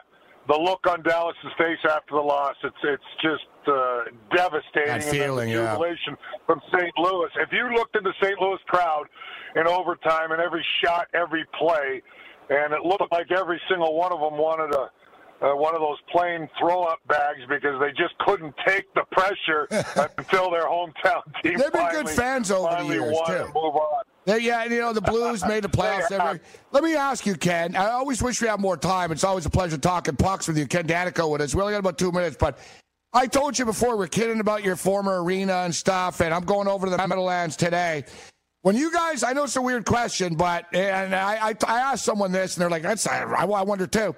the 0.48 0.56
look 0.56 0.86
on 0.88 1.02
Dallas's 1.02 1.52
face 1.58 1.78
after 1.84 2.14
the 2.14 2.22
loss. 2.22 2.54
It's 2.64 2.76
it's 2.82 3.10
just 3.20 3.68
uh, 3.68 4.04
devastating. 4.34 4.86
That 4.86 5.04
feeling, 5.04 5.52
and 5.52 5.58
the 5.58 5.70
jubilation 5.70 6.16
yeah. 6.16 6.46
from 6.46 6.60
St. 6.72 6.92
Louis. 6.96 7.28
If 7.40 7.52
you 7.52 7.68
looked 7.74 7.96
at 7.96 8.04
the 8.04 8.14
St. 8.22 8.40
Louis 8.40 8.58
crowd 8.66 9.04
in 9.54 9.66
overtime 9.66 10.32
and 10.32 10.40
every 10.40 10.64
shot, 10.82 11.08
every 11.12 11.44
play, 11.58 12.00
and 12.48 12.72
it 12.72 12.82
looked 12.82 13.12
like 13.12 13.30
every 13.32 13.60
single 13.68 13.96
one 13.96 14.12
of 14.12 14.20
them 14.20 14.38
wanted 14.38 14.74
a 14.74 14.90
uh, 15.42 15.52
one 15.52 15.74
of 15.74 15.80
those 15.80 15.98
plain 16.10 16.48
throw-up 16.58 16.98
bags 17.08 17.40
because 17.48 17.78
they 17.80 17.90
just 17.90 18.16
couldn't 18.20 18.54
take 18.66 18.92
the 18.94 19.02
pressure 19.10 19.66
until 20.18 20.50
their 20.50 20.66
hometown 20.66 21.22
team. 21.42 21.58
They've 21.58 21.72
been 21.72 21.72
finally, 21.72 22.04
good 22.04 22.10
fans 22.10 22.50
over 22.50 22.82
the 22.82 22.94
years 22.94 23.16
too. 23.26 23.46
move 23.54 23.76
on. 23.76 24.02
Yeah, 24.26 24.62
and 24.62 24.72
you 24.72 24.80
know 24.80 24.92
the 24.92 25.00
Blues 25.00 25.44
made 25.46 25.62
the 25.62 25.68
playoffs. 25.76 26.10
Every... 26.10 26.40
Let 26.72 26.82
me 26.82 26.96
ask 26.96 27.26
you, 27.26 27.36
Ken. 27.36 27.76
I 27.76 27.90
always 27.90 28.22
wish 28.22 28.40
we 28.40 28.48
had 28.48 28.60
more 28.60 28.76
time. 28.76 29.12
It's 29.12 29.24
always 29.24 29.46
a 29.46 29.50
pleasure 29.50 29.78
talking 29.78 30.16
pucks 30.16 30.48
with 30.48 30.58
you, 30.58 30.66
Ken 30.66 30.86
Daneyko. 30.86 31.30
With 31.30 31.42
us, 31.42 31.54
we 31.54 31.60
only 31.60 31.74
got 31.74 31.78
about 31.80 31.98
two 31.98 32.10
minutes, 32.10 32.36
but 32.38 32.58
I 33.12 33.26
told 33.26 33.58
you 33.58 33.64
before 33.64 33.96
we're 33.96 34.08
kidding 34.08 34.40
about 34.40 34.64
your 34.64 34.76
former 34.76 35.22
arena 35.22 35.58
and 35.58 35.74
stuff, 35.74 36.20
and 36.20 36.34
I'm 36.34 36.44
going 36.44 36.66
over 36.66 36.86
to 36.86 36.90
the 36.90 36.98
Meadowlands 36.98 37.56
today. 37.56 38.04
When 38.62 38.74
you 38.74 38.92
guys, 38.92 39.22
I 39.22 39.32
know 39.32 39.44
it's 39.44 39.54
a 39.54 39.62
weird 39.62 39.84
question, 39.84 40.34
but 40.34 40.66
and 40.74 41.14
I, 41.14 41.50
I, 41.50 41.54
I 41.68 41.92
asked 41.92 42.04
someone 42.04 42.32
this, 42.32 42.56
and 42.56 42.62
they're 42.62 42.70
like, 42.70 42.82
"That's 42.82 43.06
I, 43.06 43.22
I 43.22 43.62
wonder 43.62 43.86
too." 43.86 44.16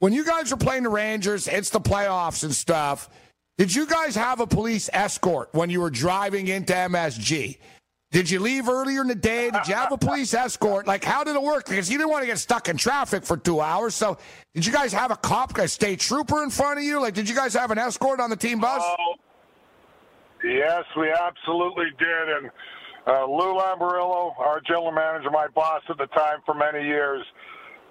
When 0.00 0.14
you 0.14 0.24
guys 0.24 0.50
were 0.50 0.56
playing 0.56 0.84
the 0.84 0.88
Rangers, 0.88 1.46
it's 1.46 1.68
the 1.68 1.80
playoffs 1.80 2.42
and 2.42 2.54
stuff. 2.54 3.10
Did 3.58 3.74
you 3.74 3.86
guys 3.86 4.16
have 4.16 4.40
a 4.40 4.46
police 4.46 4.88
escort 4.94 5.50
when 5.52 5.68
you 5.68 5.82
were 5.82 5.90
driving 5.90 6.48
into 6.48 6.72
MSG? 6.72 7.58
Did 8.10 8.30
you 8.30 8.40
leave 8.40 8.70
earlier 8.70 9.02
in 9.02 9.08
the 9.08 9.14
day? 9.14 9.50
Did 9.50 9.68
you 9.68 9.74
have 9.74 9.92
a 9.92 9.98
police 9.98 10.32
escort? 10.32 10.86
Like, 10.86 11.04
how 11.04 11.22
did 11.22 11.36
it 11.36 11.42
work? 11.42 11.66
Because 11.66 11.90
you 11.90 11.98
didn't 11.98 12.10
want 12.10 12.22
to 12.22 12.26
get 12.26 12.38
stuck 12.38 12.70
in 12.70 12.78
traffic 12.78 13.24
for 13.24 13.36
two 13.36 13.60
hours. 13.60 13.94
So, 13.94 14.16
did 14.54 14.64
you 14.64 14.72
guys 14.72 14.90
have 14.94 15.10
a 15.10 15.16
cop, 15.16 15.56
a 15.58 15.68
state 15.68 16.00
trooper 16.00 16.42
in 16.42 16.48
front 16.48 16.78
of 16.78 16.84
you? 16.84 16.98
Like, 16.98 17.12
did 17.12 17.28
you 17.28 17.36
guys 17.36 17.52
have 17.52 17.70
an 17.70 17.76
escort 17.76 18.20
on 18.20 18.30
the 18.30 18.36
team 18.36 18.58
bus? 18.58 18.82
Oh, 18.82 19.14
yes, 20.42 20.84
we 20.98 21.12
absolutely 21.12 21.90
did. 21.98 22.28
And 22.38 22.50
uh, 23.06 23.26
Lou 23.26 23.54
Lamoriello, 23.54 24.32
our 24.38 24.62
general 24.66 24.92
manager, 24.92 25.30
my 25.30 25.48
boss 25.48 25.82
at 25.90 25.98
the 25.98 26.06
time 26.06 26.38
for 26.46 26.54
many 26.54 26.84
years, 26.86 27.22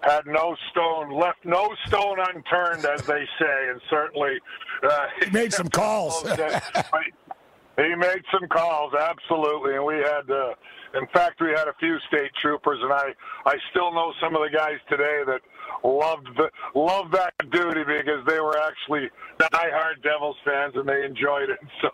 had 0.02 0.26
no 0.26 0.56
stone 0.72 1.12
left, 1.12 1.44
no 1.44 1.70
stone 1.88 2.18
unturned, 2.20 2.86
as 2.86 3.06
they 3.06 3.26
say, 3.40 3.70
and 3.70 3.82
certainly 3.90 4.40
uh, 4.84 5.08
he 5.24 5.30
made 5.32 5.54
some 5.54 5.68
calls. 5.68 6.22
he 7.78 7.96
made 7.96 8.24
some 8.32 8.48
calls, 8.50 8.94
absolutely, 8.94 9.76
and 9.76 9.86
we 9.86 9.96
had. 9.96 10.30
Uh, 10.30 10.54
in 10.96 11.06
fact, 11.14 11.40
we 11.40 11.50
had 11.50 11.68
a 11.68 11.74
few 11.80 12.00
state 12.08 12.32
troopers, 12.42 12.80
and 12.82 12.92
I 12.92 13.14
I 13.46 13.56
still 13.70 13.94
know 13.94 14.14
some 14.22 14.36
of 14.36 14.42
the 14.42 14.56
guys 14.56 14.78
today 14.90 15.22
that 15.26 15.42
loved 15.84 16.27
the, 16.38 16.49
loved 16.75 17.13
that 17.13 17.34
duty 17.51 17.84
because 17.84 18.25
they 18.27 18.39
were 18.39 18.58
actually 18.58 19.10
diehard 19.39 20.01
Devils 20.03 20.36
fans 20.45 20.73
and 20.75 20.88
they 20.88 21.05
enjoyed 21.05 21.49
it. 21.49 21.60
So 21.82 21.89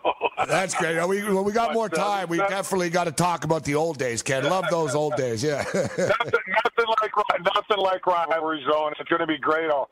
that's 0.46 0.74
great. 0.74 1.04
We 1.06 1.22
when 1.22 1.44
we 1.44 1.52
got 1.52 1.68
but, 1.68 1.74
more 1.74 1.86
uh, 1.86 1.88
time, 1.88 2.28
we 2.28 2.38
definitely 2.38 2.90
got 2.90 3.04
to 3.04 3.12
talk 3.12 3.44
about 3.44 3.64
the 3.64 3.74
old 3.74 3.98
days, 3.98 4.22
Ken. 4.22 4.44
Love 4.44 4.66
those 4.70 4.94
old 4.94 5.16
days. 5.16 5.42
Yeah. 5.42 5.64
nothing, 5.74 5.96
nothing 5.98 6.86
like 6.88 7.12
nothing 7.54 7.78
like 7.78 8.06
rivalry 8.06 8.64
zone. 8.70 8.92
It's 8.98 9.08
going 9.08 9.20
to 9.20 9.26
be 9.26 9.38
great. 9.38 9.70
I'll 9.70 9.88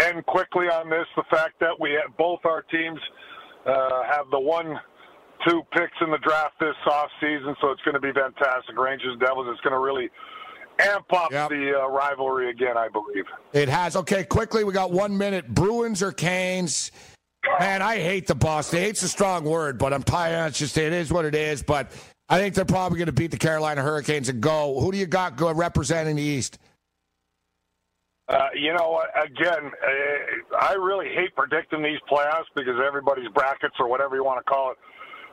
end 0.00 0.24
quickly 0.26 0.66
on 0.66 0.88
this: 0.88 1.06
the 1.16 1.24
fact 1.30 1.60
that 1.60 1.78
we 1.78 1.90
have, 1.92 2.16
both 2.16 2.40
our 2.44 2.62
teams 2.62 3.00
uh, 3.66 4.02
have 4.04 4.30
the 4.30 4.40
one 4.40 4.78
two 5.46 5.62
picks 5.72 5.96
in 6.00 6.10
the 6.10 6.18
draft 6.18 6.54
this 6.60 6.76
off 6.86 7.10
season, 7.20 7.54
so 7.60 7.70
it's 7.70 7.82
going 7.82 7.94
to 7.94 8.00
be 8.00 8.12
fantastic. 8.12 8.78
Rangers 8.78 9.18
Devils. 9.20 9.46
It's 9.50 9.60
going 9.60 9.74
to 9.74 9.80
really 9.80 10.08
amp 10.78 11.12
up 11.12 11.30
yep. 11.32 11.50
the 11.50 11.80
uh, 11.80 11.88
rivalry 11.88 12.50
again, 12.50 12.76
I 12.76 12.88
believe. 12.88 13.24
It 13.52 13.68
has. 13.68 13.96
Okay, 13.96 14.24
quickly, 14.24 14.64
we 14.64 14.72
got 14.72 14.90
one 14.90 15.16
minute. 15.16 15.48
Bruins 15.48 16.02
or 16.02 16.12
Canes? 16.12 16.90
Man, 17.60 17.82
I 17.82 17.96
hate 17.96 18.26
the 18.26 18.34
Boston. 18.34 18.80
Hate's 18.80 19.02
a 19.02 19.08
strong 19.08 19.44
word, 19.44 19.78
but 19.78 19.92
I'm 19.92 20.02
tired. 20.02 20.48
It's 20.48 20.58
just 20.58 20.78
it 20.78 20.92
is 20.92 21.12
what 21.12 21.24
it 21.24 21.34
is. 21.34 21.62
But 21.62 21.92
I 22.28 22.38
think 22.38 22.54
they're 22.54 22.64
probably 22.64 22.98
going 22.98 23.06
to 23.06 23.12
beat 23.12 23.30
the 23.30 23.36
Carolina 23.36 23.82
Hurricanes 23.82 24.28
and 24.28 24.40
go. 24.40 24.80
Who 24.80 24.90
do 24.90 24.98
you 24.98 25.06
got 25.06 25.36
go 25.36 25.52
representing 25.52 26.16
the 26.16 26.22
East? 26.22 26.58
Uh, 28.26 28.48
you 28.54 28.72
know, 28.72 29.02
again, 29.22 29.70
uh, 29.86 30.56
I 30.58 30.72
really 30.74 31.08
hate 31.14 31.34
predicting 31.36 31.82
these 31.82 31.98
playoffs 32.10 32.46
because 32.56 32.80
everybody's 32.84 33.28
brackets 33.34 33.74
or 33.78 33.86
whatever 33.88 34.16
you 34.16 34.24
want 34.24 34.44
to 34.44 34.50
call 34.50 34.70
it 34.70 34.78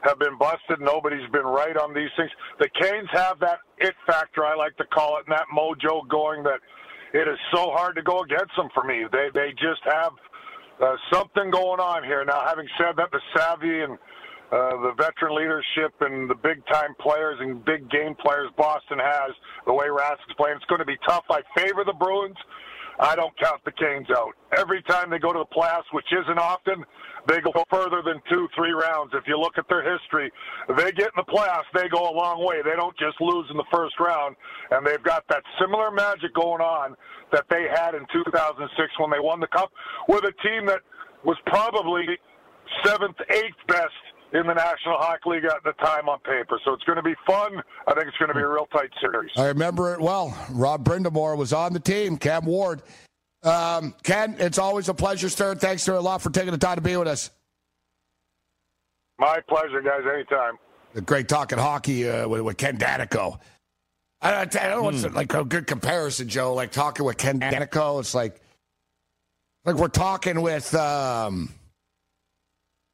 have 0.03 0.19
been 0.19 0.37
busted. 0.37 0.79
Nobody's 0.79 1.29
been 1.31 1.45
right 1.45 1.77
on 1.77 1.93
these 1.93 2.09
things. 2.17 2.31
The 2.59 2.69
Canes 2.79 3.09
have 3.11 3.39
that 3.39 3.59
it 3.77 3.93
factor, 4.07 4.45
I 4.45 4.55
like 4.55 4.75
to 4.77 4.85
call 4.85 5.17
it, 5.17 5.25
and 5.27 5.35
that 5.35 5.45
mojo 5.53 6.07
going 6.09 6.43
that 6.43 6.59
it 7.13 7.27
is 7.27 7.37
so 7.53 7.71
hard 7.71 7.95
to 7.95 8.01
go 8.01 8.21
against 8.21 8.55
them 8.55 8.69
for 8.73 8.83
me. 8.83 9.05
They 9.11 9.29
they 9.33 9.51
just 9.51 9.81
have 9.85 10.13
uh, 10.81 10.95
something 11.11 11.51
going 11.51 11.79
on 11.79 12.03
here. 12.03 12.25
Now, 12.25 12.43
having 12.45 12.67
said 12.77 12.95
that, 12.97 13.11
the 13.11 13.21
savvy 13.35 13.81
and 13.81 13.97
uh, 14.51 14.75
the 14.81 14.93
veteran 14.97 15.35
leadership 15.35 15.93
and 16.01 16.29
the 16.29 16.35
big 16.35 16.65
time 16.67 16.95
players 16.99 17.37
and 17.39 17.63
big 17.63 17.89
game 17.89 18.15
players 18.15 18.49
Boston 18.57 18.99
has, 18.99 19.31
the 19.65 19.73
way 19.73 19.87
Rask 19.87 20.19
is 20.27 20.35
playing, 20.35 20.57
it's 20.57 20.65
going 20.65 20.79
to 20.79 20.85
be 20.85 20.97
tough. 21.07 21.23
I 21.29 21.41
favor 21.55 21.83
the 21.85 21.93
Bruins. 21.93 22.37
I 23.01 23.15
don't 23.15 23.35
count 23.39 23.65
the 23.65 23.71
Canes 23.71 24.07
out. 24.15 24.33
Every 24.55 24.83
time 24.83 25.09
they 25.09 25.17
go 25.17 25.33
to 25.33 25.39
the 25.39 25.55
playoffs, 25.55 25.89
which 25.91 26.05
isn't 26.13 26.37
often, 26.37 26.85
they 27.27 27.41
go 27.41 27.51
further 27.71 28.03
than 28.05 28.21
two, 28.29 28.47
three 28.55 28.73
rounds. 28.73 29.11
If 29.15 29.23
you 29.27 29.39
look 29.39 29.57
at 29.57 29.65
their 29.69 29.81
history, 29.81 30.31
they 30.69 30.91
get 30.91 31.09
in 31.09 31.17
the 31.17 31.25
playoffs, 31.25 31.65
they 31.73 31.89
go 31.89 32.09
a 32.09 32.13
long 32.13 32.45
way. 32.45 32.61
They 32.63 32.75
don't 32.75 32.95
just 32.97 33.19
lose 33.19 33.47
in 33.49 33.57
the 33.57 33.65
first 33.73 33.99
round, 33.99 34.35
and 34.69 34.85
they've 34.85 35.01
got 35.01 35.23
that 35.29 35.41
similar 35.59 35.89
magic 35.89 36.33
going 36.35 36.61
on 36.61 36.95
that 37.31 37.45
they 37.49 37.65
had 37.73 37.95
in 37.95 38.05
2006 38.13 38.99
when 38.99 39.09
they 39.09 39.19
won 39.19 39.39
the 39.39 39.47
cup 39.47 39.71
with 40.07 40.23
a 40.23 40.33
team 40.47 40.67
that 40.67 40.81
was 41.25 41.37
probably 41.47 42.05
seventh, 42.85 43.17
eighth 43.31 43.57
best 43.67 43.97
in 44.33 44.47
the 44.47 44.53
National 44.53 44.97
Hockey 44.97 45.29
League 45.29 45.45
at 45.45 45.63
the 45.63 45.73
time 45.73 46.07
on 46.07 46.19
paper. 46.19 46.59
So 46.63 46.73
it's 46.73 46.83
going 46.83 46.97
to 46.97 47.03
be 47.03 47.15
fun. 47.27 47.61
I 47.87 47.93
think 47.93 48.07
it's 48.07 48.17
going 48.17 48.29
to 48.29 48.35
be 48.35 48.41
a 48.41 48.47
real 48.47 48.67
tight 48.67 48.89
series. 49.01 49.31
I 49.37 49.47
remember 49.47 49.93
it 49.93 49.99
well. 49.99 50.37
Rod 50.51 50.83
Brind'Amour 50.83 51.37
was 51.37 51.53
on 51.53 51.73
the 51.73 51.79
team. 51.79 52.17
Cam 52.17 52.45
Ward. 52.45 52.81
Um, 53.43 53.95
Ken, 54.03 54.35
it's 54.39 54.57
always 54.57 54.87
a 54.89 54.93
pleasure, 54.93 55.29
sir. 55.29 55.55
Thanks 55.55 55.87
a 55.87 55.99
lot 55.99 56.21
for 56.21 56.29
taking 56.29 56.51
the 56.51 56.57
time 56.57 56.75
to 56.75 56.81
be 56.81 56.95
with 56.95 57.07
us. 57.07 57.31
My 59.17 59.39
pleasure, 59.47 59.81
guys. 59.81 60.01
Anytime. 60.11 60.57
Great 61.05 61.27
talking 61.27 61.57
hockey 61.57 62.09
uh, 62.09 62.27
with, 62.27 62.41
with, 62.41 62.57
Ken 62.57 62.77
Daneyko. 62.77 63.39
I, 64.21 64.41
I, 64.41 64.45
don't 64.45 64.69
know 64.69 64.83
what's 64.83 65.03
hmm. 65.03 65.15
like 65.15 65.33
a 65.33 65.43
good 65.43 65.65
comparison, 65.65 66.27
Joe. 66.27 66.53
Like 66.53 66.71
talking 66.71 67.05
with 67.05 67.17
Ken 67.17 67.39
Daneyko, 67.39 67.99
it's 67.99 68.13
like 68.13 68.41
like 69.65 69.75
we're 69.75 69.87
talking 69.87 70.41
with 70.41 70.73
um, 70.75 71.53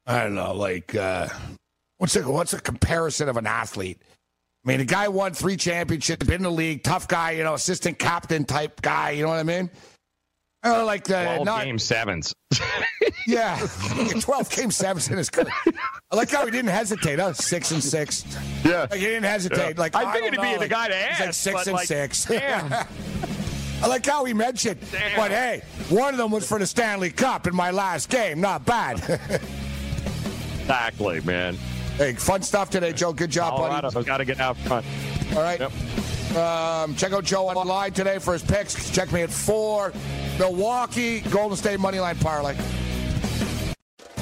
I 0.08 0.24
don't 0.24 0.36
know, 0.36 0.54
like 0.54 0.96
uh, 0.96 1.28
what's 1.98 2.16
a 2.16 2.22
what's 2.24 2.54
a 2.54 2.62
comparison 2.62 3.28
of 3.28 3.36
an 3.36 3.46
athlete? 3.46 4.02
I 4.66 4.70
mean, 4.70 4.80
the 4.80 4.86
guy 4.86 5.10
won 5.10 5.34
three 5.34 5.58
championships, 5.58 6.26
been 6.26 6.36
in 6.36 6.44
the 6.44 6.52
league, 6.52 6.84
tough 6.84 7.08
guy, 7.08 7.32
you 7.32 7.44
know, 7.44 7.54
assistant 7.54 8.00
captain 8.00 8.46
type 8.46 8.82
guy. 8.82 9.12
You 9.12 9.24
know 9.24 9.30
what 9.30 9.40
I 9.40 9.44
mean? 9.44 9.70
Uh, 10.66 10.86
like 10.86 11.04
the 11.04 11.24
12 11.24 11.46
not, 11.46 11.64
game 11.64 11.80
sevens. 11.80 12.34
yeah, 13.28 13.58
12 14.20 14.50
game 14.50 14.72
sevens 14.72 15.10
in 15.10 15.18
his 15.18 15.30
career. 15.30 15.52
I 16.12 16.16
like 16.16 16.32
how 16.32 16.46
he 16.46 16.52
didn't 16.52 16.72
hesitate. 16.72 17.20
Huh? 17.20 17.34
Six 17.34 17.72
and 17.72 17.84
six. 17.84 18.26
Yeah, 18.64 18.88
like, 18.90 18.94
he 18.94 19.06
didn't 19.06 19.24
hesitate. 19.24 19.76
Yeah. 19.76 19.82
Like 19.82 19.96
I, 19.96 20.14
figured 20.14 20.34
he'd 20.34 20.42
be 20.42 20.48
like, 20.48 20.60
the 20.60 20.68
guy 20.68 20.88
to 20.88 20.96
ask. 20.96 21.20
like 21.20 21.34
six 21.34 21.68
and 21.68 21.76
like, 21.76 21.88
six. 21.88 22.26
Damn. 22.26 22.74
I 23.84 23.88
like 23.88 24.06
how 24.06 24.26
he 24.26 24.34
mentioned. 24.34 24.80
Damn. 24.92 25.18
But 25.18 25.32
hey, 25.32 25.62
one 25.90 26.14
of 26.14 26.18
them 26.18 26.32
was 26.32 26.48
for 26.48 26.60
the 26.60 26.66
Stanley 26.66 27.12
Cup 27.12 27.46
in 27.46 27.56
my 27.56 27.72
last 27.72 28.10
game. 28.10 28.42
Not 28.42 28.66
bad. 28.66 29.20
Exactly, 30.68 31.22
man. 31.22 31.56
Hey, 31.96 32.14
fun 32.14 32.42
stuff 32.42 32.70
today, 32.70 32.94
Joe. 32.94 33.14
Good 33.14 33.32
job, 33.32 33.56
Colorado, 33.56 33.90
buddy. 33.90 34.06
Got 34.06 34.18
to 34.18 34.26
get 34.26 34.40
out 34.40 34.58
front. 34.58 34.86
All 35.36 35.42
right. 35.42 35.60
Yep. 35.60 35.72
Um, 36.38 36.96
check 36.96 37.14
out 37.14 37.24
Joe 37.24 37.48
online 37.48 37.94
today 37.94 38.20
for 38.20 38.34
his 38.34 38.44
picks. 38.44 38.92
Check 38.92 39.12
me 39.12 39.22
at 39.22 39.32
four. 39.32 39.94
Milwaukee 40.38 41.22
Golden 41.22 41.58
State 41.58 41.80
Moneyline 41.80 42.22
Parlay. 42.22 42.56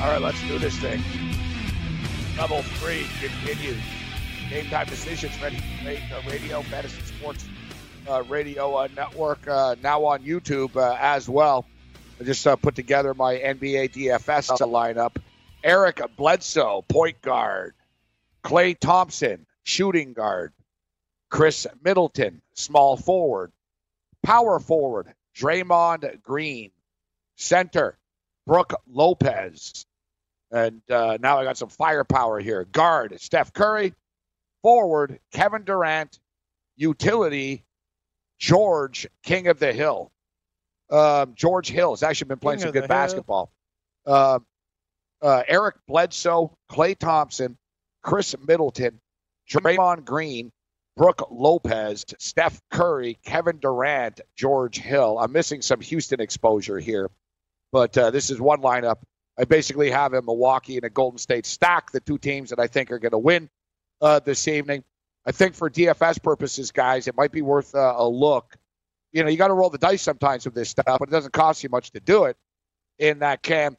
All 0.00 0.08
right, 0.08 0.22
let's 0.22 0.40
do 0.48 0.58
this 0.58 0.76
thing. 0.78 1.02
Level 2.38 2.62
three 2.62 3.06
continues. 3.20 3.76
Game 4.48 4.64
time 4.70 4.86
decisions 4.86 5.40
ready 5.42 5.58
to 5.58 6.22
radio, 6.26 6.62
fantasy 6.62 7.02
sports 7.02 7.44
uh, 8.08 8.22
radio 8.22 8.76
uh, 8.76 8.88
network 8.96 9.46
uh, 9.46 9.76
now 9.82 10.06
on 10.06 10.22
YouTube 10.22 10.74
uh, 10.74 10.96
as 10.98 11.28
well. 11.28 11.66
I 12.18 12.24
just 12.24 12.46
uh, 12.46 12.56
put 12.56 12.74
together 12.74 13.12
my 13.12 13.34
NBA 13.34 13.92
DFS 13.92 14.56
to 14.56 14.64
lineup. 14.64 15.16
Eric 15.62 16.00
Bledsoe, 16.16 16.82
point 16.88 17.20
guard. 17.20 17.74
Klay 18.42 18.78
Thompson, 18.78 19.44
shooting 19.64 20.14
guard. 20.14 20.54
Khris 21.30 21.66
Middleton, 21.84 22.40
small 22.54 22.96
forward. 22.96 23.52
Power 24.22 24.60
forward, 24.60 25.12
Draymond 25.36 26.22
Green. 26.22 26.70
Center, 27.36 27.98
Brook 28.46 28.74
Lopez. 28.90 29.84
And 30.50 30.82
uh, 30.90 31.18
now 31.20 31.38
I 31.38 31.44
got 31.44 31.56
some 31.56 31.68
firepower 31.68 32.40
here. 32.40 32.64
Guard, 32.64 33.20
Steph 33.20 33.52
Curry. 33.52 33.94
Forward, 34.62 35.18
Kevin 35.32 35.64
Durant. 35.64 36.18
Utility, 36.76 37.64
George, 38.38 39.06
King 39.22 39.48
of 39.48 39.58
the 39.58 39.72
Hill. 39.72 40.10
Um, 40.90 41.34
George 41.34 41.68
Hill 41.68 41.92
has 41.92 42.02
actually 42.02 42.28
been 42.28 42.38
playing 42.38 42.58
King 42.58 42.68
some 42.68 42.72
good 42.72 42.88
basketball. 42.88 43.52
Uh, 44.06 44.40
uh, 45.22 45.42
Eric 45.46 45.76
Bledsoe, 45.86 46.56
Klay 46.70 46.98
Thompson, 46.98 47.58
Khris 48.02 48.34
Middleton, 48.46 48.98
Draymond 49.50 50.04
Green, 50.04 50.50
Brook 50.96 51.28
Lopez, 51.30 52.04
Steph 52.18 52.60
Curry, 52.70 53.18
Kevin 53.24 53.58
Durant, 53.58 54.20
George 54.36 54.78
Hill. 54.78 55.18
I'm 55.18 55.32
missing 55.32 55.62
some 55.62 55.80
Houston 55.80 56.20
exposure 56.20 56.78
here, 56.78 57.10
but 57.72 57.96
uh, 57.96 58.10
this 58.10 58.30
is 58.30 58.40
one 58.40 58.62
lineup. 58.62 58.96
I 59.38 59.44
basically 59.44 59.90
have 59.90 60.12
in 60.14 60.24
Milwaukee 60.24 60.76
and 60.76 60.84
a 60.84 60.90
Golden 60.90 61.18
State 61.18 61.46
stack, 61.46 61.92
the 61.92 62.00
two 62.00 62.18
teams 62.18 62.50
that 62.50 62.58
I 62.58 62.66
think 62.66 62.90
are 62.90 62.98
going 62.98 63.12
to 63.12 63.18
win 63.18 63.48
uh, 64.00 64.20
this 64.20 64.46
evening. 64.48 64.84
I 65.26 65.32
think 65.32 65.54
for 65.54 65.70
DFS 65.70 66.22
purposes, 66.22 66.72
guys, 66.72 67.06
it 67.06 67.16
might 67.16 67.32
be 67.32 67.42
worth 67.42 67.74
uh, 67.74 67.94
a 67.96 68.08
look. 68.08 68.56
You 69.12 69.22
know, 69.22 69.28
you 69.28 69.36
got 69.36 69.48
to 69.48 69.54
roll 69.54 69.70
the 69.70 69.78
dice 69.78 70.02
sometimes 70.02 70.44
with 70.44 70.54
this 70.54 70.70
stuff, 70.70 70.98
but 70.98 71.08
it 71.08 71.12
doesn't 71.12 71.32
cost 71.32 71.62
you 71.62 71.68
much 71.68 71.90
to 71.92 72.00
do 72.00 72.24
it 72.24 72.36
in 72.98 73.20
that 73.20 73.42
camp. 73.42 73.78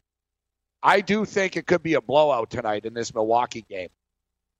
I 0.84 1.02
do 1.02 1.26
think 1.26 1.58
it 1.58 1.68
could 1.68 1.84
be 1.84 1.94
a 1.94 2.02
blowout 2.02 2.50
tonight 2.50 2.86
in 2.86 2.94
this 2.94 3.14
Milwaukee 3.14 3.66
game. 3.70 3.90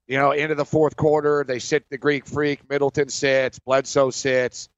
You 0.08 0.18
know, 0.18 0.32
into 0.32 0.56
the 0.56 0.66
fourth 0.66 0.96
quarter, 0.96 1.44
they 1.48 1.60
sit 1.60 1.86
the 1.90 1.98
Greek 1.98 2.26
Freak, 2.26 2.70
Middleton 2.70 3.10
sits, 3.10 3.60
Bledsoe 3.60 4.10
sits, 4.10 4.70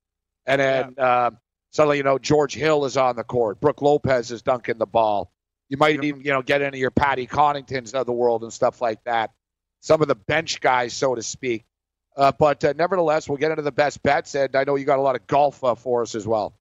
and 0.46 0.62
then 0.62 0.96
yeah. 0.98 1.26
um, 1.26 1.38
suddenly, 1.72 1.98
you 1.98 2.04
know, 2.04 2.20
George 2.20 2.54
Hill 2.54 2.86
is 2.86 2.98
on 2.98 3.16
the 3.16 3.24
court. 3.24 3.60
Brook 3.60 3.82
Lopez 3.82 4.32
is 4.32 4.42
dunking 4.42 4.78
the 4.78 4.86
ball. 4.86 5.32
You 5.70 5.78
might 5.78 6.04
even, 6.04 6.22
you 6.22 6.32
know, 6.32 6.42
get 6.42 6.62
into 6.62 6.78
your 6.78 6.92
Patty 6.92 7.26
Connaughtons 7.26 7.94
of 7.94 8.06
the 8.06 8.14
world 8.14 8.44
and 8.44 8.54
stuff 8.54 8.82
like 8.82 9.04
that. 9.06 9.32
Some 9.82 10.02
of 10.02 10.08
the 10.08 10.16
bench 10.16 10.62
guys, 10.62 10.94
so 10.94 11.16
to 11.16 11.24
speak. 11.24 11.66
Uh, 12.16 12.32
but 12.32 12.64
uh, 12.64 12.74
nevertheless, 12.78 13.28
we'll 13.28 13.38
get 13.38 13.52
into 13.52 13.64
the 13.64 13.72
best 13.72 14.04
bets, 14.04 14.36
and 14.36 14.56
I 14.56 14.66
know 14.66 14.76
you 14.76 14.86
got 14.86 15.00
a 15.00 15.02
lot 15.02 15.16
of 15.16 15.26
golf 15.26 15.64
uh, 15.64 15.76
for 15.76 16.04
us 16.04 16.16
as 16.16 16.28
well. 16.28 16.54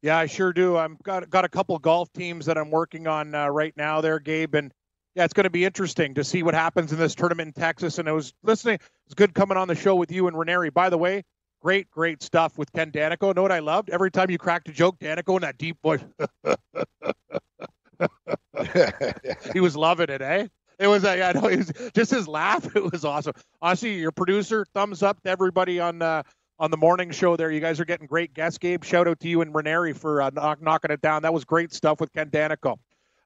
Yeah, 0.00 0.16
I 0.18 0.26
sure 0.26 0.52
do. 0.52 0.76
I'm 0.76 0.96
got 1.02 1.28
got 1.30 1.44
a 1.44 1.48
couple 1.48 1.78
golf 1.78 2.12
teams 2.12 2.46
that 2.46 2.58
I'm 2.58 2.70
working 2.70 3.06
on 3.06 3.34
uh, 3.34 3.48
right 3.48 3.76
now, 3.76 4.00
there, 4.00 4.18
Gabe, 4.18 4.54
and 4.54 4.72
yeah, 5.14 5.24
it's 5.24 5.32
going 5.32 5.44
to 5.44 5.50
be 5.50 5.64
interesting 5.64 6.14
to 6.14 6.24
see 6.24 6.42
what 6.42 6.54
happens 6.54 6.92
in 6.92 6.98
this 6.98 7.14
tournament 7.14 7.54
in 7.56 7.62
Texas. 7.62 7.98
And 7.98 8.08
I 8.08 8.12
was 8.12 8.32
listening; 8.42 8.78
it's 9.06 9.14
good 9.14 9.34
coming 9.34 9.56
on 9.56 9.68
the 9.68 9.74
show 9.74 9.94
with 9.96 10.10
you 10.10 10.28
and 10.28 10.38
Ranieri. 10.38 10.70
By 10.70 10.90
the 10.90 10.98
way, 10.98 11.24
great, 11.62 11.90
great 11.90 12.22
stuff 12.22 12.58
with 12.58 12.72
Ken 12.72 12.90
Daneyko. 12.90 13.34
Know 13.34 13.42
what 13.42 13.52
I 13.52 13.60
loved? 13.60 13.90
Every 13.90 14.10
time 14.10 14.30
you 14.30 14.38
cracked 14.38 14.68
a 14.68 14.72
joke, 14.72 14.98
Daneyko 14.98 15.36
in 15.36 15.42
that 15.42 15.58
deep 15.58 15.80
voice. 15.80 16.00
he 19.52 19.60
was 19.60 19.76
loving 19.76 20.10
it, 20.10 20.20
eh? 20.20 20.48
It 20.78 20.88
was, 20.88 21.04
uh, 21.04 21.14
yeah, 21.16 21.32
no, 21.32 21.46
it 21.46 21.58
was 21.58 21.72
just 21.94 22.10
his 22.10 22.26
laugh. 22.26 22.66
It 22.76 22.90
was 22.90 23.04
awesome. 23.04 23.34
Honestly, 23.60 23.94
your 23.94 24.10
producer, 24.10 24.66
thumbs 24.74 25.02
up 25.02 25.22
to 25.22 25.30
everybody 25.30 25.78
on 25.78 26.02
uh, 26.02 26.22
on 26.58 26.70
the 26.70 26.76
morning 26.76 27.10
show 27.10 27.36
there. 27.36 27.50
You 27.50 27.60
guys 27.60 27.78
are 27.80 27.84
getting 27.84 28.06
great 28.06 28.34
guests, 28.34 28.58
Gabe. 28.58 28.82
Shout 28.82 29.06
out 29.06 29.20
to 29.20 29.28
you 29.28 29.42
and 29.42 29.54
Ranieri 29.54 29.92
for 29.92 30.22
uh, 30.22 30.30
knock, 30.30 30.60
knocking 30.60 30.90
it 30.90 31.00
down. 31.00 31.22
That 31.22 31.32
was 31.32 31.44
great 31.44 31.72
stuff 31.72 32.00
with 32.00 32.12
Ken 32.12 32.30
Daneyko. 32.30 32.76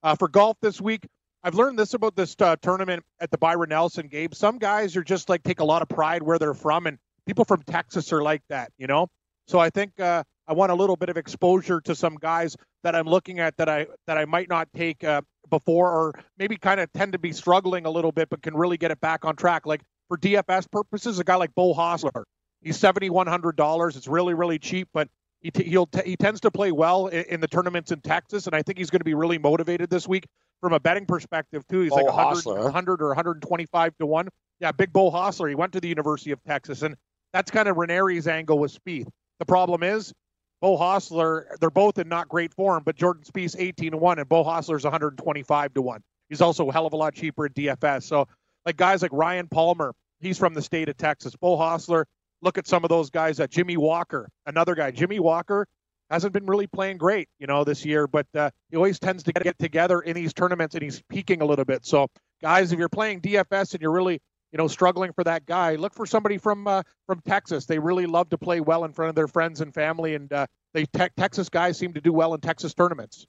Uh, 0.02 0.14
for 0.14 0.28
golf 0.28 0.56
this 0.60 0.80
week, 0.80 1.06
I've 1.42 1.54
learned 1.54 1.78
this 1.78 1.94
about 1.94 2.16
this 2.16 2.36
uh, 2.40 2.56
tournament 2.60 3.04
at 3.20 3.30
the 3.30 3.38
Byron 3.38 3.70
Nelson, 3.70 4.08
Gabe. 4.08 4.34
Some 4.34 4.58
guys 4.58 4.96
are 4.96 5.04
just 5.04 5.28
like 5.28 5.42
take 5.42 5.60
a 5.60 5.64
lot 5.64 5.80
of 5.80 5.88
pride 5.88 6.22
where 6.22 6.38
they're 6.38 6.54
from, 6.54 6.86
and 6.86 6.98
people 7.26 7.44
from 7.44 7.62
Texas 7.62 8.12
are 8.12 8.22
like 8.22 8.42
that, 8.48 8.70
you 8.78 8.86
know. 8.86 9.08
So 9.48 9.58
I 9.58 9.70
think 9.70 9.98
uh, 10.00 10.24
I 10.48 10.52
want 10.52 10.72
a 10.72 10.74
little 10.74 10.96
bit 10.96 11.08
of 11.08 11.16
exposure 11.16 11.80
to 11.82 11.94
some 11.94 12.16
guys 12.16 12.56
that 12.82 12.94
I'm 12.94 13.06
looking 13.06 13.40
at 13.40 13.56
that 13.58 13.68
I 13.68 13.86
that 14.06 14.18
I 14.18 14.24
might 14.24 14.48
not 14.48 14.68
take 14.74 15.04
uh, 15.04 15.22
before, 15.50 15.90
or 15.90 16.14
maybe 16.38 16.56
kind 16.56 16.80
of 16.80 16.92
tend 16.92 17.12
to 17.12 17.18
be 17.18 17.32
struggling 17.32 17.86
a 17.86 17.90
little 17.90 18.12
bit, 18.12 18.28
but 18.28 18.42
can 18.42 18.56
really 18.56 18.76
get 18.76 18.90
it 18.90 19.00
back 19.00 19.24
on 19.24 19.36
track. 19.36 19.66
Like 19.66 19.82
for 20.08 20.16
DFS 20.16 20.70
purposes, 20.70 21.18
a 21.18 21.24
guy 21.24 21.36
like 21.36 21.54
Beau 21.54 21.74
Hossler, 21.74 22.24
He's 22.62 22.76
seventy 22.76 23.10
one 23.10 23.26
hundred 23.26 23.56
dollars. 23.56 23.96
It's 23.96 24.08
really 24.08 24.34
really 24.34 24.58
cheap, 24.58 24.88
but 24.92 25.08
he 25.40 25.50
t- 25.50 25.64
he'll 25.64 25.86
t- 25.86 26.02
he 26.04 26.16
tends 26.16 26.40
to 26.40 26.50
play 26.50 26.72
well 26.72 27.06
in, 27.06 27.24
in, 27.26 27.40
the 27.40 27.46
tournaments 27.46 27.92
in 27.92 28.00
Texas, 28.00 28.46
and 28.46 28.56
I 28.56 28.62
think 28.62 28.78
he's 28.78 28.90
going 28.90 29.00
to 29.00 29.04
be 29.04 29.14
really 29.14 29.38
motivated 29.38 29.90
this 29.90 30.08
week 30.08 30.26
from 30.60 30.72
a 30.72 30.80
betting 30.80 31.06
perspective 31.06 31.62
too. 31.68 31.80
He's 31.80 31.90
Beau 31.90 31.96
like 31.96 32.06
100, 32.06 32.44
Hossler, 32.44 32.64
100 32.64 33.02
or 33.02 33.08
125 33.08 33.92
to 33.98 34.06
one. 34.06 34.28
Yeah, 34.58 34.72
big 34.72 34.92
Beau 34.92 35.10
Hossler. 35.10 35.48
He 35.48 35.54
went 35.54 35.74
to 35.74 35.80
the 35.80 35.88
University 35.88 36.30
of 36.30 36.42
Texas, 36.44 36.82
and 36.82 36.96
that's 37.36 37.50
kind 37.50 37.68
of 37.68 37.76
Ranieri's 37.76 38.26
angle 38.26 38.58
with 38.58 38.72
Spieth. 38.72 39.08
The 39.40 39.44
problem 39.44 39.82
is 39.82 40.14
Beau 40.62 40.78
Hossler, 40.78 41.44
They're 41.60 41.68
both 41.68 41.98
in 41.98 42.08
not 42.08 42.30
great 42.30 42.54
form, 42.54 42.82
but 42.82 42.96
Jordan 42.96 43.24
Spieth 43.24 43.56
18 43.58 43.90
to 43.90 43.98
one, 43.98 44.18
and 44.18 44.26
Beau 44.26 44.42
Hossler's 44.42 44.84
125 44.84 45.74
to 45.74 45.82
one. 45.82 46.00
He's 46.30 46.40
also 46.40 46.66
a 46.70 46.72
hell 46.72 46.86
of 46.86 46.94
a 46.94 46.96
lot 46.96 47.14
cheaper 47.14 47.44
at 47.44 47.54
DFS. 47.54 48.04
So 48.04 48.26
like 48.64 48.78
guys 48.78 49.02
like 49.02 49.12
Ryan 49.12 49.48
Palmer, 49.48 49.92
he's 50.18 50.38
from 50.38 50.54
the 50.54 50.62
state 50.62 50.88
of 50.88 50.96
Texas. 50.96 51.36
Beau 51.36 51.58
Hossler, 51.58 52.04
look 52.40 52.56
at 52.56 52.66
some 52.66 52.84
of 52.84 52.88
those 52.88 53.10
guys. 53.10 53.38
Uh, 53.38 53.46
Jimmy 53.46 53.76
Walker, 53.76 54.30
another 54.46 54.74
guy. 54.74 54.90
Jimmy 54.90 55.20
Walker 55.20 55.66
hasn't 56.08 56.32
been 56.32 56.46
really 56.46 56.66
playing 56.66 56.96
great, 56.96 57.28
you 57.38 57.46
know, 57.46 57.64
this 57.64 57.84
year, 57.84 58.06
but 58.06 58.26
uh, 58.34 58.50
he 58.70 58.76
always 58.76 58.98
tends 58.98 59.22
to 59.24 59.32
get 59.34 59.58
together 59.58 60.00
in 60.00 60.14
these 60.14 60.32
tournaments, 60.32 60.74
and 60.74 60.82
he's 60.82 61.02
peaking 61.10 61.42
a 61.42 61.44
little 61.44 61.66
bit. 61.66 61.84
So, 61.84 62.08
guys, 62.40 62.72
if 62.72 62.78
you're 62.78 62.88
playing 62.88 63.20
DFS 63.20 63.74
and 63.74 63.82
you're 63.82 63.92
really, 63.92 64.20
you 64.52 64.58
know, 64.58 64.68
struggling 64.68 65.12
for 65.12 65.24
that 65.24 65.46
guy, 65.46 65.74
look 65.74 65.94
for 65.94 66.06
somebody 66.06 66.38
from 66.38 66.66
uh, 66.66 66.82
from 67.06 67.20
Texas. 67.26 67.66
They 67.66 67.78
really 67.78 68.06
love 68.06 68.28
to 68.30 68.38
play 68.38 68.60
well 68.60 68.84
in 68.84 68.92
front 68.92 69.10
of 69.10 69.14
their 69.14 69.28
friends 69.28 69.60
and 69.60 69.74
family, 69.74 70.14
and 70.14 70.32
uh, 70.32 70.46
they 70.74 70.84
te- 70.84 71.08
Texas 71.16 71.48
guys 71.48 71.78
seem 71.78 71.94
to 71.94 72.00
do 72.00 72.12
well 72.12 72.34
in 72.34 72.40
Texas 72.40 72.74
tournaments. 72.74 73.26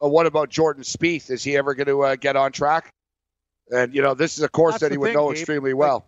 Well, 0.00 0.10
what 0.10 0.26
about 0.26 0.50
Jordan 0.50 0.82
Spieth? 0.82 1.30
Is 1.30 1.42
he 1.42 1.56
ever 1.56 1.74
going 1.74 1.86
to 1.86 2.02
uh, 2.02 2.16
get 2.16 2.36
on 2.36 2.52
track? 2.52 2.92
And 3.70 3.94
you 3.94 4.02
know, 4.02 4.14
this 4.14 4.36
is 4.36 4.42
a 4.42 4.48
course 4.48 4.74
That's 4.74 4.82
that 4.82 4.92
he 4.92 4.98
would 4.98 5.08
thing, 5.08 5.14
know 5.14 5.28
Gabe. 5.28 5.38
extremely 5.38 5.74
well. 5.74 6.06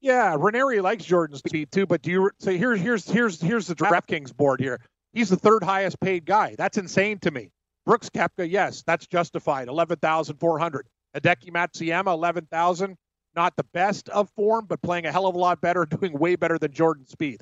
Yeah, 0.00 0.36
Ranieri 0.38 0.80
likes 0.80 1.04
Jordan 1.04 1.36
Spieth 1.38 1.70
too, 1.70 1.86
but 1.86 2.02
do 2.02 2.10
you 2.10 2.30
say 2.38 2.56
here's 2.56 2.80
here's 2.80 3.10
here's 3.10 3.40
here's 3.40 3.66
the 3.66 3.74
DraftKings 3.74 4.34
board 4.34 4.60
here. 4.60 4.80
He's 5.12 5.30
the 5.30 5.36
third 5.36 5.62
highest 5.62 6.00
paid 6.00 6.24
guy. 6.24 6.54
That's 6.56 6.76
insane 6.76 7.18
to 7.20 7.30
me. 7.30 7.50
Brooks 7.86 8.08
Koepka, 8.10 8.50
yes, 8.50 8.82
that's 8.86 9.06
justified. 9.06 9.68
Eleven 9.68 9.98
thousand 9.98 10.36
four 10.36 10.58
hundred. 10.58 10.86
Hideki 11.16 11.50
Matsuyama, 11.50 12.12
eleven 12.12 12.46
thousand. 12.46 12.96
Not 13.36 13.56
the 13.56 13.64
best 13.74 14.08
of 14.10 14.30
form, 14.36 14.66
but 14.68 14.80
playing 14.80 15.06
a 15.06 15.12
hell 15.12 15.26
of 15.26 15.34
a 15.34 15.38
lot 15.38 15.60
better, 15.60 15.84
doing 15.90 16.18
way 16.18 16.36
better 16.36 16.58
than 16.58 16.72
Jordan 16.72 17.04
Spieth. 17.04 17.40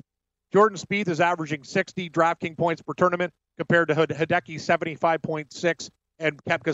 Jordan 0.51 0.77
Spieth 0.77 1.07
is 1.07 1.19
averaging 1.19 1.63
60 1.63 2.11
DraftKings 2.11 2.57
points 2.57 2.81
per 2.81 2.93
tournament 2.93 3.33
compared 3.57 3.87
to 3.87 3.95
Hideki 3.95 4.55
75.6 4.55 5.89
and 6.19 6.43
Koepka 6.43 6.73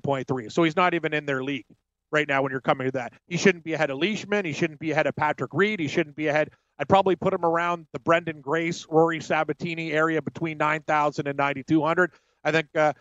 79.3. 0.00 0.50
So 0.50 0.62
he's 0.62 0.76
not 0.76 0.94
even 0.94 1.12
in 1.12 1.26
their 1.26 1.44
league 1.44 1.66
right 2.10 2.26
now 2.26 2.42
when 2.42 2.50
you're 2.50 2.62
coming 2.62 2.86
to 2.86 2.92
that. 2.92 3.12
He 3.26 3.36
shouldn't 3.36 3.64
be 3.64 3.74
ahead 3.74 3.90
of 3.90 3.98
Leishman. 3.98 4.44
He 4.44 4.52
shouldn't 4.52 4.80
be 4.80 4.90
ahead 4.90 5.06
of 5.06 5.14
Patrick 5.16 5.50
Reed. 5.52 5.80
He 5.80 5.88
shouldn't 5.88 6.16
be 6.16 6.28
ahead. 6.28 6.50
I'd 6.78 6.88
probably 6.88 7.14
put 7.14 7.34
him 7.34 7.44
around 7.44 7.86
the 7.92 7.98
Branden 8.00 8.40
Grace, 8.40 8.86
Rory 8.88 9.20
Sabbatini 9.20 9.92
area 9.92 10.22
between 10.22 10.56
9,000 10.56 11.26
and 11.26 11.36
9,200. 11.36 12.12
I 12.44 12.52
think, 12.52 12.68
uh, 12.74 12.92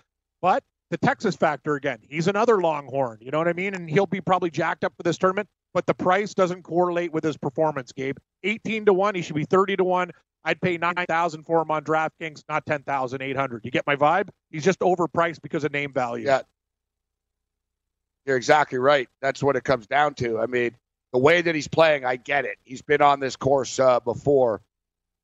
but 0.42 0.64
the 0.90 0.98
Texas 0.98 1.36
factor 1.36 1.76
again, 1.76 2.00
he's 2.02 2.28
another 2.28 2.62
Longhorn. 2.62 3.20
You 3.22 3.32
know 3.32 3.38
what 3.38 3.48
I 3.48 3.54
mean? 3.54 3.74
And 3.74 3.90
he'll 3.90 4.08
be 4.08 4.22
probably 4.22 4.50
jacked 4.50 4.84
up 4.84 4.94
for 4.98 5.04
this 5.04 5.18
tournament, 5.18 5.48
but 5.74 5.86
the 5.86 5.94
price 5.94 6.34
doesn't 6.34 6.64
correlate 6.64 7.14
with 7.14 7.24
his 7.24 7.38
performance, 7.38 7.92
Gabe. 7.92 8.18
18 8.44 8.86
to 8.86 8.94
1, 8.94 9.16
he 9.16 9.22
should 9.22 9.36
be 9.36 9.46
30 9.46 9.78
to 9.78 9.84
1. 9.84 10.12
I'd 10.46 10.62
pay 10.62 10.78
9,000 10.78 11.44
for 11.44 11.62
him 11.62 11.70
on 11.70 11.84
DraftKings, 11.84 12.44
not 12.48 12.66
10,800. 12.66 13.66
You 13.66 13.72
get 13.72 13.86
my 13.86 13.96
vibe? 13.96 14.30
He's 14.52 14.64
just 14.64 14.80
overpriced 14.80 15.42
because 15.42 15.64
of 15.64 15.74
name 15.74 15.92
value. 15.92 16.26
Yeah, 16.26 16.42
you're 18.26 18.38
exactly 18.38 18.78
right. 18.80 19.10
That's 19.22 19.44
what 19.44 19.56
it 19.56 19.64
comes 19.64 19.86
down 19.86 20.14
to. 20.16 20.40
I 20.40 20.46
mean, 20.46 20.76
the 21.12 21.20
way 21.20 21.42
that 21.42 21.56
he's 21.56 21.68
playing, 21.68 22.06
I 22.06 22.16
get 22.16 22.46
it. 22.46 22.58
He's 22.64 22.82
been 22.82 23.02
on 23.02 23.20
this 23.20 23.36
course 23.36 23.80
uh, 23.80 24.00
before 24.00 24.62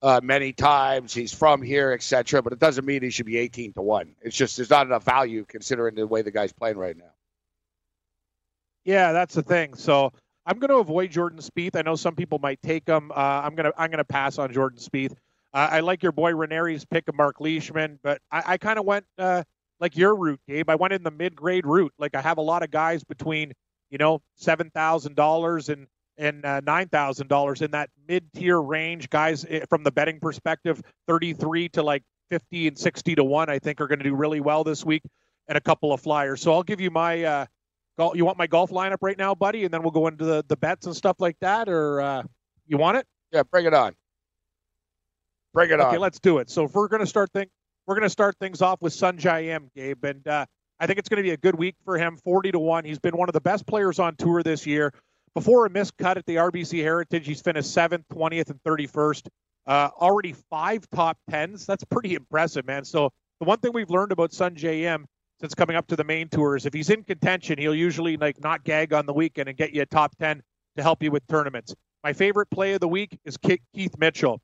uh, 0.01 0.19
many 0.23 0.53
times. 0.53 1.13
He's 1.13 1.33
from 1.33 1.61
here, 1.61 1.91
etc. 1.91 2.41
But 2.41 2.53
it 2.53 2.59
doesn't 2.59 2.85
mean 2.85 3.01
he 3.01 3.09
should 3.09 3.25
be 3.25 3.37
18 3.37 3.73
to 3.73 3.81
one. 3.81 4.15
It's 4.21 4.35
just 4.35 4.57
there's 4.57 4.69
not 4.69 4.85
enough 4.85 5.03
value 5.03 5.45
considering 5.47 5.95
the 5.95 6.07
way 6.07 6.21
the 6.21 6.31
guy's 6.31 6.53
playing 6.53 6.77
right 6.77 6.97
now. 6.97 7.11
Yeah, 8.83 9.13
that's 9.13 9.33
the 9.33 9.43
thing. 9.43 9.73
So 9.73 10.13
I'm 10.45 10.59
going 10.59 10.69
to 10.69 10.77
avoid 10.77 11.11
Jordan 11.11 11.39
Spieth. 11.39 11.75
I 11.75 11.81
know 11.81 11.95
some 11.95 12.15
people 12.15 12.39
might 12.39 12.61
take 12.61 12.87
him. 12.87 13.11
Uh, 13.11 13.41
I'm 13.43 13.55
going 13.55 13.71
to 13.71 13.73
I'm 13.77 13.89
going 13.89 13.97
to 13.97 14.05
pass 14.05 14.37
on 14.37 14.53
Jordan 14.53 14.79
Spieth. 14.79 15.15
I 15.57 15.79
like 15.79 16.03
your 16.03 16.11
boy 16.11 16.33
Ranieri's 16.33 16.83
pick 16.83 17.07
of 17.07 17.15
Mark 17.15 17.39
Leishman, 17.39 17.97
but 18.03 18.19
I, 18.29 18.43
I 18.45 18.57
kind 18.57 18.77
of 18.77 18.83
went 18.83 19.05
uh, 19.17 19.43
like 19.79 19.95
your 19.95 20.13
route, 20.13 20.41
Gabe. 20.49 20.69
I 20.69 20.75
went 20.75 20.93
in 20.93 21.01
the 21.01 21.11
mid 21.11 21.33
grade 21.33 21.65
route. 21.65 21.93
Like 21.97 22.13
I 22.13 22.19
have 22.19 22.37
a 22.37 22.41
lot 22.41 22.61
of 22.61 22.71
guys 22.71 23.05
between, 23.05 23.53
you 23.89 23.97
know, 23.97 24.21
seven 24.35 24.69
thousand 24.69 25.15
dollars 25.15 25.69
and 25.69 25.87
and 26.17 26.45
uh, 26.45 26.61
nine 26.61 26.87
thousand 26.87 27.27
dollars 27.27 27.61
in 27.61 27.71
that 27.71 27.89
mid 28.07 28.31
tier 28.33 28.61
range. 28.61 29.09
Guys 29.09 29.45
eh, 29.49 29.65
from 29.69 29.83
the 29.83 29.91
betting 29.91 30.19
perspective, 30.19 30.81
thirty 31.07 31.33
three 31.33 31.69
to 31.69 31.83
like 31.83 32.03
fifty 32.29 32.67
and 32.67 32.77
sixty 32.77 33.15
to 33.15 33.23
one. 33.23 33.49
I 33.49 33.59
think 33.59 33.81
are 33.81 33.87
going 33.87 33.99
to 33.99 34.05
do 34.05 34.15
really 34.15 34.39
well 34.39 34.63
this 34.63 34.85
week, 34.85 35.03
and 35.47 35.57
a 35.57 35.61
couple 35.61 35.93
of 35.93 36.01
flyers. 36.01 36.41
So 36.41 36.53
I'll 36.53 36.63
give 36.63 36.81
you 36.81 36.91
my. 36.91 37.23
Uh, 37.23 37.45
golf, 37.97 38.15
you 38.15 38.25
want 38.25 38.37
my 38.37 38.47
golf 38.47 38.71
lineup 38.71 38.97
right 39.01 39.17
now, 39.17 39.33
buddy, 39.33 39.63
and 39.63 39.73
then 39.73 39.81
we'll 39.81 39.91
go 39.91 40.07
into 40.07 40.25
the, 40.25 40.43
the 40.47 40.57
bets 40.57 40.85
and 40.85 40.95
stuff 40.95 41.17
like 41.19 41.37
that, 41.39 41.69
or 41.69 42.01
uh, 42.01 42.23
you 42.67 42.77
want 42.77 42.97
it? 42.97 43.07
Yeah, 43.31 43.43
bring 43.43 43.65
it 43.65 43.73
on. 43.73 43.93
Bring 45.53 45.69
it 45.69 45.73
okay, 45.75 45.83
on. 45.83 45.89
Okay, 45.89 45.97
let's 45.97 46.19
do 46.19 46.39
it. 46.39 46.49
So 46.49 46.65
if 46.65 46.73
we're 46.73 46.87
going 46.87 47.01
to 47.01 47.07
start 47.07 47.31
think 47.31 47.49
we're 47.87 47.95
going 47.95 48.03
to 48.03 48.09
start 48.09 48.35
things 48.39 48.61
off 48.61 48.81
with 48.81 48.93
Sungjae 48.93 49.45
Im, 49.45 49.69
Gabe, 49.75 50.03
and 50.03 50.27
uh, 50.27 50.45
I 50.79 50.87
think 50.87 50.99
it's 50.99 51.09
going 51.09 51.17
to 51.17 51.23
be 51.23 51.31
a 51.31 51.37
good 51.37 51.55
week 51.55 51.75
for 51.85 51.97
him. 51.97 52.17
Forty 52.17 52.51
to 52.51 52.59
one. 52.59 52.83
He's 52.83 52.99
been 52.99 53.15
one 53.15 53.29
of 53.29 53.33
the 53.33 53.41
best 53.41 53.65
players 53.65 53.99
on 53.99 54.15
tour 54.15 54.43
this 54.43 54.65
year. 54.65 54.91
Before 55.35 55.65
a 55.65 55.69
missed 55.69 55.97
cut 55.97 56.17
at 56.17 56.25
the 56.25 56.37
RBC 56.37 56.81
Heritage, 56.81 57.27
he's 57.27 57.41
finished 57.41 57.71
seventh, 57.71 58.05
twentieth, 58.11 58.49
and 58.49 58.61
thirty-first. 58.63 59.29
Uh, 59.67 59.89
already 59.99 60.33
five 60.49 60.87
top 60.93 61.17
tens. 61.29 61.65
That's 61.65 61.83
pretty 61.83 62.15
impressive, 62.15 62.65
man. 62.65 62.85
So 62.85 63.11
the 63.39 63.45
one 63.45 63.59
thing 63.59 63.73
we've 63.73 63.89
learned 63.89 64.11
about 64.11 64.31
Sungjae 64.31 64.83
Im 64.83 65.05
since 65.41 65.53
coming 65.53 65.75
up 65.75 65.87
to 65.87 65.95
the 65.95 66.03
main 66.03 66.29
tours. 66.29 66.65
If 66.65 66.73
he's 66.73 66.89
in 66.89 67.03
contention, 67.03 67.59
he'll 67.59 67.75
usually 67.75 68.17
like 68.17 68.41
not 68.41 68.63
gag 68.63 68.93
on 68.93 69.05
the 69.05 69.13
weekend 69.13 69.49
and 69.49 69.57
get 69.57 69.73
you 69.73 69.81
a 69.81 69.85
top 69.85 70.15
10 70.17 70.41
to 70.77 70.83
help 70.83 71.03
you 71.03 71.11
with 71.11 71.27
tournaments. 71.27 71.75
My 72.03 72.13
favorite 72.13 72.49
play 72.49 72.73
of 72.73 72.79
the 72.79 72.87
week 72.87 73.17
is 73.25 73.37
Keith 73.37 73.97
Mitchell. 73.97 74.39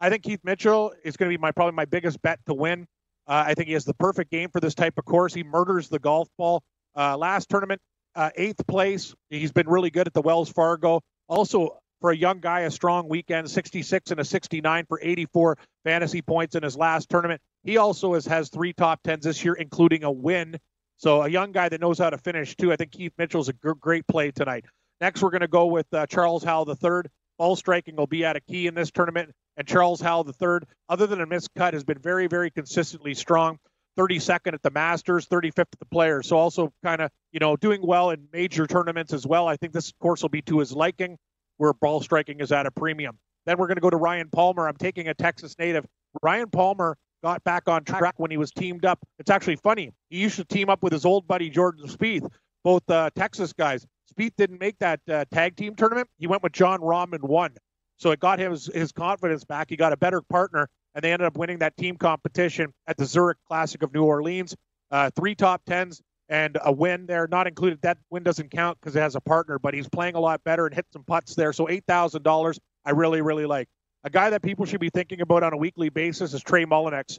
I 0.00 0.10
think 0.10 0.22
Keith 0.22 0.40
Mitchell 0.44 0.92
is 1.04 1.16
going 1.16 1.30
to 1.30 1.36
be 1.36 1.40
my 1.40 1.50
probably 1.50 1.74
my 1.74 1.86
biggest 1.86 2.20
bet 2.22 2.38
to 2.46 2.54
win. 2.54 2.86
Uh, 3.26 3.44
I 3.46 3.54
think 3.54 3.66
he 3.66 3.72
has 3.72 3.84
the 3.84 3.94
perfect 3.94 4.30
game 4.30 4.50
for 4.50 4.60
this 4.60 4.74
type 4.74 4.94
of 4.98 5.04
course. 5.04 5.34
He 5.34 5.42
murders 5.42 5.88
the 5.88 5.98
golf 5.98 6.28
ball. 6.38 6.62
Uh, 6.94 7.16
last 7.16 7.48
tournament, 7.48 7.80
uh, 8.16 8.30
eighth 8.34 8.66
place. 8.66 9.14
He's 9.30 9.52
been 9.52 9.68
really 9.68 9.90
good 9.90 10.06
at 10.06 10.14
the 10.14 10.22
Wells 10.22 10.50
Fargo. 10.50 11.02
Also, 11.28 11.78
for 12.00 12.10
a 12.10 12.16
young 12.16 12.40
guy, 12.40 12.60
a 12.60 12.70
strong 12.70 13.08
weekend, 13.08 13.50
66 13.50 14.10
and 14.10 14.20
a 14.20 14.24
69 14.24 14.86
for 14.86 14.98
84 15.02 15.58
fantasy 15.84 16.22
points 16.22 16.54
in 16.54 16.62
his 16.62 16.76
last 16.76 17.08
tournament. 17.08 17.40
He 17.64 17.76
also 17.78 18.14
has, 18.14 18.26
has 18.26 18.48
three 18.48 18.72
top 18.72 19.02
tens 19.02 19.24
this 19.24 19.44
year, 19.44 19.54
including 19.54 20.04
a 20.04 20.10
win. 20.10 20.56
So 20.98 21.22
a 21.22 21.28
young 21.28 21.52
guy 21.52 21.68
that 21.68 21.80
knows 21.80 21.98
how 21.98 22.10
to 22.10 22.18
finish 22.18 22.56
too. 22.56 22.72
I 22.72 22.76
think 22.76 22.92
Keith 22.92 23.12
Mitchell's 23.18 23.48
a 23.48 23.52
g- 23.52 23.58
great 23.80 24.06
play 24.06 24.30
tonight. 24.30 24.64
Next, 25.00 25.22
we're 25.22 25.30
going 25.30 25.42
to 25.42 25.48
go 25.48 25.66
with 25.66 25.86
uh, 25.92 26.06
Charles 26.06 26.42
Howell 26.42 26.70
III. 26.70 27.10
Ball 27.38 27.56
striking 27.56 27.96
will 27.96 28.06
be 28.06 28.24
at 28.24 28.36
a 28.36 28.40
key 28.40 28.66
in 28.66 28.74
this 28.74 28.90
tournament. 28.90 29.30
And 29.58 29.66
Charles 29.66 30.00
Howell 30.00 30.28
III, 30.28 30.60
other 30.88 31.06
than 31.06 31.20
a 31.20 31.26
missed 31.26 31.50
cut, 31.56 31.74
has 31.74 31.84
been 31.84 31.98
very, 31.98 32.26
very 32.28 32.50
consistently 32.50 33.14
strong. 33.14 33.58
32nd 33.96 34.54
at 34.54 34.62
the 34.62 34.70
Masters, 34.70 35.26
35th 35.26 35.58
at 35.58 35.78
the 35.78 35.86
Players. 35.86 36.28
So 36.28 36.36
also 36.36 36.72
kind 36.84 37.00
of, 37.00 37.10
you 37.32 37.40
know, 37.40 37.56
doing 37.56 37.80
well 37.82 38.10
in 38.10 38.28
major 38.32 38.66
tournaments 38.66 39.12
as 39.12 39.26
well. 39.26 39.48
I 39.48 39.56
think 39.56 39.72
this 39.72 39.92
course 40.00 40.22
will 40.22 40.28
be 40.28 40.42
to 40.42 40.58
his 40.58 40.72
liking 40.72 41.18
where 41.58 41.72
ball 41.72 42.00
striking 42.00 42.40
is 42.40 42.52
at 42.52 42.66
a 42.66 42.70
premium. 42.70 43.18
Then 43.46 43.58
we're 43.58 43.66
going 43.66 43.76
to 43.76 43.82
go 43.82 43.90
to 43.90 43.96
Ryan 43.96 44.28
Palmer. 44.28 44.68
I'm 44.68 44.76
taking 44.76 45.08
a 45.08 45.14
Texas 45.14 45.56
native. 45.58 45.86
Ryan 46.22 46.50
Palmer 46.50 46.96
got 47.22 47.42
back 47.44 47.68
on 47.68 47.84
track 47.84 48.14
when 48.18 48.30
he 48.30 48.36
was 48.36 48.50
teamed 48.50 48.84
up. 48.84 48.98
It's 49.18 49.30
actually 49.30 49.56
funny. 49.56 49.92
He 50.10 50.18
used 50.18 50.36
to 50.36 50.44
team 50.44 50.68
up 50.68 50.82
with 50.82 50.92
his 50.92 51.04
old 51.04 51.26
buddy 51.26 51.48
Jordan 51.48 51.86
Spieth, 51.86 52.28
both 52.64 52.88
uh, 52.90 53.10
Texas 53.14 53.52
guys. 53.52 53.86
Spieth 54.12 54.36
didn't 54.36 54.60
make 54.60 54.78
that 54.80 55.00
uh, 55.10 55.24
tag 55.32 55.56
team 55.56 55.74
tournament. 55.74 56.08
He 56.18 56.26
went 56.26 56.42
with 56.42 56.52
Jon 56.52 56.80
Rahm 56.80 57.12
and 57.12 57.22
won. 57.22 57.54
So 57.98 58.10
it 58.10 58.20
got 58.20 58.38
him 58.38 58.50
his, 58.50 58.66
his 58.66 58.92
confidence 58.92 59.44
back. 59.44 59.70
He 59.70 59.76
got 59.76 59.92
a 59.92 59.96
better 59.96 60.20
partner, 60.20 60.68
and 60.96 61.04
they 61.04 61.12
ended 61.12 61.26
up 61.26 61.36
winning 61.36 61.58
that 61.58 61.76
team 61.76 61.96
competition 61.96 62.72
at 62.86 62.96
the 62.96 63.04
Zurich 63.04 63.36
Classic 63.46 63.82
of 63.82 63.92
New 63.92 64.02
Orleans. 64.02 64.56
Uh, 64.90 65.10
three 65.14 65.34
top 65.34 65.62
tens 65.66 66.00
and 66.30 66.56
a 66.64 66.72
win 66.72 67.06
there, 67.06 67.28
not 67.28 67.46
included. 67.46 67.80
That 67.82 67.98
win 68.10 68.22
doesn't 68.22 68.50
count 68.50 68.78
because 68.80 68.96
it 68.96 69.00
has 69.00 69.14
a 69.14 69.20
partner, 69.20 69.58
but 69.58 69.74
he's 69.74 69.88
playing 69.88 70.14
a 70.14 70.20
lot 70.20 70.42
better 70.42 70.64
and 70.64 70.74
hit 70.74 70.86
some 70.92 71.04
putts 71.04 71.34
there. 71.34 71.52
So 71.52 71.68
eight 71.68 71.84
thousand 71.86 72.22
dollars, 72.22 72.58
I 72.84 72.92
really, 72.92 73.20
really 73.20 73.44
like. 73.44 73.68
A 74.04 74.10
guy 74.10 74.30
that 74.30 74.42
people 74.42 74.64
should 74.64 74.80
be 74.80 74.88
thinking 74.88 75.20
about 75.20 75.42
on 75.42 75.52
a 75.52 75.56
weekly 75.56 75.90
basis 75.90 76.32
is 76.32 76.42
Trey 76.42 76.64
Mullinax. 76.64 77.18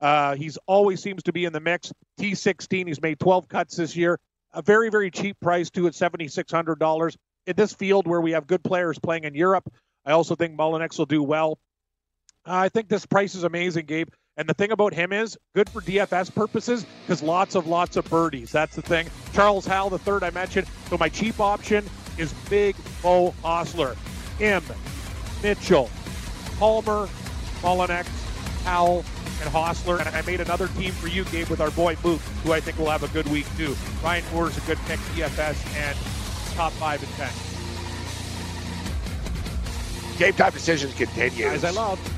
Uh, 0.00 0.36
he's 0.36 0.56
always 0.68 1.02
seems 1.02 1.24
to 1.24 1.32
be 1.32 1.44
in 1.44 1.52
the 1.52 1.60
mix. 1.60 1.92
T16, 2.20 2.86
he's 2.86 3.02
made 3.02 3.18
12 3.18 3.48
cuts 3.48 3.76
this 3.76 3.96
year. 3.96 4.20
A 4.52 4.62
very, 4.62 4.90
very 4.90 5.10
cheap 5.10 5.36
price 5.40 5.70
too 5.70 5.88
at 5.88 5.94
$7,600 5.94 7.16
in 7.46 7.56
this 7.56 7.72
field 7.72 8.06
where 8.06 8.20
we 8.20 8.32
have 8.32 8.46
good 8.46 8.62
players 8.62 8.98
playing 8.98 9.24
in 9.24 9.34
Europe. 9.34 9.68
I 10.04 10.12
also 10.12 10.36
think 10.36 10.56
Mullinax 10.56 10.98
will 10.98 11.06
do 11.06 11.22
well. 11.22 11.58
Uh, 12.48 12.54
I 12.54 12.68
think 12.70 12.88
this 12.88 13.04
price 13.04 13.34
is 13.34 13.44
amazing, 13.44 13.84
Gabe. 13.84 14.08
And 14.38 14.48
the 14.48 14.54
thing 14.54 14.70
about 14.70 14.94
him 14.94 15.12
is 15.12 15.36
good 15.54 15.68
for 15.68 15.82
DFS 15.82 16.34
purposes 16.34 16.86
because 17.02 17.22
lots 17.22 17.54
of 17.54 17.66
lots 17.66 17.96
of 17.96 18.08
birdies. 18.08 18.50
That's 18.52 18.74
the 18.74 18.82
thing. 18.82 19.08
Charles 19.34 19.66
Howell, 19.66 19.90
the 19.90 19.98
third 19.98 20.22
I 20.22 20.30
mentioned. 20.30 20.66
So 20.88 20.96
my 20.96 21.08
cheap 21.08 21.40
option 21.40 21.84
is 22.16 22.32
Big 22.48 22.74
Beau 23.02 23.34
Hossler. 23.42 23.96
M, 24.40 24.62
Mitchell, 25.42 25.90
Palmer, 26.58 27.08
Mullinax, 27.60 28.06
Howell, 28.64 29.04
and 29.42 29.52
Hossler. 29.52 29.98
And 29.98 30.08
I 30.16 30.22
made 30.22 30.40
another 30.40 30.68
team 30.68 30.92
for 30.92 31.08
you, 31.08 31.24
Gabe, 31.24 31.48
with 31.48 31.60
our 31.60 31.72
boy 31.72 31.96
Mook, 32.04 32.20
who 32.44 32.52
I 32.52 32.60
think 32.60 32.78
will 32.78 32.90
have 32.90 33.02
a 33.02 33.08
good 33.08 33.26
week 33.26 33.46
too. 33.56 33.76
Ryan 34.02 34.24
Moore's 34.32 34.56
a 34.56 34.60
good 34.62 34.78
pick, 34.86 35.00
DFS, 35.16 35.76
and 35.76 35.98
top 36.54 36.72
five 36.74 37.02
and 37.02 37.12
ten. 37.14 37.32
Game 40.16 40.32
time 40.32 40.52
decisions 40.52 40.94
continues. 40.94 41.40
As 41.40 41.64
I 41.64 41.70
love. 41.70 42.17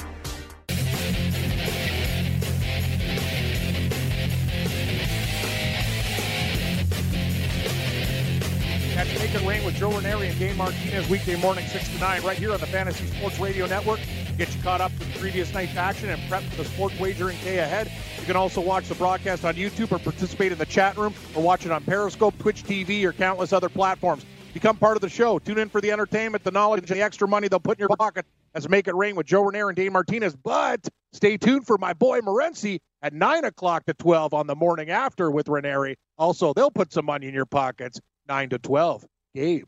With 9.71 9.79
Joe 9.79 9.91
Ranieri 9.91 10.27
and 10.27 10.39
Dave 10.39 10.57
Martinez 10.57 11.07
weekday 11.09 11.35
morning, 11.39 11.65
6 11.65 11.89
to 11.93 11.99
9, 11.99 12.23
right 12.23 12.37
here 12.37 12.51
on 12.51 12.59
the 12.59 12.65
Fantasy 12.65 13.05
Sports 13.07 13.39
Radio 13.39 13.65
Network. 13.65 13.99
Get 14.37 14.53
you 14.53 14.61
caught 14.61 14.81
up 14.81 14.91
with 14.99 15.17
previous 15.19 15.53
night's 15.53 15.75
action 15.75 16.09
and 16.09 16.21
prep 16.29 16.43
for 16.43 16.57
the 16.57 16.65
sports 16.65 16.99
wagering 16.99 17.37
day 17.43 17.59
ahead. 17.59 17.91
You 18.19 18.25
can 18.25 18.35
also 18.35 18.59
watch 18.59 18.87
the 18.87 18.95
broadcast 18.95 19.45
on 19.45 19.55
YouTube 19.55 19.91
or 19.91 19.99
participate 19.99 20.51
in 20.51 20.57
the 20.57 20.65
chat 20.65 20.97
room 20.97 21.13
or 21.35 21.43
watch 21.43 21.65
it 21.65 21.71
on 21.71 21.83
Periscope, 21.83 22.37
Twitch 22.39 22.63
TV, 22.63 23.03
or 23.03 23.13
countless 23.13 23.53
other 23.53 23.69
platforms. 23.69 24.25
Become 24.53 24.77
part 24.77 24.97
of 24.97 25.01
the 25.01 25.09
show. 25.09 25.39
Tune 25.39 25.57
in 25.57 25.69
for 25.69 25.79
the 25.79 25.91
entertainment, 25.91 26.43
the 26.43 26.51
knowledge, 26.51 26.79
and 26.79 26.99
the 26.99 27.01
extra 27.01 27.27
money 27.27 27.47
they'll 27.47 27.59
put 27.59 27.77
in 27.77 27.87
your 27.87 27.95
pocket 27.95 28.25
as 28.53 28.67
Make 28.67 28.87
It 28.87 28.95
Rain 28.95 29.15
with 29.15 29.27
Joe 29.27 29.43
Ranieri 29.43 29.69
and 29.69 29.75
Dave 29.77 29.93
Martinez. 29.93 30.35
But 30.35 30.87
stay 31.13 31.37
tuned 31.37 31.65
for 31.65 31.77
my 31.77 31.93
boy 31.93 32.19
Morency 32.19 32.79
at 33.01 33.13
9 33.13 33.45
o'clock 33.45 33.85
to 33.85 33.93
12 33.93 34.33
on 34.33 34.47
the 34.47 34.55
morning 34.55 34.89
after 34.89 35.31
with 35.31 35.47
Ranieri. 35.47 35.95
Also, 36.17 36.53
they'll 36.53 36.71
put 36.71 36.91
some 36.91 37.05
money 37.05 37.27
in 37.27 37.33
your 37.33 37.45
pockets, 37.45 38.01
9 38.27 38.49
to 38.49 38.59
12. 38.59 39.05
Gabe. 39.35 39.65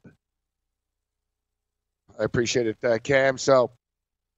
I 2.20 2.24
appreciate 2.24 2.68
it, 2.68 2.78
uh, 2.84 3.00
Cam. 3.00 3.38
So, 3.38 3.72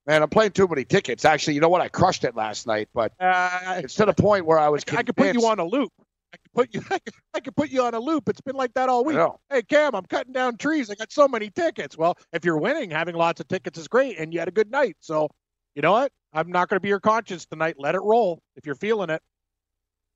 man, 0.08 0.24
I'm 0.24 0.30
playing 0.30 0.52
too 0.52 0.68
many 0.68 0.86
tickets. 0.86 1.26
Actually, 1.26 1.56
you 1.56 1.62
know 1.62 1.70
what? 1.70 1.82
I 1.82 1.90
crushed 1.90 2.24
it 2.24 2.36
last 2.36 2.68
night, 2.68 2.90
but 2.94 3.12
Uh, 3.20 3.82
it's 3.84 3.96
to 3.96 4.06
the 4.06 4.14
point 4.14 4.46
where 4.46 4.60
I 4.60 4.70
was 4.70 4.84
I 4.94 5.04
could 5.04 5.16
put 5.16 5.34
you 5.34 5.46
on 5.48 5.60
a 5.60 5.66
loop. 5.66 5.92
I 6.34 6.38
could 6.38 6.54
put 6.54 6.74
you. 6.74 6.82
I 6.92 7.00
could, 7.00 7.14
I 7.34 7.40
could 7.40 7.56
put 7.56 7.70
you 7.70 7.84
on 7.84 7.94
a 7.94 8.00
loop. 8.00 8.30
It's 8.30 8.42
been 8.42 8.56
like 8.56 8.74
that 8.76 8.88
all 8.90 9.04
week. 9.04 9.18
Hey 9.50 9.62
Cam, 9.64 9.96
I'm 9.96 10.06
cutting 10.06 10.34
down 10.34 10.58
trees. 10.58 10.90
I 10.90 10.96
got 10.96 11.12
so 11.12 11.28
many 11.28 11.50
tickets. 11.50 11.98
Well, 11.98 12.18
if 12.32 12.46
you're 12.46 12.58
winning, 12.58 12.92
having 12.92 13.16
lots 13.16 13.42
of 13.42 13.48
tickets 13.48 13.78
is 13.78 13.88
great, 13.88 14.18
and 14.20 14.34
you 14.34 14.40
had 14.40 14.48
a 14.48 14.52
good 14.52 14.72
night. 14.72 14.96
So, 15.00 15.30
you 15.76 15.82
know 15.82 15.92
what? 15.92 16.12
I'm 16.34 16.52
not 16.52 16.70
going 16.70 16.78
to 16.78 16.82
be 16.82 16.90
your 16.90 17.00
conscience 17.00 17.46
tonight. 17.46 17.76
Let 17.78 17.96
it 17.96 18.02
roll 18.02 18.42
if 18.56 18.66
you're 18.66 18.76
feeling 18.76 19.10
it. 19.10 19.22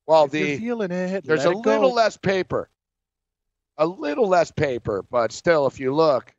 Well, 0.06 0.24
if 0.24 0.34
you're 0.34 0.46
the 0.46 0.58
feeling 0.58 0.90
it, 0.90 1.24
there's 1.24 1.44
a 1.44 1.50
little 1.50 1.92
less 1.92 2.16
paper, 2.16 2.68
a 3.80 3.86
little 3.86 4.28
less 4.28 4.50
paper, 4.50 5.02
but 5.10 5.32
still, 5.32 5.66
if 5.66 5.80
you 5.80 5.94
look, 5.94 6.32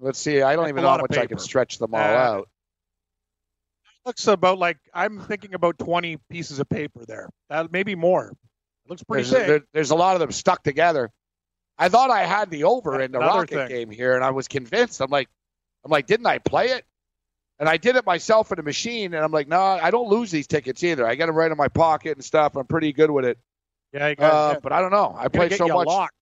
let's 0.00 0.18
see. 0.18 0.42
I 0.42 0.54
don't 0.56 0.64
That's 0.64 0.70
even 0.72 0.82
know 0.82 0.90
how 0.90 0.96
much 0.98 1.16
I 1.16 1.26
can 1.26 1.38
stretch 1.38 1.78
them 1.78 1.94
all 1.94 2.00
Uh, 2.00 2.04
out. 2.04 2.48
looks 4.04 4.26
about 4.26 4.58
like 4.58 4.78
I'm 4.92 5.20
thinking 5.20 5.54
about 5.54 5.78
20 5.78 6.18
pieces 6.30 6.58
of 6.58 6.68
paper 6.68 7.04
there. 7.06 7.30
That 7.48 7.72
maybe 7.72 7.94
more. 7.94 8.28
It 8.84 8.90
looks 8.90 9.02
pretty 9.02 9.28
There's, 9.30 9.46
there- 9.46 9.64
there's 9.72 9.90
a 9.90 9.94
lot 9.94 10.14
of 10.16 10.20
them 10.20 10.32
stuck 10.32 10.62
together. 10.62 11.10
I 11.78 11.88
thought 11.88 12.10
I 12.10 12.24
had 12.24 12.50
the 12.50 12.64
over 12.64 13.00
in 13.00 13.10
the 13.12 13.18
Another 13.18 13.40
Rocket 13.40 13.54
thing. 13.54 13.68
game 13.68 13.90
here, 13.90 14.14
and 14.14 14.22
I 14.24 14.30
was 14.30 14.46
convinced. 14.46 15.00
I'm 15.00 15.10
like, 15.10 15.28
I'm 15.84 15.90
like, 15.90 16.06
didn't 16.06 16.26
I 16.26 16.38
play 16.38 16.68
it? 16.70 16.84
And 17.58 17.68
I 17.68 17.78
did 17.78 17.96
it 17.96 18.04
myself 18.06 18.52
in 18.52 18.58
a 18.58 18.62
machine, 18.62 19.14
and 19.14 19.24
I'm 19.24 19.32
like, 19.32 19.48
no, 19.48 19.60
I 19.60 19.90
don't 19.90 20.08
lose 20.08 20.30
these 20.30 20.46
tickets 20.46 20.82
either. 20.84 21.06
I 21.06 21.14
got 21.14 21.26
them 21.26 21.34
right 21.36 21.50
in 21.50 21.56
my 21.56 21.68
pocket 21.68 22.16
and 22.16 22.24
stuff. 22.24 22.56
I'm 22.56 22.66
pretty 22.66 22.92
good 22.92 23.10
with 23.10 23.24
it. 23.24 23.38
yeah, 23.92 24.08
you 24.08 24.16
got 24.16 24.32
Uh, 24.56 24.60
but 24.60 24.72
I 24.72 24.80
don't 24.80 24.90
know. 24.92 25.14
I 25.18 25.28
played 25.28 25.50
get 25.50 25.58
so 25.58 25.68
much. 25.68 25.86
locked. 25.86 26.14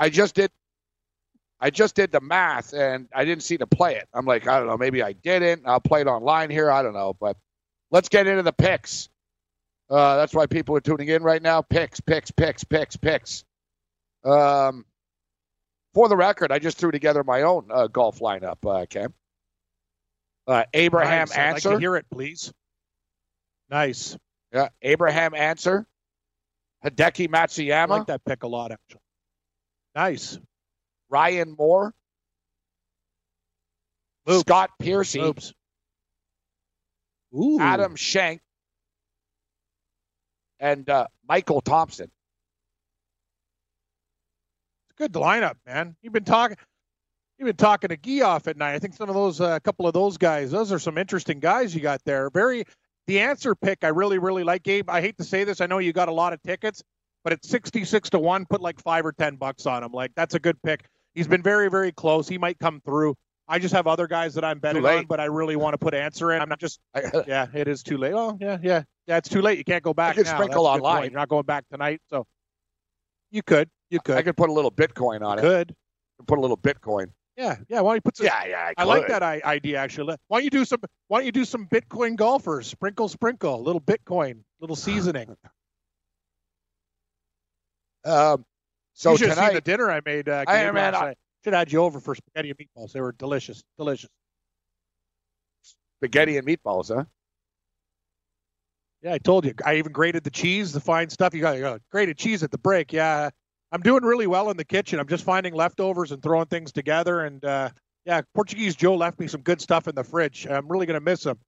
I 0.00 0.08
just 0.08 0.34
did. 0.34 0.50
I 1.60 1.68
just 1.68 1.94
did 1.94 2.10
the 2.10 2.22
math, 2.22 2.72
and 2.72 3.06
I 3.14 3.26
didn't 3.26 3.42
see 3.42 3.58
to 3.58 3.66
play 3.66 3.96
it. 3.96 4.08
I'm 4.14 4.24
like, 4.24 4.48
I 4.48 4.58
don't 4.58 4.66
know. 4.66 4.78
Maybe 4.78 5.02
I 5.02 5.12
didn't. 5.12 5.62
I'll 5.66 5.78
play 5.78 6.00
it 6.00 6.06
online 6.06 6.48
here. 6.48 6.70
I 6.70 6.82
don't 6.82 6.94
know. 6.94 7.14
But 7.20 7.36
let's 7.90 8.08
get 8.08 8.26
into 8.26 8.42
the 8.42 8.52
picks. 8.52 9.10
Uh, 9.90 10.16
that's 10.16 10.32
why 10.32 10.46
people 10.46 10.74
are 10.76 10.80
tuning 10.80 11.08
in 11.08 11.22
right 11.22 11.42
now. 11.42 11.60
Picks, 11.60 12.00
picks, 12.00 12.30
picks, 12.30 12.64
picks, 12.64 12.96
picks. 12.96 13.44
Um, 14.24 14.86
for 15.92 16.08
the 16.08 16.16
record, 16.16 16.50
I 16.50 16.60
just 16.60 16.78
threw 16.78 16.92
together 16.92 17.22
my 17.24 17.42
own 17.42 17.66
uh, 17.70 17.88
golf 17.88 18.20
lineup, 18.20 18.58
uh, 18.66 18.86
Cam. 18.86 19.12
Uh, 20.46 20.64
Abraham 20.72 21.28
Nice. 21.28 21.32
I'd 21.36 21.46
like 21.52 21.54
Ancer. 21.66 21.78
hear 21.78 21.96
it, 21.96 22.06
please. 22.10 22.52
Nice. 23.68 24.16
yeah, 24.52 24.68
Abraham 24.80 25.34
Ancer. 25.34 25.86
Hideki 26.84 27.24
I 27.34 27.46
Matsuyama. 27.46 27.88
like 27.88 28.06
that 28.06 28.24
pick 28.24 28.44
a 28.44 28.48
lot, 28.48 28.72
actually. 28.72 29.02
Nice. 29.94 30.38
Ryan 31.08 31.54
Moore. 31.58 31.92
Oops. 34.28 34.40
Scott 34.40 34.70
Piercy. 34.78 35.20
Oops. 35.20 35.52
Ooh. 37.34 37.58
Adam 37.60 37.96
Schenk. 37.96 38.40
and 40.60 40.88
uh, 40.88 41.06
Michael 41.26 41.60
Thompson. 41.60 42.10
Good 44.96 45.12
lineup, 45.14 45.54
man. 45.66 45.96
You've 46.02 46.12
been 46.12 46.24
talking. 46.24 46.58
You've 47.38 47.46
been 47.46 47.56
talking 47.56 47.88
to 47.88 47.96
Geoff 47.96 48.48
at 48.48 48.58
night. 48.58 48.74
I 48.74 48.78
think 48.78 48.92
some 48.92 49.08
of 49.08 49.14
those, 49.14 49.40
a 49.40 49.44
uh, 49.44 49.60
couple 49.60 49.86
of 49.86 49.94
those 49.94 50.18
guys, 50.18 50.50
those 50.50 50.70
are 50.72 50.78
some 50.78 50.98
interesting 50.98 51.40
guys 51.40 51.74
you 51.74 51.80
got 51.80 52.04
there. 52.04 52.28
Very, 52.28 52.64
the 53.06 53.20
Ancer 53.20 53.54
pick, 53.54 53.82
I 53.82 53.88
really, 53.88 54.18
really 54.18 54.44
like. 54.44 54.62
Gabe, 54.62 54.90
I 54.90 55.00
hate 55.00 55.16
to 55.16 55.24
say 55.24 55.44
this. 55.44 55.62
I 55.62 55.66
know 55.66 55.78
you 55.78 55.94
got 55.94 56.08
a 56.08 56.12
lot 56.12 56.34
of 56.34 56.42
tickets, 56.42 56.82
but 57.24 57.32
at 57.32 57.44
66 57.44 58.10
to 58.10 58.18
1, 58.18 58.46
put 58.46 58.60
like 58.60 58.80
five 58.80 59.04
or 59.04 59.12
10 59.12 59.36
bucks 59.36 59.66
on 59.66 59.82
him. 59.82 59.92
Like, 59.92 60.12
that's 60.14 60.34
a 60.34 60.38
good 60.38 60.60
pick. 60.62 60.84
He's 61.14 61.28
been 61.28 61.42
very, 61.42 61.68
very 61.68 61.92
close. 61.92 62.28
He 62.28 62.38
might 62.38 62.58
come 62.58 62.80
through. 62.84 63.16
I 63.48 63.58
just 63.58 63.74
have 63.74 63.88
other 63.88 64.06
guys 64.06 64.34
that 64.34 64.44
I'm 64.44 64.60
betting 64.60 64.86
on, 64.86 65.06
but 65.06 65.18
I 65.18 65.24
really 65.24 65.56
want 65.56 65.74
to 65.74 65.78
put 65.78 65.92
Ancer 65.92 66.32
in. 66.32 66.40
I'm 66.40 66.48
not 66.48 66.60
just, 66.60 66.78
yeah, 67.26 67.46
it 67.52 67.66
is 67.66 67.82
too 67.82 67.96
late. 67.96 68.12
Oh, 68.14 68.38
yeah, 68.40 68.58
yeah. 68.62 68.82
Yeah, 69.08 69.16
it's 69.16 69.28
too 69.28 69.42
late. 69.42 69.58
You 69.58 69.64
can't 69.64 69.82
go 69.82 69.92
back. 69.92 70.16
You 70.16 70.22
can 70.22 70.30
now. 70.30 70.38
sprinkle 70.38 70.64
That's 70.64 70.76
online. 70.76 71.10
You're 71.10 71.18
not 71.18 71.28
going 71.28 71.44
back 71.44 71.64
tonight. 71.68 72.00
So 72.10 72.28
you 73.32 73.42
could. 73.42 73.68
You 73.90 73.98
could. 73.98 74.16
I 74.16 74.22
could 74.22 74.36
put 74.36 74.50
a 74.50 74.52
little 74.52 74.70
Bitcoin 74.70 75.22
on 75.22 75.38
you 75.38 75.44
it. 75.44 75.48
Could. 75.48 75.74
Put 76.28 76.38
a 76.38 76.40
little 76.40 76.56
Bitcoin. 76.56 77.08
Yeah, 77.36 77.56
yeah. 77.68 77.80
Why 77.80 77.90
don't 77.90 77.96
you 77.96 78.00
put 78.02 78.16
some? 78.18 78.26
Yeah, 78.26 78.44
yeah. 78.46 78.70
I, 78.76 78.82
I 78.82 78.84
like 78.84 79.08
that 79.08 79.22
idea 79.22 79.78
actually. 79.78 80.14
Why 80.28 80.38
don't 80.38 80.44
you 80.44 80.50
do 80.50 80.64
some? 80.64 80.78
Why 81.08 81.18
don't 81.18 81.26
you 81.26 81.32
do 81.32 81.44
some 81.44 81.66
Bitcoin 81.66 82.14
golfers? 82.14 82.68
Sprinkle, 82.68 83.08
sprinkle, 83.08 83.56
a 83.56 83.62
little 83.62 83.80
Bitcoin, 83.80 84.42
little 84.60 84.76
seasoning. 84.76 85.36
Um, 88.04 88.44
so 88.94 89.12
you 89.12 89.18
should 89.18 89.28
have 89.28 89.36
seen 89.36 89.46
tonight, 89.46 89.54
the 89.54 89.60
dinner 89.60 89.90
I 89.90 90.00
made. 90.04 90.28
Uh, 90.28 90.44
I- 90.46 90.70
man, 90.72 90.94
I- 90.94 91.14
should 91.42 91.54
have 91.54 91.60
had 91.60 91.72
you 91.72 91.82
over 91.82 92.00
for 92.00 92.14
spaghetti 92.14 92.50
and 92.50 92.58
meatballs. 92.58 92.92
They 92.92 93.00
were 93.00 93.12
delicious, 93.12 93.62
delicious. 93.78 94.10
spaghetti 95.96 96.36
and 96.36 96.46
meatballs, 96.46 96.94
huh? 96.94 97.04
Yeah, 99.02 99.14
I 99.14 99.18
told 99.18 99.46
you. 99.46 99.54
I 99.64 99.76
even 99.76 99.92
grated 99.92 100.24
the 100.24 100.30
cheese, 100.30 100.72
the 100.72 100.80
fine 100.80 101.08
stuff. 101.08 101.34
You 101.34 101.40
got 101.40 101.56
you 101.56 101.62
got 101.62 101.80
grated 101.90 102.18
cheese 102.18 102.42
at 102.42 102.50
the 102.50 102.58
break. 102.58 102.92
Yeah, 102.92 103.30
I'm 103.72 103.80
doing 103.80 104.04
really 104.04 104.26
well 104.26 104.50
in 104.50 104.56
the 104.56 104.64
kitchen. 104.64 104.98
I'm 104.98 105.08
just 105.08 105.24
finding 105.24 105.54
leftovers 105.54 106.12
and 106.12 106.22
throwing 106.22 106.46
things 106.46 106.72
together. 106.72 107.20
And 107.20 107.42
uh, 107.44 107.70
yeah, 108.04 108.20
Portuguese 108.34 108.76
Joe 108.76 108.94
left 108.96 109.18
me 109.18 109.26
some 109.26 109.40
good 109.40 109.60
stuff 109.60 109.88
in 109.88 109.94
the 109.94 110.04
fridge. 110.04 110.46
I'm 110.46 110.68
really 110.68 110.86
gonna 110.86 111.00
miss 111.00 111.24
him. 111.24 111.38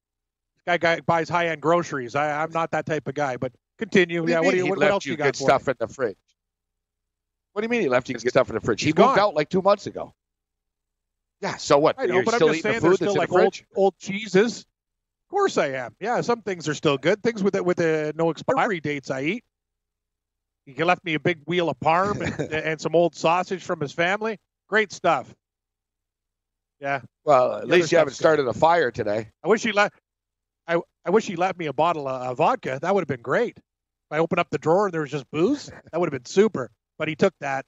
This 0.55 0.63
guy, 0.65 0.77
guy 0.77 1.01
buys 1.01 1.29
high 1.29 1.49
end 1.49 1.61
groceries. 1.61 2.15
I, 2.15 2.41
I'm 2.41 2.51
not 2.51 2.71
that 2.71 2.87
type 2.87 3.07
of 3.07 3.13
guy. 3.13 3.37
But 3.37 3.51
continue. 3.77 4.21
What 4.21 4.29
yeah, 4.31 4.39
what 4.39 4.51
do 4.51 4.57
you 4.57 4.65
what, 4.67 4.79
what 4.79 4.89
else 4.89 5.05
you 5.05 5.11
you 5.11 5.17
got 5.17 5.25
good 5.25 5.35
stuff 5.35 5.67
me? 5.67 5.71
in 5.71 5.77
the 5.79 5.93
fridge? 5.93 6.17
What 7.53 7.61
do 7.61 7.65
you 7.65 7.69
mean 7.69 7.81
he 7.81 7.89
left 7.89 8.09
you 8.09 8.15
good 8.15 8.29
stuff 8.29 8.49
in 8.49 8.55
the 8.55 8.61
fridge? 8.61 8.81
He 8.81 8.87
He's 8.87 8.95
moved 8.95 9.15
gone. 9.15 9.19
out 9.19 9.33
like 9.35 9.49
two 9.49 9.61
months 9.61 9.85
ago. 9.87 10.13
Yeah, 11.41 11.57
so 11.57 11.77
what? 11.77 11.95
I 11.99 12.05
know, 12.05 12.15
You're 12.15 12.23
but 12.23 12.33
I'm 12.33 12.37
still 12.39 12.47
just 12.49 12.59
eating 12.59 12.71
saying 12.71 12.81
the 12.81 12.87
there's 12.87 12.97
food 12.99 13.05
that's 13.07 13.11
still 13.11 13.13
in 13.13 13.17
like 13.19 13.29
the 13.29 13.35
old 13.35 13.55
fridge? 13.55 13.65
old 13.75 13.97
cheeses. 13.99 14.59
Of 14.59 15.29
course 15.29 15.57
I 15.57 15.67
am. 15.73 15.95
Yeah, 15.99 16.21
some 16.21 16.41
things 16.41 16.67
are 16.69 16.73
still 16.73 16.97
good. 16.97 17.21
Things 17.23 17.43
with 17.43 17.53
the, 17.53 17.63
with 17.63 17.77
the 17.77 18.13
no 18.15 18.29
expiry 18.29 18.79
dates 18.79 19.09
I 19.11 19.21
eat. 19.23 19.43
He 20.65 20.81
left 20.83 21.03
me 21.03 21.15
a 21.15 21.19
big 21.19 21.39
wheel 21.45 21.69
of 21.69 21.77
parm 21.79 22.21
and, 22.21 22.53
and 22.53 22.79
some 22.81 22.95
old 22.95 23.15
sausage 23.15 23.63
from 23.63 23.79
his 23.81 23.91
family. 23.91 24.37
Great 24.69 24.91
stuff. 24.91 25.33
Yeah, 26.79 27.01
Well, 27.23 27.55
at 27.55 27.61
The 27.61 27.67
least 27.67 27.91
you 27.91 27.97
haven't 27.97 28.11
stuff's 28.13 28.19
good. 28.19 28.23
started 28.23 28.47
a 28.47 28.53
fire 28.53 28.91
today. 28.91 29.29
I 29.43 29.47
wish 29.47 29.63
he 29.63 29.71
left. 29.71 29.95
I 30.67 30.79
I 31.05 31.09
wish 31.11 31.25
he 31.25 31.35
left 31.35 31.57
me 31.57 31.65
a 31.67 31.73
bottle 31.73 32.07
of, 32.07 32.21
of 32.21 32.37
vodka. 32.37 32.79
That 32.81 32.93
would 32.93 33.01
have 33.01 33.07
been 33.07 33.21
great. 33.21 33.57
If 33.57 33.63
I 34.11 34.17
opened 34.19 34.39
up 34.39 34.49
the 34.49 34.57
drawer 34.57 34.85
and 34.85 34.93
there 34.93 35.01
was 35.01 35.11
just 35.11 35.29
booze, 35.31 35.67
that 35.91 35.99
would 35.99 36.11
have 36.11 36.23
been 36.23 36.25
super. 36.29 36.69
But 37.03 37.09
he 37.09 37.17
took 37.17 37.33
that. 37.41 37.65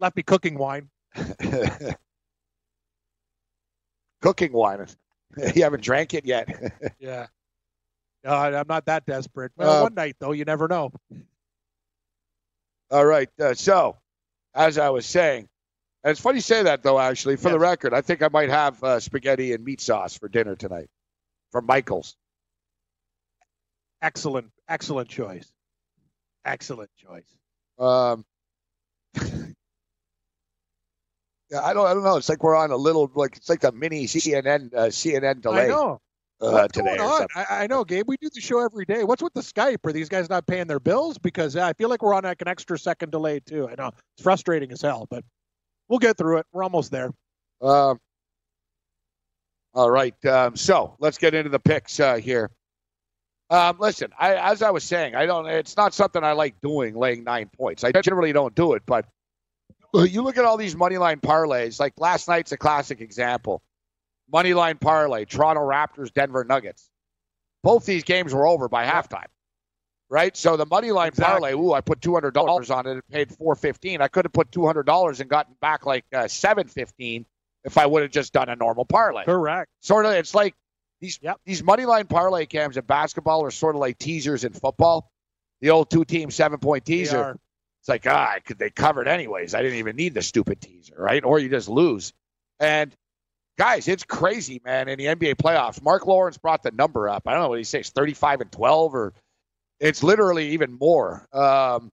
Left 0.00 0.14
me 0.14 0.22
cooking 0.22 0.58
wine. 0.58 0.90
Cooking 4.20 4.52
wine. 4.52 4.86
You 5.54 5.62
haven't 5.62 5.82
drank 5.82 6.12
it 6.12 6.26
yet. 6.26 6.46
Yeah. 7.00 7.28
No, 8.22 8.32
I'm 8.32 8.66
not 8.68 8.84
that 8.84 9.06
desperate. 9.06 9.52
Well, 9.56 9.78
Uh, 9.78 9.82
one 9.84 9.94
night 9.94 10.16
though, 10.20 10.32
you 10.32 10.44
never 10.44 10.68
know. 10.68 10.92
All 12.90 13.06
right. 13.06 13.30
Uh, 13.40 13.54
so, 13.54 13.96
as 14.54 14.76
I 14.76 14.90
was 14.90 15.06
saying, 15.06 15.48
and 16.04 16.10
it's 16.10 16.20
funny 16.20 16.36
you 16.36 16.42
say 16.42 16.64
that 16.64 16.82
though. 16.82 16.98
Actually, 17.00 17.36
for 17.36 17.48
the 17.48 17.58
record, 17.58 17.94
I 17.94 18.02
think 18.02 18.20
I 18.22 18.28
might 18.28 18.50
have 18.50 18.84
uh, 18.84 19.00
spaghetti 19.00 19.54
and 19.54 19.64
meat 19.64 19.80
sauce 19.80 20.18
for 20.18 20.28
dinner 20.28 20.54
tonight 20.54 20.90
from 21.50 21.64
Michaels. 21.64 22.14
Excellent, 24.02 24.50
excellent 24.68 25.08
choice. 25.08 25.50
Excellent 26.44 26.90
choice. 26.98 27.36
Um, 27.80 28.24
yeah, 31.50 31.62
I 31.62 31.72
don't, 31.74 31.86
I 31.86 31.94
don't 31.94 32.04
know. 32.04 32.16
It's 32.16 32.28
like 32.28 32.42
we're 32.44 32.56
on 32.56 32.70
a 32.70 32.76
little, 32.76 33.10
like 33.14 33.36
it's 33.36 33.48
like 33.48 33.64
a 33.64 33.72
mini 33.72 34.04
CNN, 34.06 34.74
uh, 34.74 34.86
CNN 34.86 35.40
delay 35.40 35.64
I 35.64 35.68
know. 35.68 36.00
uh, 36.40 36.50
What's 36.52 36.74
today. 36.74 36.96
going 36.96 37.00
on? 37.00 37.26
I, 37.34 37.46
I 37.62 37.66
know, 37.66 37.84
Gabe. 37.84 38.06
We 38.06 38.16
do 38.20 38.28
the 38.32 38.40
show 38.40 38.60
every 38.64 38.84
day. 38.84 39.04
What's 39.04 39.22
with 39.22 39.32
the 39.34 39.40
Skype? 39.40 39.84
Are 39.84 39.92
these 39.92 40.08
guys 40.08 40.28
not 40.30 40.46
paying 40.46 40.66
their 40.66 40.80
bills? 40.80 41.18
Because 41.18 41.56
I 41.56 41.72
feel 41.72 41.88
like 41.88 42.02
we're 42.02 42.14
on 42.14 42.24
like 42.24 42.42
an 42.42 42.48
extra 42.48 42.78
second 42.78 43.10
delay 43.10 43.40
too. 43.40 43.68
I 43.68 43.74
know 43.76 43.88
it's 43.88 44.22
frustrating 44.22 44.70
as 44.72 44.82
hell, 44.82 45.06
but 45.10 45.24
we'll 45.88 45.98
get 45.98 46.16
through 46.18 46.38
it. 46.38 46.46
We're 46.52 46.62
almost 46.62 46.90
there. 46.92 47.10
Um, 47.62 47.98
all 49.74 49.90
right. 49.90 50.24
Um, 50.26 50.56
so 50.56 50.96
let's 50.98 51.18
get 51.18 51.34
into 51.34 51.50
the 51.50 51.58
picks 51.60 51.98
uh, 52.00 52.16
here. 52.16 52.50
Um, 53.50 53.76
listen, 53.80 54.12
I, 54.18 54.36
as 54.36 54.62
I 54.62 54.70
was 54.70 54.84
saying, 54.84 55.16
I 55.16 55.26
don't. 55.26 55.46
It's 55.46 55.76
not 55.76 55.92
something 55.92 56.22
I 56.22 56.32
like 56.32 56.60
doing, 56.60 56.94
laying 56.94 57.24
nine 57.24 57.48
points. 57.48 57.82
I 57.82 57.90
generally 57.90 58.32
don't 58.32 58.54
do 58.54 58.74
it, 58.74 58.82
but 58.86 59.06
you 59.94 60.22
look 60.22 60.38
at 60.38 60.44
all 60.44 60.56
these 60.56 60.76
money 60.76 60.98
line 60.98 61.18
parlays. 61.18 61.80
Like 61.80 61.94
last 61.98 62.28
night's 62.28 62.52
a 62.52 62.56
classic 62.56 63.00
example. 63.00 63.60
Money 64.32 64.54
line 64.54 64.78
parlay: 64.78 65.24
Toronto 65.24 65.62
Raptors, 65.62 66.12
Denver 66.12 66.44
Nuggets. 66.44 66.88
Both 67.64 67.84
these 67.86 68.04
games 68.04 68.32
were 68.32 68.46
over 68.46 68.68
by 68.68 68.86
halftime, 68.86 69.26
right? 70.08 70.36
So 70.36 70.56
the 70.56 70.66
money 70.66 70.92
line 70.92 71.08
Exactly. 71.08 71.50
parlay. 71.50 71.52
Ooh, 71.54 71.72
I 71.72 71.80
put 71.80 72.00
two 72.00 72.14
hundred 72.14 72.34
dollars 72.34 72.70
on 72.70 72.86
it. 72.86 72.98
It 72.98 73.04
paid 73.10 73.32
four 73.32 73.56
fifteen. 73.56 74.00
I 74.00 74.06
could 74.06 74.24
have 74.26 74.32
put 74.32 74.52
two 74.52 74.64
hundred 74.64 74.86
dollars 74.86 75.18
and 75.18 75.28
gotten 75.28 75.56
back 75.60 75.86
like 75.86 76.04
uh, 76.14 76.28
seven 76.28 76.68
fifteen 76.68 77.26
if 77.64 77.76
I 77.76 77.84
would 77.84 78.02
have 78.02 78.12
just 78.12 78.32
done 78.32 78.48
a 78.48 78.56
normal 78.56 78.84
parlay 78.86 79.24
Correct. 79.24 79.68
sort 79.80 80.06
of 80.06 80.12
it's 80.12 80.34
like 80.34 80.54
these 81.00 81.18
Yep. 81.22 81.40
these 81.44 81.62
money 81.62 81.84
line 81.86 82.06
parlay 82.06 82.46
cams 82.46 82.76
in 82.76 82.84
basketball 82.84 83.44
are 83.44 83.50
sort 83.50 83.74
of 83.74 83.80
like 83.80 83.98
teasers 83.98 84.44
in 84.44 84.52
football. 84.52 85.10
The 85.60 85.70
old 85.70 85.90
two 85.90 86.04
team 86.04 86.30
seven 86.30 86.58
point 86.58 86.84
teaser. 86.84 87.36
It's 87.80 87.88
like 87.88 88.06
ah, 88.06 88.32
I 88.36 88.40
could 88.40 88.58
they 88.58 88.70
covered 88.70 89.08
anyways. 89.08 89.54
I 89.54 89.62
didn't 89.62 89.78
even 89.78 89.96
need 89.96 90.14
the 90.14 90.22
stupid 90.22 90.60
teaser, 90.60 90.94
right? 90.98 91.24
Or 91.24 91.38
you 91.38 91.48
just 91.48 91.68
lose. 91.68 92.12
And 92.58 92.94
guys, 93.58 93.88
it's 93.88 94.04
crazy, 94.04 94.60
man. 94.64 94.88
In 94.88 94.98
the 94.98 95.06
NBA 95.06 95.36
playoffs, 95.36 95.82
Mark 95.82 96.06
Lawrence 96.06 96.36
brought 96.38 96.62
the 96.62 96.70
number 96.70 97.08
up. 97.08 97.22
I 97.26 97.32
don't 97.32 97.42
know 97.42 97.48
what 97.48 97.58
he 97.58 97.64
says, 97.64 97.88
thirty 97.90 98.14
five 98.14 98.40
and 98.42 98.52
twelve, 98.52 98.94
or 98.94 99.14
it's 99.78 100.02
literally 100.02 100.50
even 100.50 100.72
more. 100.78 101.26
Um, 101.32 101.90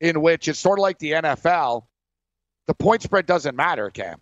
in 0.00 0.20
which 0.20 0.48
it's 0.48 0.58
sort 0.58 0.78
of 0.78 0.82
like 0.82 0.98
the 0.98 1.12
NFL. 1.12 1.84
The 2.66 2.74
point 2.74 3.02
spread 3.02 3.26
doesn't 3.26 3.56
matter, 3.56 3.90
Cam. 3.90 4.18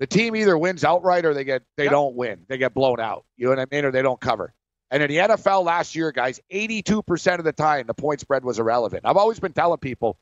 The 0.00 0.06
team 0.06 0.34
either 0.36 0.58
wins 0.58 0.84
outright 0.84 1.24
or 1.24 1.34
they 1.34 1.44
get 1.44 1.62
they 1.76 1.84
Yep. 1.84 1.92
don't 1.92 2.14
win. 2.16 2.44
They 2.48 2.58
get 2.58 2.74
blown 2.74 3.00
out. 3.00 3.24
You 3.36 3.46
know 3.46 3.50
what 3.50 3.60
I 3.60 3.66
mean? 3.74 3.84
Or 3.84 3.90
they 3.90 4.02
don't 4.02 4.20
cover. 4.20 4.52
And 4.90 5.02
in 5.02 5.08
the 5.08 5.16
NFL 5.18 5.64
last 5.64 5.94
year, 5.94 6.12
guys, 6.12 6.40
82% 6.50 7.38
of 7.38 7.44
the 7.44 7.52
time 7.52 7.86
the 7.86 7.94
point 7.94 8.20
spread 8.20 8.44
was 8.44 8.58
irrelevant. 8.58 9.02
I've 9.06 9.16
always 9.16 9.40
been 9.40 9.52
telling 9.52 9.78
people 9.78 10.18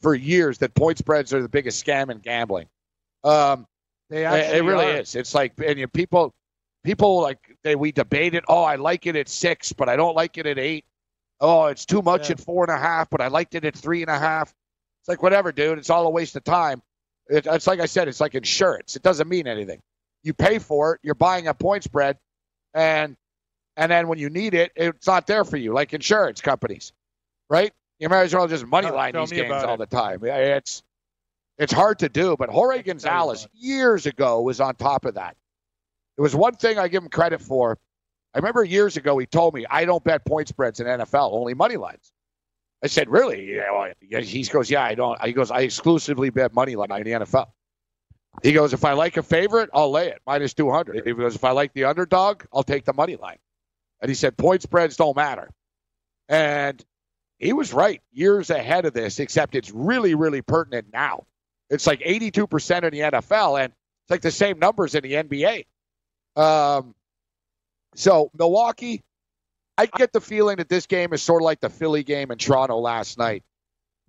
for 0.00 0.14
years 0.14 0.58
that 0.58 0.74
point 0.74 0.98
spreads 0.98 1.32
are 1.34 1.42
the 1.42 1.48
biggest 1.48 1.84
scam 1.84 2.10
in 2.10 2.18
gambling. 2.18 2.68
Um, 3.24 3.66
They 4.10 4.22
it, 4.22 4.26
actually 4.26 4.58
it 4.58 4.62
really 4.62 4.86
are. 4.86 4.96
is. 5.00 5.14
It's 5.14 5.34
like 5.34 5.52
and 5.58 5.78
you, 5.78 5.88
people, 5.88 6.32
people 6.84 7.20
like 7.20 7.38
they 7.64 7.74
we 7.74 7.90
debate 7.92 8.34
it. 8.34 8.44
Oh, 8.48 8.62
I 8.62 8.76
like 8.76 9.06
it 9.06 9.16
at 9.16 9.28
six, 9.28 9.72
but 9.72 9.88
I 9.88 9.96
don't 9.96 10.14
like 10.14 10.38
it 10.38 10.46
at 10.46 10.58
eight. 10.58 10.84
Oh, 11.40 11.66
it's 11.66 11.84
too 11.84 12.00
much 12.02 12.28
Yeah. 12.28 12.32
at 12.34 12.40
four 12.40 12.64
and 12.64 12.72
a 12.72 12.78
half, 12.78 13.10
but 13.10 13.20
I 13.20 13.26
liked 13.28 13.54
it 13.54 13.64
at 13.64 13.74
three 13.76 14.02
and 14.02 14.10
a 14.10 14.18
half. 14.18 14.54
It's 15.02 15.08
like 15.08 15.22
whatever, 15.22 15.50
dude. 15.52 15.78
It's 15.78 15.90
all 15.90 16.06
a 16.06 16.10
waste 16.10 16.36
of 16.36 16.44
time. 16.44 16.82
It, 17.28 17.46
it's 17.46 17.66
like 17.66 17.80
I 17.80 17.86
said. 17.86 18.08
It's 18.08 18.20
like 18.20 18.34
insurance. 18.34 18.96
It 18.96 19.02
doesn't 19.02 19.28
mean 19.28 19.46
anything. 19.46 19.80
You 20.22 20.34
pay 20.34 20.58
for 20.58 20.94
it. 20.94 21.00
You're 21.02 21.14
buying 21.14 21.46
a 21.48 21.54
point 21.54 21.84
spread, 21.84 22.18
and 22.74 23.16
and 23.76 23.90
then 23.92 24.08
when 24.08 24.18
you 24.18 24.30
need 24.30 24.54
it, 24.54 24.72
it's 24.76 25.06
not 25.06 25.26
there 25.26 25.44
for 25.44 25.56
you. 25.56 25.72
Like 25.72 25.92
insurance 25.92 26.40
companies, 26.40 26.92
right? 27.50 27.72
You 27.98 28.08
might 28.08 28.22
as 28.22 28.34
well 28.34 28.46
just 28.48 28.66
money 28.66 28.88
Oh, 28.88 28.94
line 28.94 29.14
these 29.14 29.32
games 29.32 29.52
all 29.64 29.74
it. 29.74 29.78
the 29.78 29.86
time. 29.86 30.20
It's 30.24 30.82
it's 31.58 31.72
hard 31.72 32.00
to 32.00 32.08
do, 32.08 32.36
but 32.38 32.50
Jorge 32.50 32.82
Gonzalez 32.82 33.46
years 33.54 34.06
ago 34.06 34.42
was 34.42 34.60
on 34.60 34.74
top 34.74 35.04
of 35.06 35.14
that. 35.14 35.36
There 36.16 36.22
was 36.22 36.34
one 36.36 36.54
thing 36.54 36.78
I 36.78 36.88
give 36.88 37.02
him 37.02 37.08
credit 37.08 37.40
for. 37.40 37.78
I 38.34 38.38
remember 38.38 38.62
years 38.64 38.96
ago 38.98 39.16
he 39.16 39.26
told 39.26 39.54
me 39.54 39.64
I 39.70 39.86
don't 39.86 40.04
bet 40.04 40.24
point 40.26 40.48
spreads 40.48 40.80
in 40.80 40.86
NFL, 40.86 41.32
only 41.32 41.54
money 41.54 41.76
lines. 41.76 42.12
I 42.82 42.88
said, 42.88 43.08
really? 43.08 43.56
Yeah, 43.56 43.70
well, 43.72 43.92
he 44.00 44.44
goes, 44.44 44.70
yeah, 44.70 44.82
I 44.84 44.94
don't. 44.94 45.20
He 45.24 45.32
goes, 45.32 45.50
I 45.50 45.60
exclusively 45.60 46.30
bet 46.30 46.54
money 46.54 46.76
line 46.76 46.90
in 46.92 47.04
the 47.04 47.24
NFL. 47.24 47.46
He 48.42 48.52
goes, 48.52 48.74
if 48.74 48.84
I 48.84 48.92
like 48.92 49.16
a 49.16 49.22
favorite, 49.22 49.70
I'll 49.72 49.90
lay 49.90 50.08
it 50.08 50.20
minus 50.26 50.52
two 50.52 50.70
hundred. 50.70 51.06
He 51.06 51.14
goes, 51.14 51.34
if 51.34 51.44
I 51.44 51.52
like 51.52 51.72
the 51.72 51.84
underdog, 51.84 52.44
I'll 52.52 52.62
take 52.62 52.84
the 52.84 52.92
money 52.92 53.16
line. 53.16 53.38
And 54.00 54.10
he 54.10 54.14
said, 54.14 54.36
point 54.36 54.62
spreads 54.62 54.96
don't 54.96 55.16
matter. 55.16 55.50
And 56.28 56.84
he 57.38 57.52
was 57.52 57.72
right, 57.72 58.02
years 58.12 58.50
ahead 58.50 58.84
of 58.84 58.92
this. 58.92 59.20
Except 59.20 59.54
it's 59.54 59.70
really, 59.70 60.14
really 60.14 60.42
pertinent 60.42 60.88
now. 60.92 61.24
It's 61.70 61.86
like 61.86 62.00
eighty-two 62.04 62.46
percent 62.46 62.84
in 62.84 62.92
the 62.92 63.00
NFL, 63.00 63.62
and 63.62 63.72
it's 63.72 64.10
like 64.10 64.20
the 64.20 64.30
same 64.30 64.58
numbers 64.58 64.94
in 64.94 65.02
the 65.02 65.12
NBA. 65.14 65.66
Um, 66.36 66.94
so 67.94 68.30
Milwaukee, 68.38 69.02
I 69.78 69.86
get 69.86 70.12
the 70.12 70.20
feeling 70.20 70.56
that 70.56 70.68
this 70.68 70.86
game 70.86 71.12
is 71.12 71.22
sort 71.22 71.42
of 71.42 71.44
like 71.44 71.60
the 71.60 71.68
Philly 71.68 72.02
game 72.02 72.30
in 72.30 72.38
Toronto 72.38 72.78
last 72.78 73.18
night. 73.18 73.42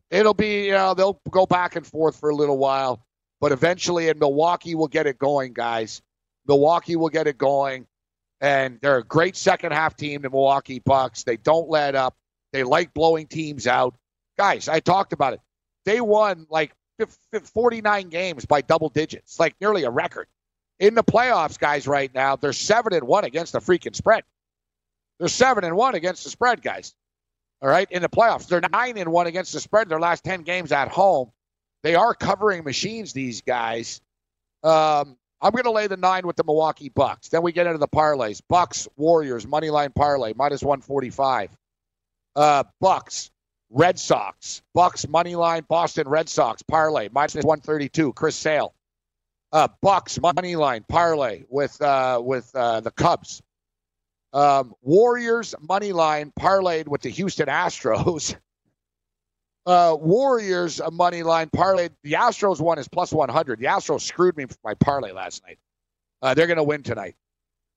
It'll 0.10 0.34
be, 0.34 0.68
you 0.68 0.72
know, 0.72 0.94
they'll 0.94 1.20
go 1.30 1.46
back 1.46 1.76
and 1.76 1.86
forth 1.86 2.18
for 2.18 2.30
a 2.30 2.36
little 2.36 2.58
while, 2.58 3.06
but 3.42 3.52
eventually, 3.52 4.08
and 4.08 4.20
Milwaukee 4.20 4.76
will 4.76 4.88
get 4.88 5.08
it 5.08 5.20
going, 5.20 5.54
guys. 5.54 6.02
Milwaukee 6.48 6.96
will 6.96 7.10
get 7.10 7.28
it 7.28 7.38
going, 7.38 7.86
and 8.40 8.80
they're 8.80 9.00
a 9.00 9.04
great 9.04 9.36
second 9.36 9.74
half 9.74 9.98
team, 9.98 10.22
the 10.22 10.30
Milwaukee 10.30 10.80
Bucks. 10.80 11.24
They 11.24 11.36
don't 11.36 11.70
let 11.70 11.96
up. 11.96 12.16
They 12.54 12.64
like 12.64 12.94
blowing 12.94 13.28
teams 13.28 13.68
out. 13.68 13.96
Guys, 14.38 14.70
I 14.70 14.80
talked 14.80 15.12
about 15.12 15.34
it. 15.34 15.42
They 15.84 16.00
won 16.00 16.48
like 16.50 16.72
49 17.54 18.08
games 18.08 18.46
by 18.46 18.62
double 18.62 18.88
digits, 18.88 19.40
like 19.40 19.56
nearly 19.60 19.84
a 19.84 19.90
record. 19.90 20.28
In 20.80 20.96
the 20.96 21.04
playoffs, 21.04 21.60
guys, 21.60 21.88
right 21.88 22.14
now, 22.14 22.38
they're 22.38 22.54
7 22.54 22.94
and 22.94 23.06
1 23.06 23.26
against 23.26 23.52
the 23.52 23.60
freaking 23.60 23.96
spread. 23.96 24.24
They're 25.20 25.28
7 25.28 25.64
and 25.64 25.76
1 25.76 25.96
against 25.96 26.24
the 26.24 26.30
spread, 26.30 26.62
guys. 26.62 26.94
All 27.62 27.70
right, 27.70 27.92
in 27.92 28.02
the 28.02 28.10
playoffs, 28.10 28.48
they're 28.48 28.62
9 28.62 28.98
and 28.98 29.12
1 29.12 29.28
against 29.28 29.54
the 29.54 29.60
spread 29.60 29.90
their 29.90 30.00
last 30.00 30.24
10 30.24 30.44
games 30.44 30.72
at 30.72 30.90
home. 30.90 31.32
They 31.84 31.96
are 31.96 32.14
covering 32.14 32.64
machines, 32.64 33.14
these 33.14 33.42
guys. 33.42 34.02
Um, 34.64 35.18
I'm 35.42 35.52
going 35.52 35.66
to 35.66 35.72
lay 35.72 35.88
the 35.88 35.98
nine 35.98 36.26
with 36.26 36.36
the 36.36 36.44
Milwaukee 36.44 36.90
Bucks. 36.90 37.30
Then 37.30 37.44
we 37.44 37.52
get 37.52 37.68
into 37.68 37.78
the 37.78 37.88
parlays. 37.88 38.42
Bucks, 38.50 38.88
Warriors, 38.98 39.46
money 39.46 39.70
line 39.70 39.92
parlay, 39.92 40.34
minus 40.36 40.64
145. 40.64 41.52
Uh, 42.36 42.64
Bucks, 42.82 43.32
Red 43.70 44.00
Sox, 44.00 44.62
Bucks 44.74 45.08
money 45.08 45.36
line, 45.36 45.66
Boston 45.68 46.08
Red 46.08 46.30
Sox 46.30 46.62
parlay 46.64 47.10
minus 47.12 47.36
132. 47.36 48.14
Chris 48.14 48.36
Sale. 48.36 48.74
Uh, 49.52 49.68
Bucks 49.82 50.20
money 50.20 50.56
line 50.56 50.84
parlay 50.90 51.44
with 51.50 51.82
uh, 51.82 52.22
with 52.24 52.50
uh, 52.54 52.82
the 52.82 52.92
Cubs. 52.92 53.42
Um, 54.34 54.74
Warriors 54.82 55.56
money 55.62 55.94
line 55.94 56.32
parlayed 56.38 56.88
with 56.88 57.02
the 57.02 57.10
Houston 57.10 57.48
Astros. 57.48 58.36
Uh, 59.68 59.98
Warriors 60.00 60.80
money 60.94 61.24
line 61.24 61.50
parlayed. 61.50 61.90
The 62.02 62.14
Astros 62.14 62.62
one 62.62 62.80
is 62.80 62.88
plus 62.88 63.12
100. 63.12 63.60
The 63.60 63.66
Astros 63.66 64.00
screwed 64.00 64.38
me 64.38 64.46
for 64.46 64.56
my 64.64 64.76
parlay 64.76 65.12
last 65.12 65.44
night. 65.46 65.60
Uh, 66.22 66.34
they're 66.34 66.48
going 66.48 66.56
to 66.56 66.64
win 66.64 66.84
tonight. 66.84 67.16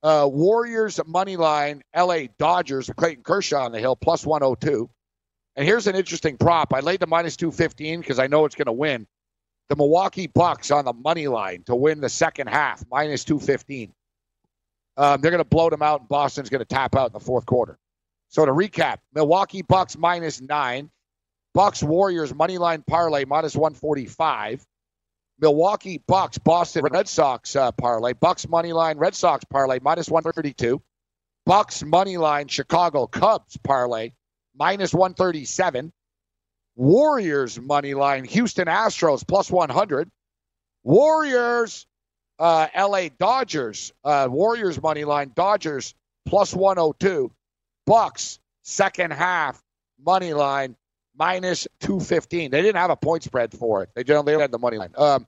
Uh, 0.01 0.25
Warriors 0.31 1.01
money 1.05 1.35
line, 1.35 1.81
LA 1.93 2.27
Dodgers, 2.39 2.89
Clayton 2.95 3.23
Kershaw 3.23 3.65
on 3.65 3.73
the 3.73 3.79
hill, 3.79 3.97
plus 3.97 4.25
102. 4.25 4.89
And 5.57 5.65
here's 5.67 5.87
an 5.87 5.95
interesting 5.95 6.37
prop. 6.37 6.73
I 6.73 6.79
laid 6.79 7.01
the 7.01 7.07
minus 7.07 7.35
215 7.35 7.99
because 7.99 8.19
I 8.19 8.27
know 8.27 8.45
it's 8.45 8.55
going 8.55 8.67
to 8.67 8.71
win. 8.71 9.05
The 9.67 9.75
Milwaukee 9.75 10.27
Bucks 10.27 10.71
on 10.71 10.85
the 10.85 10.93
money 10.93 11.27
line 11.27 11.63
to 11.65 11.75
win 11.75 11.99
the 12.01 12.09
second 12.09 12.47
half, 12.47 12.83
minus 12.89 13.25
215. 13.25 13.93
Um, 14.97 15.21
they're 15.21 15.31
going 15.31 15.43
to 15.43 15.49
blow 15.49 15.69
them 15.69 15.81
out, 15.81 16.01
and 16.01 16.09
Boston's 16.09 16.49
going 16.49 16.59
to 16.59 16.65
tap 16.65 16.95
out 16.95 17.07
in 17.07 17.13
the 17.13 17.19
fourth 17.19 17.45
quarter. 17.45 17.77
So 18.29 18.45
to 18.45 18.51
recap, 18.51 18.97
Milwaukee 19.13 19.61
Bucks 19.61 19.97
minus 19.97 20.41
nine, 20.41 20.89
Bucks 21.53 21.83
Warriors 21.83 22.33
money 22.33 22.57
line 22.57 22.83
parlay 22.87 23.25
minus 23.25 23.55
145. 23.55 24.65
Milwaukee 25.39 26.01
Bucks 26.07 26.37
Boston 26.37 26.85
Red 26.89 27.07
Sox 27.07 27.55
uh, 27.55 27.71
parlay, 27.71 28.13
Bucks 28.13 28.47
money 28.47 28.73
line 28.73 28.97
Red 28.97 29.15
Sox 29.15 29.43
parlay 29.45 29.79
minus 29.81 30.09
132. 30.09 30.81
Bucks 31.45 31.83
money 31.83 32.17
line 32.17 32.47
Chicago 32.47 33.07
Cubs 33.07 33.57
parlay 33.57 34.11
minus 34.55 34.93
137. 34.93 35.91
Warriors 36.75 37.59
money 37.59 37.93
line, 37.93 38.23
Houston 38.25 38.67
Astros 38.67 39.27
plus 39.27 39.51
100. 39.51 40.09
Warriors, 40.83 41.85
uh, 42.41 42.67
LA 42.75 43.09
Dodgers, 43.19 43.93
uh, 44.03 44.27
Warriors 44.29 44.81
money 44.81 45.05
line, 45.05 45.31
Dodgers 45.35 45.93
plus 46.25 46.53
102. 46.53 47.31
Bucks 47.85 48.39
second 48.63 49.11
half 49.11 49.61
money 50.03 50.33
line 50.33 50.75
minus 51.15 51.67
215. 51.81 52.49
They 52.51 52.61
didn't 52.61 52.77
have 52.77 52.89
a 52.89 52.95
point 52.95 53.23
spread 53.23 53.53
for 53.53 53.83
it. 53.83 53.89
They 53.95 54.03
generally 54.03 54.39
had 54.39 54.51
the 54.51 54.59
money 54.59 54.77
line. 54.77 54.91
Um, 54.97 55.27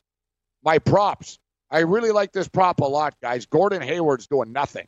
my 0.64 0.80
props. 0.80 1.40
I 1.70 1.80
really 1.80 2.12
like 2.12 2.32
this 2.32 2.48
prop 2.48 2.82
a 2.82 2.86
lot, 2.86 3.16
guys. 3.22 3.46
Gordon 3.46 3.82
Hayward's 3.82 4.28
doing 4.28 4.52
nothing. 4.52 4.88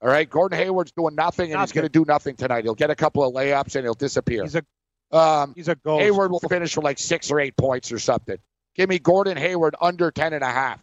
All 0.00 0.08
right, 0.08 0.28
Gordon 0.28 0.58
Hayward's 0.58 0.92
doing 0.92 1.14
nothing, 1.14 1.52
and 1.52 1.60
he's 1.60 1.72
going 1.72 1.84
to 1.84 1.90
do 1.92 2.04
nothing 2.06 2.36
tonight. 2.36 2.64
He'll 2.64 2.74
get 2.74 2.90
a 2.90 2.94
couple 2.94 3.22
of 3.22 3.34
layups, 3.34 3.76
and 3.76 3.84
he'll 3.84 3.94
disappear. 3.94 4.42
He's 4.42 4.56
a 4.56 5.16
um, 5.16 5.52
he's 5.54 5.68
a 5.68 5.74
ghost. 5.76 6.02
Hayward 6.02 6.32
will 6.32 6.40
finish 6.40 6.74
for 6.74 6.80
like 6.80 6.98
six 6.98 7.30
or 7.30 7.38
eight 7.38 7.56
points 7.56 7.92
or 7.92 7.98
something. 7.98 8.38
Give 8.74 8.88
me 8.88 8.98
Gordon 8.98 9.36
Hayward 9.36 9.76
under 9.80 10.10
ten 10.10 10.32
and 10.32 10.42
a 10.42 10.50
half. 10.50 10.82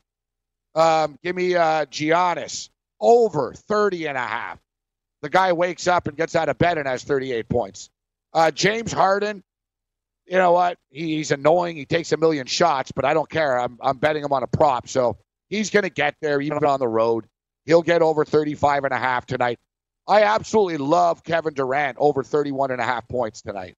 Um, 0.75 1.17
give 1.23 1.35
me 1.35 1.55
uh, 1.55 1.85
Giannis 1.85 2.69
over 2.99 3.53
30 3.53 4.07
and 4.07 4.17
a 4.17 4.21
half. 4.21 4.59
The 5.21 5.29
guy 5.29 5.53
wakes 5.53 5.87
up 5.87 6.07
and 6.07 6.15
gets 6.15 6.35
out 6.35 6.49
of 6.49 6.57
bed 6.57 6.77
and 6.77 6.87
has 6.87 7.03
38 7.03 7.49
points. 7.49 7.89
Uh, 8.33 8.51
James 8.51 8.91
Harden, 8.91 9.43
you 10.25 10.37
know 10.37 10.51
what? 10.51 10.77
He, 10.89 11.17
he's 11.17 11.31
annoying. 11.31 11.75
He 11.75 11.85
takes 11.85 12.11
a 12.11 12.17
million 12.17 12.45
shots, 12.45 12.91
but 12.91 13.03
I 13.03 13.13
don't 13.13 13.29
care. 13.29 13.59
I'm, 13.59 13.77
I'm 13.81 13.97
betting 13.97 14.23
him 14.23 14.31
on 14.31 14.43
a 14.43 14.47
prop. 14.47 14.87
So 14.87 15.17
he's 15.49 15.69
going 15.69 15.83
to 15.83 15.89
get 15.89 16.15
there 16.21 16.39
even 16.39 16.63
on 16.63 16.79
the 16.79 16.87
road. 16.87 17.25
He'll 17.65 17.81
get 17.81 18.01
over 18.01 18.23
35 18.23 18.85
and 18.85 18.93
a 18.93 18.97
half 18.97 19.25
tonight. 19.25 19.59
I 20.07 20.23
absolutely 20.23 20.77
love 20.77 21.23
Kevin 21.23 21.53
Durant 21.53 21.97
over 21.99 22.23
31 22.23 22.71
and 22.71 22.81
a 22.81 22.83
half 22.83 23.07
points 23.07 23.41
tonight. 23.41 23.75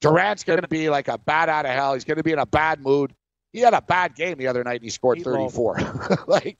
Durant's 0.00 0.44
going 0.44 0.60
to 0.60 0.68
be 0.68 0.90
like 0.90 1.08
a 1.08 1.18
bat 1.18 1.48
out 1.48 1.64
of 1.64 1.72
hell. 1.72 1.94
He's 1.94 2.04
going 2.04 2.16
to 2.16 2.22
be 2.22 2.32
in 2.32 2.38
a 2.38 2.46
bad 2.46 2.80
mood. 2.80 3.14
He 3.54 3.60
had 3.60 3.72
a 3.72 3.80
bad 3.80 4.16
game 4.16 4.36
the 4.36 4.48
other 4.48 4.64
night 4.64 4.74
and 4.74 4.82
he 4.82 4.90
scored 4.90 5.22
34. 5.22 5.78
like, 6.26 6.58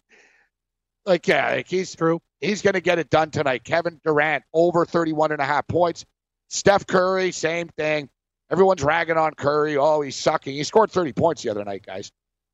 like, 1.05 1.27
yeah, 1.27 1.51
like 1.51 1.69
he's 1.69 1.95
true. 1.95 2.23
He's 2.41 2.63
going 2.63 2.75
to 2.75 2.81
get 2.81 3.01
it 3.01 3.11
done 3.11 3.33
tonight. 3.33 3.65
Kevin 3.65 4.01
Durant 4.05 4.45
over 4.53 4.87
31 4.87 5.33
and 5.33 5.41
a 5.41 5.45
half 5.45 5.67
points. 5.67 6.07
Steph 6.51 6.87
Curry, 6.87 7.33
same 7.33 7.69
thing. 7.77 8.09
Everyone's 8.49 8.85
ragging 8.85 9.17
on 9.17 9.33
Curry. 9.35 9.77
Oh, 9.77 10.03
he's 10.03 10.15
sucking. 10.15 10.55
He 10.55 10.63
scored 10.63 10.93
30 10.93 11.13
points 11.15 11.43
the 11.43 11.51
other 11.51 11.65
night, 11.65 11.85
guys. 11.85 12.13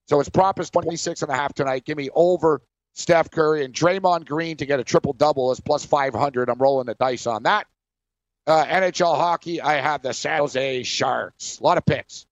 So 0.08 0.18
his 0.18 0.30
prop 0.30 0.58
is 0.58 0.70
26 0.70 1.20
and 1.20 1.30
a 1.30 1.34
half 1.34 1.52
tonight. 1.52 1.84
Give 1.84 1.98
me 1.98 2.08
over 2.14 2.62
Steph 2.94 3.30
Curry 3.30 3.62
and 3.62 3.74
Draymond 3.74 4.26
Green 4.26 4.56
to 4.56 4.64
get 4.64 4.80
a 4.80 4.84
triple 4.84 5.12
double 5.12 5.52
is 5.52 5.60
plus 5.60 5.84
500. 5.84 6.48
I'm 6.48 6.58
rolling 6.58 6.86
the 6.86 6.94
dice 6.94 7.26
on 7.26 7.42
that. 7.42 7.66
Uh, 8.46 8.64
NHL 8.64 9.16
hockey, 9.16 9.60
I 9.60 9.74
have 9.74 10.00
the 10.00 10.14
San 10.14 10.38
Jose 10.38 10.82
Sharks. 10.84 11.58
A 11.58 11.62
lot 11.62 11.76
of 11.76 11.84
picks, 11.84 12.24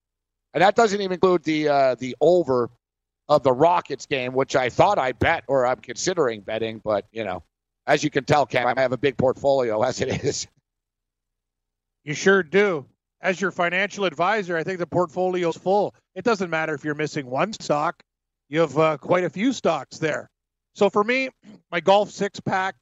and 0.54 0.62
that 0.62 0.74
doesn't 0.74 1.00
even 1.00 1.14
include 1.14 1.44
the 1.44 1.68
uh, 1.68 1.94
the 1.96 2.16
over 2.20 2.70
of 3.28 3.42
the 3.42 3.52
Rockets 3.52 4.06
game, 4.06 4.32
which 4.32 4.56
I 4.56 4.70
thought 4.70 4.98
I 4.98 5.12
bet 5.12 5.44
or 5.46 5.66
I'm 5.66 5.80
considering 5.80 6.40
betting, 6.40 6.80
but 6.82 7.06
you 7.12 7.24
know, 7.24 7.42
as 7.86 8.02
you 8.02 8.10
can 8.10 8.24
tell, 8.24 8.46
Cam, 8.46 8.66
I 8.66 8.80
have 8.80 8.92
a 8.92 8.98
big 8.98 9.16
portfolio 9.16 9.82
as 9.82 10.00
it 10.00 10.24
is. 10.24 10.46
You 12.04 12.14
sure 12.14 12.42
do. 12.42 12.86
As 13.20 13.40
your 13.40 13.50
financial 13.50 14.04
advisor, 14.04 14.56
I 14.56 14.62
think 14.62 14.78
the 14.78 14.86
portfolio's 14.86 15.56
full. 15.56 15.92
It 16.14 16.24
doesn't 16.24 16.50
matter 16.50 16.72
if 16.74 16.84
you're 16.84 16.94
missing 16.94 17.26
one 17.26 17.52
stock; 17.52 18.00
you 18.48 18.60
have 18.60 18.78
uh, 18.78 18.96
quite 18.96 19.24
a 19.24 19.30
few 19.30 19.52
stocks 19.52 19.98
there. 19.98 20.30
So 20.74 20.88
for 20.88 21.02
me, 21.02 21.30
my 21.72 21.80
golf 21.80 22.10
six 22.10 22.38
pack, 22.38 22.76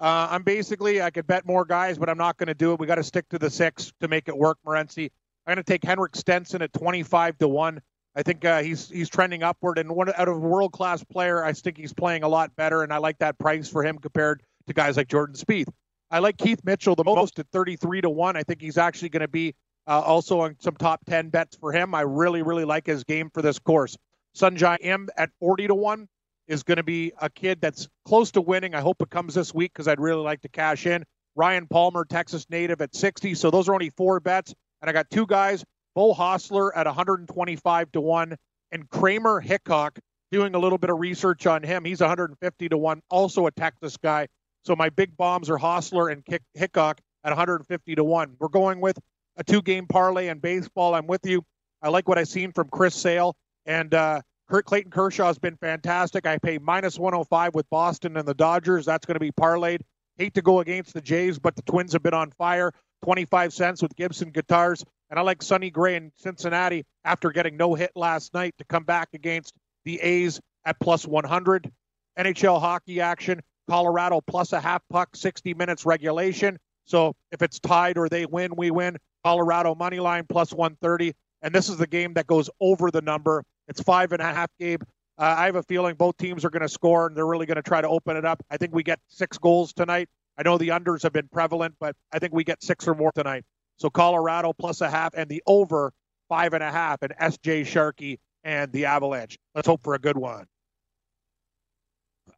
uh, 0.00 0.28
I'm 0.30 0.42
basically 0.42 1.02
I 1.02 1.10
could 1.10 1.26
bet 1.26 1.46
more 1.46 1.66
guys, 1.66 1.98
but 1.98 2.08
I'm 2.08 2.16
not 2.16 2.38
going 2.38 2.46
to 2.46 2.54
do 2.54 2.72
it. 2.72 2.80
We 2.80 2.86
got 2.86 2.94
to 2.94 3.04
stick 3.04 3.28
to 3.28 3.38
the 3.38 3.50
six 3.50 3.92
to 4.00 4.08
make 4.08 4.28
it 4.28 4.36
work, 4.36 4.56
Morency. 4.66 5.10
I'm 5.46 5.54
going 5.54 5.64
to 5.64 5.72
take 5.72 5.84
Henrik 5.84 6.14
Stenson 6.14 6.62
at 6.62 6.72
25 6.72 7.38
to 7.38 7.48
one. 7.48 7.80
I 8.14 8.22
think 8.22 8.44
uh, 8.44 8.62
he's 8.62 8.90
he's 8.90 9.08
trending 9.08 9.42
upward, 9.42 9.78
and 9.78 9.90
one 9.90 10.12
out 10.14 10.28
of 10.28 10.36
a 10.36 10.38
world 10.38 10.72
class 10.72 11.02
player, 11.02 11.42
I 11.42 11.52
think 11.52 11.78
he's 11.78 11.94
playing 11.94 12.22
a 12.22 12.28
lot 12.28 12.54
better, 12.56 12.82
and 12.82 12.92
I 12.92 12.98
like 12.98 13.18
that 13.18 13.38
price 13.38 13.68
for 13.68 13.82
him 13.82 13.98
compared 13.98 14.42
to 14.66 14.74
guys 14.74 14.96
like 14.96 15.08
Jordan 15.08 15.34
Spieth. 15.34 15.68
I 16.10 16.18
like 16.18 16.36
Keith 16.36 16.60
Mitchell 16.62 16.94
the 16.94 17.04
most 17.04 17.38
at 17.38 17.46
33 17.52 18.02
to 18.02 18.10
one. 18.10 18.36
I 18.36 18.42
think 18.42 18.60
he's 18.60 18.76
actually 18.76 19.08
going 19.08 19.22
to 19.22 19.28
be 19.28 19.54
uh, 19.86 20.00
also 20.00 20.40
on 20.40 20.56
some 20.60 20.76
top 20.76 21.00
10 21.06 21.30
bets 21.30 21.56
for 21.56 21.72
him. 21.72 21.94
I 21.94 22.02
really 22.02 22.42
really 22.42 22.66
like 22.66 22.86
his 22.86 23.02
game 23.04 23.30
for 23.32 23.40
this 23.40 23.58
course. 23.58 23.96
Sungjae 24.36 24.78
Im 24.82 25.08
at 25.16 25.30
40 25.40 25.68
to 25.68 25.74
one 25.74 26.08
is 26.48 26.62
going 26.62 26.76
to 26.76 26.82
be 26.82 27.12
a 27.20 27.30
kid 27.30 27.60
that's 27.60 27.88
close 28.04 28.30
to 28.32 28.42
winning. 28.42 28.74
I 28.74 28.80
hope 28.80 29.00
it 29.00 29.10
comes 29.10 29.34
this 29.34 29.54
week 29.54 29.72
because 29.72 29.88
I'd 29.88 30.00
really 30.00 30.22
like 30.22 30.42
to 30.42 30.48
cash 30.48 30.86
in. 30.86 31.04
Ryan 31.34 31.66
Palmer, 31.66 32.04
Texas 32.04 32.46
native 32.50 32.82
at 32.82 32.94
60. 32.94 33.34
So 33.34 33.50
those 33.50 33.68
are 33.68 33.74
only 33.74 33.90
four 33.90 34.20
bets. 34.20 34.54
And 34.82 34.90
I 34.90 34.92
got 34.92 35.08
two 35.10 35.26
guys, 35.26 35.64
Beau 35.94 36.12
Hossler 36.12 36.70
at 36.74 36.86
125 36.86 37.92
to 37.92 38.00
1, 38.00 38.36
and 38.72 38.90
Kramer 38.90 39.40
Hickok 39.40 39.98
doing 40.32 40.54
a 40.54 40.58
little 40.58 40.78
bit 40.78 40.90
of 40.90 40.98
research 40.98 41.46
on 41.46 41.62
him. 41.62 41.84
He's 41.84 42.00
150 42.00 42.68
to 42.68 42.76
1, 42.76 43.00
also 43.08 43.46
a 43.46 43.52
Texas 43.52 43.96
guy. 43.96 44.26
So 44.64 44.74
my 44.74 44.88
big 44.88 45.16
bombs 45.16 45.48
are 45.50 45.58
Hossler 45.58 46.10
and 46.10 46.24
Hickok 46.54 47.00
at 47.24 47.30
150 47.30 47.94
to 47.94 48.04
1. 48.04 48.36
We're 48.38 48.48
going 48.48 48.80
with 48.80 48.98
a 49.36 49.44
two 49.44 49.62
game 49.62 49.86
parlay 49.86 50.28
in 50.28 50.38
baseball. 50.38 50.94
I'm 50.94 51.06
with 51.06 51.24
you. 51.24 51.42
I 51.82 51.88
like 51.88 52.08
what 52.08 52.18
I've 52.18 52.28
seen 52.28 52.52
from 52.52 52.68
Chris 52.68 52.94
Sale. 52.94 53.34
And 53.66 53.92
uh, 53.94 54.22
Kurt 54.48 54.64
Clayton 54.64 54.90
Kershaw 54.90 55.26
has 55.26 55.38
been 55.38 55.56
fantastic. 55.56 56.26
I 56.26 56.38
pay 56.38 56.58
minus 56.58 56.98
105 56.98 57.54
with 57.54 57.68
Boston 57.70 58.16
and 58.16 58.26
the 58.26 58.34
Dodgers. 58.34 58.84
That's 58.84 59.06
going 59.06 59.16
to 59.16 59.20
be 59.20 59.32
parlayed. 59.32 59.80
Hate 60.18 60.34
to 60.34 60.42
go 60.42 60.60
against 60.60 60.94
the 60.94 61.00
Jays, 61.00 61.38
but 61.38 61.56
the 61.56 61.62
Twins 61.62 61.92
have 61.92 62.02
been 62.02 62.14
on 62.14 62.30
fire. 62.32 62.72
25 63.04 63.52
cents 63.52 63.82
with 63.82 63.96
Gibson 63.96 64.30
guitars. 64.30 64.84
And 65.10 65.18
I 65.18 65.22
like 65.22 65.42
Sonny 65.42 65.70
Gray 65.70 65.96
in 65.96 66.12
Cincinnati 66.16 66.84
after 67.04 67.30
getting 67.30 67.56
no 67.56 67.74
hit 67.74 67.92
last 67.96 68.32
night 68.32 68.54
to 68.58 68.64
come 68.64 68.84
back 68.84 69.08
against 69.14 69.54
the 69.84 70.00
A's 70.00 70.40
at 70.64 70.78
plus 70.80 71.06
100. 71.06 71.70
NHL 72.18 72.60
hockey 72.60 73.00
action. 73.00 73.40
Colorado 73.68 74.20
plus 74.20 74.52
a 74.52 74.60
half 74.60 74.82
puck, 74.90 75.14
60 75.14 75.54
minutes 75.54 75.86
regulation. 75.86 76.58
So 76.86 77.14
if 77.30 77.42
it's 77.42 77.60
tied 77.60 77.96
or 77.96 78.08
they 78.08 78.26
win, 78.26 78.54
we 78.56 78.70
win. 78.70 78.96
Colorado 79.24 79.74
money 79.74 80.00
line 80.00 80.26
plus 80.28 80.52
130. 80.52 81.14
And 81.42 81.54
this 81.54 81.68
is 81.68 81.76
the 81.76 81.86
game 81.86 82.14
that 82.14 82.26
goes 82.26 82.50
over 82.60 82.90
the 82.90 83.02
number. 83.02 83.44
It's 83.68 83.80
five 83.80 84.12
and 84.12 84.20
a 84.20 84.24
half, 84.24 84.50
Gabe. 84.58 84.82
Uh, 85.18 85.34
I 85.38 85.46
have 85.46 85.56
a 85.56 85.62
feeling 85.62 85.94
both 85.94 86.16
teams 86.16 86.44
are 86.44 86.50
going 86.50 86.62
to 86.62 86.68
score 86.68 87.06
and 87.06 87.16
they're 87.16 87.26
really 87.26 87.46
going 87.46 87.56
to 87.56 87.62
try 87.62 87.80
to 87.80 87.88
open 87.88 88.16
it 88.16 88.24
up. 88.24 88.42
I 88.50 88.56
think 88.56 88.74
we 88.74 88.82
get 88.82 88.98
six 89.08 89.38
goals 89.38 89.72
tonight. 89.72 90.08
I 90.38 90.42
know 90.42 90.56
the 90.58 90.68
unders 90.68 91.02
have 91.02 91.12
been 91.12 91.28
prevalent, 91.28 91.74
but 91.78 91.94
I 92.12 92.18
think 92.18 92.32
we 92.32 92.44
get 92.44 92.62
six 92.62 92.88
or 92.88 92.94
more 92.94 93.12
tonight. 93.12 93.44
So 93.76 93.90
Colorado 93.90 94.52
plus 94.52 94.80
a 94.80 94.90
half 94.90 95.14
and 95.14 95.28
the 95.28 95.42
over 95.46 95.92
five 96.28 96.54
and 96.54 96.62
a 96.62 96.70
half 96.70 97.02
and 97.02 97.12
SJ 97.20 97.62
Sharkie 97.62 98.18
and 98.44 98.72
the 98.72 98.86
Avalanche. 98.86 99.38
Let's 99.54 99.66
hope 99.66 99.82
for 99.82 99.94
a 99.94 99.98
good 99.98 100.16
one. 100.16 100.46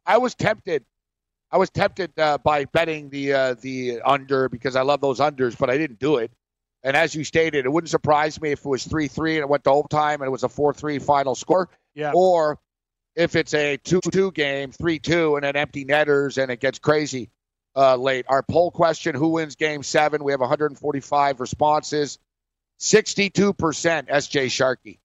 I 0.05 0.17
was 0.17 0.35
tempted. 0.35 0.83
I 1.51 1.57
was 1.57 1.69
tempted 1.69 2.11
uh, 2.19 2.37
by 2.39 2.65
betting 2.65 3.09
the 3.09 3.33
uh, 3.33 3.55
the 3.61 4.01
under 4.01 4.49
because 4.49 4.75
I 4.75 4.81
love 4.81 4.99
those 5.01 5.19
unders, 5.19 5.57
but 5.57 5.69
I 5.69 5.77
didn't 5.77 5.99
do 5.99 6.17
it. 6.17 6.31
And 6.83 6.95
as 6.95 7.15
you 7.15 7.23
stated, 7.23 7.65
it 7.65 7.71
wouldn't 7.71 7.89
surprise 7.89 8.39
me 8.41 8.51
if 8.51 8.59
it 8.59 8.69
was 8.69 8.83
three 8.85 9.07
three 9.07 9.35
and 9.35 9.43
it 9.43 9.49
went 9.49 9.63
to 9.63 9.71
overtime 9.71 10.21
and 10.21 10.27
it 10.27 10.31
was 10.31 10.43
a 10.43 10.49
four 10.49 10.73
three 10.73 10.99
final 10.99 11.33
score. 11.33 11.69
Yeah. 11.93 12.11
Or 12.13 12.59
if 13.15 13.35
it's 13.35 13.53
a 13.53 13.77
two 13.77 14.01
two 14.11 14.31
game, 14.31 14.71
three 14.71 14.99
two, 14.99 15.35
and 15.35 15.45
an 15.45 15.55
empty 15.55 15.85
netters 15.85 16.37
and 16.37 16.51
it 16.51 16.59
gets 16.59 16.79
crazy 16.79 17.29
uh, 17.75 17.95
late. 17.95 18.25
Our 18.27 18.43
poll 18.43 18.71
question: 18.71 19.15
Who 19.15 19.29
wins 19.29 19.55
Game 19.55 19.83
Seven? 19.83 20.23
We 20.23 20.31
have 20.31 20.41
145 20.41 21.39
responses. 21.39 22.19
62% 22.79 23.43
SJ 23.53 24.47
Sharkie. 24.47 24.99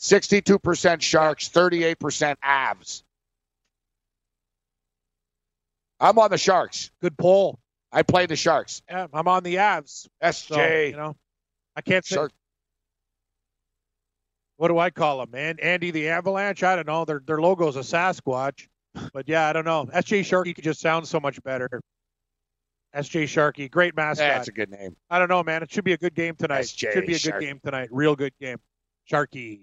62% 0.00 1.00
Sharks, 1.00 1.48
38% 1.48 2.36
Avs. 2.44 3.02
I'm 6.00 6.18
on 6.18 6.30
the 6.30 6.38
Sharks. 6.38 6.90
Good 7.00 7.16
poll. 7.16 7.60
I 7.92 8.02
play 8.02 8.26
the 8.26 8.34
Sharks. 8.34 8.82
Yeah, 8.90 9.06
I'm 9.12 9.28
on 9.28 9.44
the 9.44 9.56
Avs. 9.56 10.08
SJ. 10.20 10.48
So, 10.48 10.86
you 10.86 10.96
know, 10.96 11.16
I 11.76 11.82
can't 11.82 12.04
say. 12.04 12.16
Shark. 12.16 12.32
What 14.62 14.68
do 14.68 14.78
I 14.78 14.90
call 14.90 15.18
them, 15.18 15.32
man? 15.32 15.56
Andy 15.60 15.90
the 15.90 16.10
Avalanche? 16.10 16.62
I 16.62 16.76
don't 16.76 16.86
know. 16.86 17.04
Their 17.04 17.20
their 17.26 17.38
logo's 17.38 17.74
a 17.74 17.80
Sasquatch, 17.80 18.68
but 19.12 19.26
yeah, 19.26 19.48
I 19.48 19.52
don't 19.52 19.64
know. 19.64 19.86
SJ 19.86 20.20
Sharkie 20.20 20.54
could 20.54 20.62
just 20.62 20.78
sounds 20.78 21.10
so 21.10 21.18
much 21.18 21.42
better. 21.42 21.82
SJ 22.94 23.24
Sharkie, 23.24 23.68
great 23.68 23.96
mascot. 23.96 24.28
That's 24.28 24.46
a 24.46 24.52
good 24.52 24.70
name. 24.70 24.94
I 25.10 25.18
don't 25.18 25.28
know, 25.28 25.42
man. 25.42 25.64
It 25.64 25.72
should 25.72 25.82
be 25.82 25.94
a 25.94 25.98
good 25.98 26.14
game 26.14 26.36
tonight. 26.36 26.60
SJ 26.60 26.92
should 26.92 27.06
be 27.06 27.14
a 27.14 27.18
good 27.18 27.34
Sharkie. 27.34 27.40
game 27.40 27.60
tonight. 27.64 27.88
Real 27.90 28.14
good 28.14 28.34
game. 28.40 28.58
Sharkie. 29.10 29.62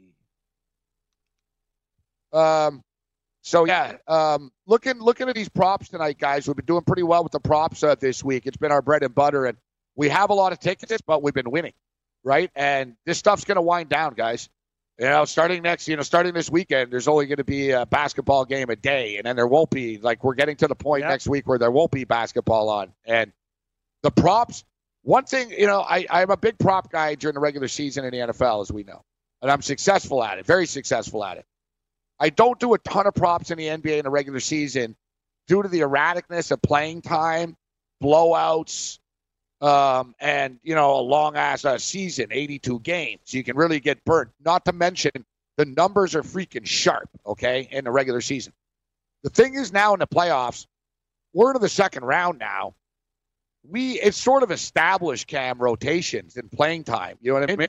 Um, 2.34 2.82
so 3.42 3.64
yeah, 3.64 3.94
um, 4.06 4.52
looking 4.68 5.00
looking 5.00 5.30
at 5.30 5.36
these 5.36 5.48
props 5.48 5.88
tonight, 5.88 6.18
guys. 6.20 6.46
We've 6.46 6.58
been 6.58 6.66
doing 6.66 6.84
pretty 6.84 7.04
well 7.04 7.24
with 7.24 7.32
the 7.32 7.40
props 7.40 7.84
uh, 7.84 7.96
this 7.96 8.22
week. 8.22 8.48
It's 8.48 8.58
been 8.58 8.74
our 8.74 8.82
bread 8.82 9.04
and 9.04 9.16
butter, 9.16 9.46
and 9.46 9.58
we 9.96 10.10
have 10.10 10.30
a 10.30 10.34
lot 10.34 10.52
of 10.52 10.60
tickets, 10.60 11.02
but 11.08 11.24
we've 11.24 11.34
been 11.34 11.52
winning, 11.52 11.72
right? 12.22 12.52
And 12.54 12.98
this 13.06 13.18
stuff's 13.18 13.46
going 13.46 13.56
to 13.56 13.62
wind 13.62 13.88
down, 13.88 14.14
guys. 14.16 14.50
You 15.00 15.06
know, 15.06 15.24
starting 15.24 15.64
next, 15.64 15.88
you 15.88 15.96
know, 15.96 16.02
starting 16.04 16.34
this 16.34 16.50
weekend, 16.50 16.92
there's 16.92 17.08
only 17.08 17.26
going 17.26 17.38
to 17.38 17.46
be 17.46 17.72
a 17.72 17.86
basketball 17.86 18.44
game 18.44 18.70
a 18.70 18.76
day, 18.76 19.16
and 19.16 19.26
then 19.26 19.38
there 19.38 19.48
won't 19.48 19.70
be 19.70 19.98
like 19.98 20.26
we're 20.26 20.34
getting 20.36 20.58
to 20.58 20.68
the 20.68 20.76
point 20.76 21.04
Yeah. 21.04 21.10
next 21.10 21.26
week 21.28 21.48
where 21.48 21.58
there 21.58 21.72
won't 21.72 21.92
be 21.92 22.04
basketball 22.04 22.68
on, 22.70 22.94
and 23.06 23.32
the 24.04 24.12
props. 24.12 24.66
One 25.04 25.24
thing, 25.24 25.52
you 25.52 25.68
know, 25.68 25.80
I, 25.80 26.06
I'm 26.10 26.30
a 26.30 26.36
big 26.38 26.60
prop 26.60 26.92
guy 26.92 27.16
during 27.16 27.34
the 27.36 27.40
regular 27.40 27.70
season 27.70 28.04
in 28.04 28.12
the 28.12 28.18
NFL, 28.18 28.62
as 28.62 28.72
we 28.74 28.84
know, 28.84 29.02
and 29.42 29.50
I'm 29.50 29.62
successful 29.62 30.22
at 30.22 30.38
it, 30.38 30.46
very 30.46 30.66
successful 30.66 31.24
at 31.24 31.38
it. 31.38 31.46
I 32.20 32.30
don't 32.30 32.60
do 32.60 32.74
a 32.74 32.78
ton 32.80 33.08
of 33.08 33.14
props 33.16 33.52
in 33.52 33.58
the 33.58 33.68
NBA 33.68 34.00
in 34.00 34.04
the 34.04 34.10
regular 34.10 34.42
season 34.42 34.98
due 35.48 35.64
to 35.64 35.70
the 35.70 35.80
erraticness 35.80 36.52
of 36.52 36.62
playing 36.62 37.02
time, 37.02 37.56
blowouts, 38.04 38.99
um, 39.62 40.16
and 40.20 40.60
you 40.64 40.76
know 40.76 40.96
a 41.00 41.02
long 41.02 41.36
ass 41.36 41.66
uh, 41.66 41.78
season, 41.78 42.28
82 42.32 42.80
games. 42.80 43.34
You 43.34 43.44
can 43.44 43.56
really 43.58 43.80
get 43.80 44.04
burnt. 44.06 44.30
Not 44.44 44.66
to 44.66 44.74
mention 44.74 45.12
the 45.58 45.66
numbers 45.66 46.16
are 46.16 46.24
freaking 46.24 46.66
sharp. 46.66 47.10
Okay, 47.26 47.68
in 47.72 47.84
the 47.86 47.92
regular 47.92 48.22
season. 48.22 48.54
The 49.24 49.30
thing 49.30 49.56
is 49.56 49.74
now 49.74 49.94
in 49.94 50.00
the 50.00 50.08
playoffs, 50.08 50.66
we're 51.34 51.50
into 51.50 51.60
the 51.60 51.68
second 51.70 52.04
round 52.06 52.40
now. 52.40 52.74
We 53.70 54.00
it's 54.00 54.18
sort 54.18 54.44
of 54.44 54.52
established 54.52 55.28
cam 55.28 55.58
rotations 55.60 56.38
and 56.38 56.50
playing 56.50 56.86
time. 56.86 57.18
You 57.22 57.34
know 57.34 57.40
what 57.42 57.52
I 57.52 57.56
mean? 57.58 57.68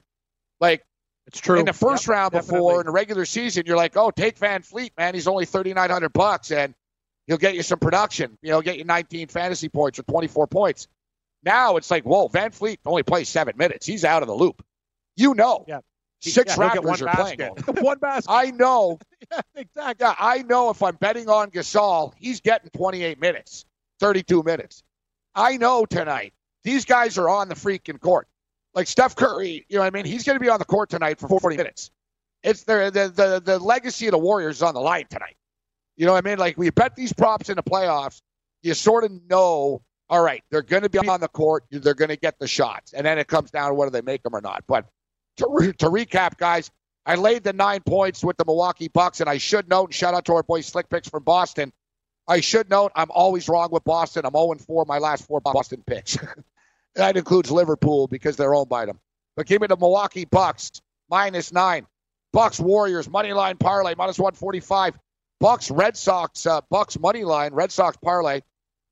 Like 0.60 0.84
It's 1.26 1.40
true. 1.40 1.58
in 1.58 1.64
the 1.64 1.72
first 1.72 2.04
Yep, 2.06 2.08
round 2.08 2.32
definitely. 2.32 2.58
before 2.58 2.80
in 2.80 2.86
the 2.86 2.92
regular 2.92 3.24
season, 3.24 3.64
you're 3.66 3.76
like, 3.76 3.96
oh, 3.96 4.12
take 4.12 4.38
VanVleet, 4.38 4.92
man. 4.96 5.14
He's 5.14 5.26
only 5.26 5.44
thirty 5.44 5.74
nine 5.74 5.90
hundred 5.90 6.12
bucks, 6.12 6.52
and 6.52 6.72
he'll 7.26 7.36
get 7.38 7.56
you 7.56 7.64
some 7.64 7.80
production. 7.80 8.38
You 8.42 8.50
know, 8.50 8.62
get 8.62 8.78
you 8.78 8.84
nineteen 8.84 9.26
fantasy 9.26 9.68
points 9.68 9.98
or 9.98 10.04
twenty 10.04 10.28
four 10.28 10.46
points. 10.46 10.86
Now 11.42 11.76
it's 11.76 11.90
like, 11.90 12.04
whoa, 12.04 12.28
VanVleet 12.28 12.78
only 12.86 13.02
plays 13.02 13.28
seven 13.28 13.56
minutes. 13.56 13.86
He's 13.86 14.04
out 14.04 14.22
of 14.22 14.28
the 14.28 14.34
loop. 14.34 14.62
You 15.16 15.34
know, 15.34 15.64
Yeah. 15.68 15.80
six 16.20 16.56
Yeah, 16.56 16.68
Raptors 16.68 16.84
one 16.84 17.02
are 17.08 17.14
playing. 17.14 17.38
basket. 17.38 17.68
him. 17.78 17.84
one 17.84 17.98
basket. 17.98 18.30
I 18.30 18.50
know. 18.50 18.98
yeah, 19.32 19.40
exactly. 19.54 20.06
Yeah, 20.06 20.14
I 20.18 20.42
know. 20.42 20.70
If 20.70 20.82
I'm 20.82 20.96
betting 20.96 21.28
on 21.28 21.50
Gasol, 21.50 22.12
he's 22.16 22.40
getting 22.40 22.70
twenty 22.70 23.02
eight 23.02 23.20
minutes, 23.20 23.64
thirty 24.00 24.22
two 24.22 24.42
minutes. 24.42 24.82
I 25.34 25.56
know 25.56 25.86
tonight. 25.86 26.32
These 26.64 26.84
guys 26.84 27.16
are 27.16 27.28
on 27.28 27.48
the 27.48 27.54
freaking 27.54 27.98
court. 28.00 28.26
Like 28.74 28.86
Steph 28.86 29.16
Curry, 29.16 29.64
you 29.68 29.76
know 29.76 29.80
what 29.80 29.86
I 29.86 29.90
mean? 29.90 30.04
He's 30.04 30.24
going 30.24 30.36
to 30.38 30.40
be 30.40 30.48
on 30.50 30.58
the 30.58 30.64
court 30.64 30.90
tonight 30.90 31.18
for 31.18 31.26
40 31.28 31.56
minutes. 31.56 31.90
It's 32.42 32.62
the, 32.64 32.90
the 32.92 33.08
the 33.08 33.40
the 33.40 33.58
legacy 33.58 34.06
of 34.06 34.12
the 34.12 34.18
Warriors 34.18 34.56
is 34.56 34.62
on 34.62 34.74
the 34.74 34.80
line 34.80 35.06
tonight. 35.10 35.36
You 35.96 36.06
know 36.06 36.12
what 36.12 36.24
I 36.24 36.28
mean? 36.28 36.38
Like 36.38 36.56
we 36.56 36.70
bet 36.70 36.94
these 36.96 37.12
props 37.12 37.48
in 37.50 37.56
the 37.56 37.62
playoffs, 37.62 38.20
you 38.62 38.74
sort 38.74 39.04
of 39.04 39.10
know, 39.28 39.82
all 40.10 40.22
right, 40.22 40.42
they're 40.50 40.62
going 40.62 40.82
to 40.82 40.90
be 40.90 40.98
on 40.98 41.20
the 41.20 41.28
court, 41.28 41.64
they're 41.70 41.94
going 41.94 42.08
to 42.08 42.16
get 42.16 42.38
the 42.38 42.48
shots, 42.48 42.92
and 42.92 43.06
then 43.06 43.18
it 43.18 43.28
comes 43.28 43.50
down 43.50 43.68
to 43.70 43.74
whether 43.74 43.92
they 43.92 44.02
make 44.02 44.24
them 44.24 44.34
or 44.34 44.40
not. 44.40 44.64
But 44.66 44.86
to, 45.36 45.46
re- 45.48 45.72
to 45.74 45.86
recap, 45.86 46.36
guys, 46.36 46.70
I 47.06 47.14
laid 47.14 47.44
the 47.44 47.52
nine 47.52 47.80
points 47.86 48.24
with 48.24 48.36
the 48.36 48.44
Milwaukee 48.44 48.88
Bucks, 48.88 49.20
and 49.20 49.30
I 49.30 49.38
should 49.38 49.68
note, 49.68 49.86
and 49.86 49.94
shout 49.94 50.12
out 50.12 50.24
to 50.26 50.34
our 50.34 50.42
boy 50.42 50.60
Slick 50.62 50.90
Picks 50.90 51.08
from 51.08 51.22
Boston. 51.22 51.72
I 52.26 52.40
should 52.40 52.68
note, 52.68 52.92
I'm 52.94 53.10
always 53.10 53.48
wrong 53.48 53.70
with 53.70 53.84
Boston. 53.84 54.24
I'm 54.26 54.32
0 54.32 54.54
4 54.66 54.84
my 54.86 54.98
last 54.98 55.26
four 55.26 55.40
Boston 55.40 55.82
picks. 55.86 56.18
that 56.94 57.16
includes 57.16 57.50
Liverpool 57.50 58.06
because 58.08 58.36
they're 58.36 58.54
owned 58.54 58.68
by 58.68 58.86
them. 58.86 58.98
But 59.36 59.46
give 59.46 59.60
me 59.60 59.68
the 59.68 59.76
Milwaukee 59.76 60.24
Bucks 60.24 60.82
minus 61.08 61.52
nine. 61.52 61.86
Bucks 62.32 62.60
Warriors 62.60 63.08
money 63.08 63.32
line 63.32 63.56
parlay 63.56 63.94
minus 63.96 64.18
145. 64.18 64.98
Bucks 65.40 65.70
Red 65.70 65.96
Sox 65.96 66.46
uh, 66.46 66.60
Bucks 66.70 66.98
money 66.98 67.24
line 67.24 67.54
Red 67.54 67.72
Sox 67.72 67.96
parlay. 67.96 68.42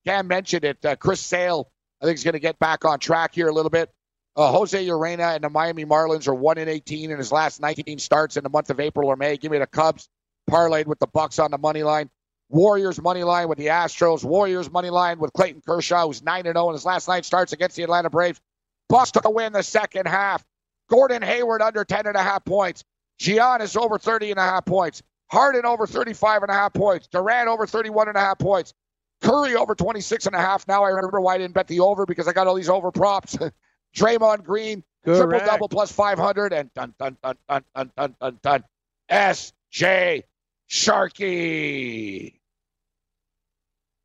Cam 0.08 0.26
mentioned 0.26 0.64
it. 0.64 0.82
Uh, 0.82 0.96
Chris 0.96 1.20
Sale 1.20 1.70
I 2.00 2.06
think 2.06 2.16
is 2.16 2.24
going 2.24 2.32
to 2.32 2.40
get 2.40 2.58
back 2.58 2.86
on 2.86 2.98
track 2.98 3.34
here 3.34 3.48
a 3.48 3.52
little 3.52 3.70
bit. 3.70 3.90
Uh, 4.34 4.50
Jose 4.52 4.86
Urena 4.86 5.34
and 5.34 5.44
the 5.44 5.50
Miami 5.50 5.84
Marlins 5.84 6.28
are 6.28 6.34
one 6.34 6.56
in 6.56 6.66
18 6.66 7.10
in 7.10 7.18
his 7.18 7.30
last 7.30 7.60
19 7.60 7.98
starts 7.98 8.38
in 8.38 8.44
the 8.44 8.48
month 8.48 8.70
of 8.70 8.80
April 8.80 9.10
or 9.10 9.16
May. 9.16 9.36
Give 9.36 9.52
me 9.52 9.58
the 9.58 9.66
Cubs 9.66 10.08
parlayed 10.48 10.86
with 10.86 10.98
the 10.98 11.08
Bucks 11.08 11.38
on 11.38 11.50
the 11.50 11.58
money 11.58 11.82
line. 11.82 12.08
Warriors 12.48 12.98
money 13.02 13.22
line 13.22 13.48
with 13.48 13.58
the 13.58 13.66
Astros. 13.66 14.24
Warriors 14.24 14.70
money 14.70 14.88
line 14.88 15.18
with 15.18 15.34
Clayton 15.34 15.60
Kershaw, 15.66 16.06
who's 16.06 16.22
9 16.22 16.44
0 16.44 16.68
in 16.68 16.72
his 16.72 16.86
last 16.86 17.06
nine 17.06 17.22
starts 17.22 17.52
against 17.52 17.76
the 17.76 17.82
Atlanta 17.82 18.08
Braves. 18.08 18.40
Bucks 18.88 19.10
to 19.10 19.20
win 19.26 19.52
the 19.52 19.62
second 19.62 20.06
half. 20.06 20.42
Gordon 20.88 21.20
Hayward 21.20 21.60
under 21.60 21.84
10 21.84 22.06
and 22.06 22.16
a 22.16 22.22
half 22.22 22.46
points. 22.46 22.82
Giannis 23.20 23.76
over 23.76 23.98
30 23.98 24.30
and 24.30 24.40
a 24.40 24.42
half 24.42 24.64
points. 24.64 25.02
Harden 25.30 25.66
over 25.66 25.86
35 25.86 26.44
and 26.44 26.50
a 26.50 26.54
half 26.54 26.72
points. 26.72 27.08
Durant 27.08 27.48
over 27.48 27.66
31 27.66 28.08
and 28.08 28.16
a 28.16 28.20
half 28.20 28.38
points. 28.38 28.72
Curry 29.20 29.56
over 29.56 29.74
26 29.74 30.26
and 30.26 30.34
a 30.34 30.38
half. 30.38 30.66
Now 30.68 30.84
I 30.84 30.90
remember 30.90 31.20
why 31.20 31.34
I 31.34 31.38
didn't 31.38 31.54
bet 31.54 31.66
the 31.66 31.80
over 31.80 32.06
because 32.06 32.28
I 32.28 32.32
got 32.32 32.46
all 32.46 32.54
these 32.54 32.68
over 32.68 32.90
props. 32.90 33.36
Draymond 33.96 34.44
Green, 34.44 34.84
Correct. 35.04 35.30
triple 35.30 35.46
double 35.46 35.68
plus 35.68 35.90
500. 35.90 36.52
And 36.52 36.72
dun, 36.74 36.94
dun, 36.98 37.16
dun, 37.22 37.36
dun, 37.48 37.64
dun, 37.74 37.90
dun, 37.96 38.14
dun, 38.20 38.38
dun. 38.42 38.64
S.J. 39.08 40.24
Sharkie. 40.70 42.34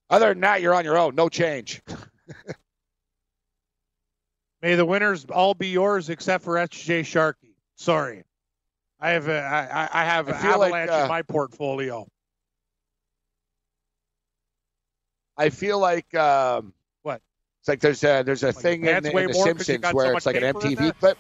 Other 0.10 0.30
than 0.30 0.42
that, 0.42 0.62
you're 0.62 0.74
on 0.74 0.86
your 0.86 0.98
own. 0.98 1.16
No 1.16 1.30
change. 1.30 1.82
May 4.62 4.76
the 4.76 4.86
winners 4.86 5.26
all 5.26 5.54
be 5.54 5.68
yours 5.68 6.10
except 6.10 6.44
for 6.44 6.58
S.J. 6.58 7.02
Sharkie. 7.02 7.56
Sorry. 7.76 8.24
I 9.00 9.10
have 9.10 9.28
a, 9.28 9.42
I, 9.42 9.90
I 9.92 10.06
have 10.06 10.30
I 10.30 10.32
an 10.32 10.38
avalanche 10.38 10.90
like, 10.90 11.02
uh, 11.02 11.04
in 11.04 11.10
my 11.10 11.22
portfolio. 11.24 12.08
I 15.38 15.50
feel 15.50 15.80
like 15.80 16.14
um, 16.16 16.74
What? 17.02 17.22
It's 17.62 17.68
like 17.68 17.80
there's 17.80 18.04
a 18.04 18.24
there's 18.26 18.44
a 18.44 18.48
Like, 18.48 18.56
thing 18.56 18.82
in, 18.82 18.88
pants 18.88 19.10
in 19.10 19.28
the 19.28 19.34
Simpsons 19.34 19.80
got 19.80 19.92
so 19.92 19.96
where 19.96 20.14
it's 20.14 20.26
like 20.26 20.36
an 20.36 20.44
MTV 20.54 21.00
clip. 21.00 21.18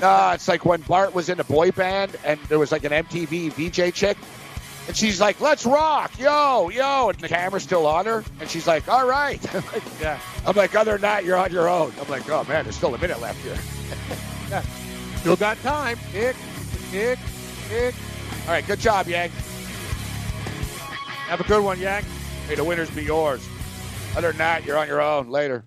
No, 0.00 0.30
it's 0.34 0.48
like 0.48 0.64
when 0.64 0.80
Bart 0.82 1.14
was 1.14 1.28
in 1.28 1.38
a 1.40 1.44
boy 1.44 1.70
band 1.70 2.16
and 2.24 2.38
there 2.48 2.58
was 2.58 2.72
like 2.72 2.84
an 2.84 2.92
MTV 2.92 3.52
VJ 3.52 3.94
chick, 3.94 4.18
and 4.88 4.96
she's 4.96 5.20
like, 5.20 5.40
"Let's 5.40 5.64
rock, 5.64 6.18
yo, 6.18 6.68
yo," 6.68 7.10
and 7.10 7.18
the 7.18 7.28
camera's 7.28 7.62
still 7.62 7.86
on 7.86 8.04
her, 8.06 8.24
and 8.40 8.50
she's 8.50 8.66
like, 8.66 8.88
"All 8.88 9.06
right." 9.06 9.40
Yeah. 10.00 10.18
I'm 10.44 10.56
like, 10.56 10.74
"Other 10.74 10.92
than 10.92 11.02
that, 11.02 11.24
you're 11.24 11.36
on 11.36 11.52
your 11.52 11.68
own." 11.68 11.92
I'm 12.00 12.08
like, 12.08 12.28
"Oh 12.28 12.44
man, 12.44 12.64
there's 12.64 12.76
still 12.76 12.94
a 12.94 12.98
minute 12.98 13.20
left 13.20 13.40
here." 13.42 13.58
Still 15.16 15.36
got 15.36 15.56
time. 15.62 15.98
Kick, 16.12 16.36
kick, 16.90 17.18
kick. 17.70 17.94
All 18.44 18.50
right, 18.52 18.66
good 18.66 18.78
job, 18.78 19.08
Yang. 19.08 19.30
Have 21.26 21.40
a 21.40 21.44
good 21.44 21.64
one, 21.64 21.80
Yang. 21.80 22.04
May 22.48 22.54
the 22.54 22.64
winners 22.64 22.90
be 22.90 23.02
yours. 23.02 23.48
Other 24.16 24.28
than 24.28 24.38
that, 24.38 24.64
you're 24.64 24.78
on 24.78 24.86
your 24.86 25.00
own. 25.00 25.28
Later. 25.28 25.64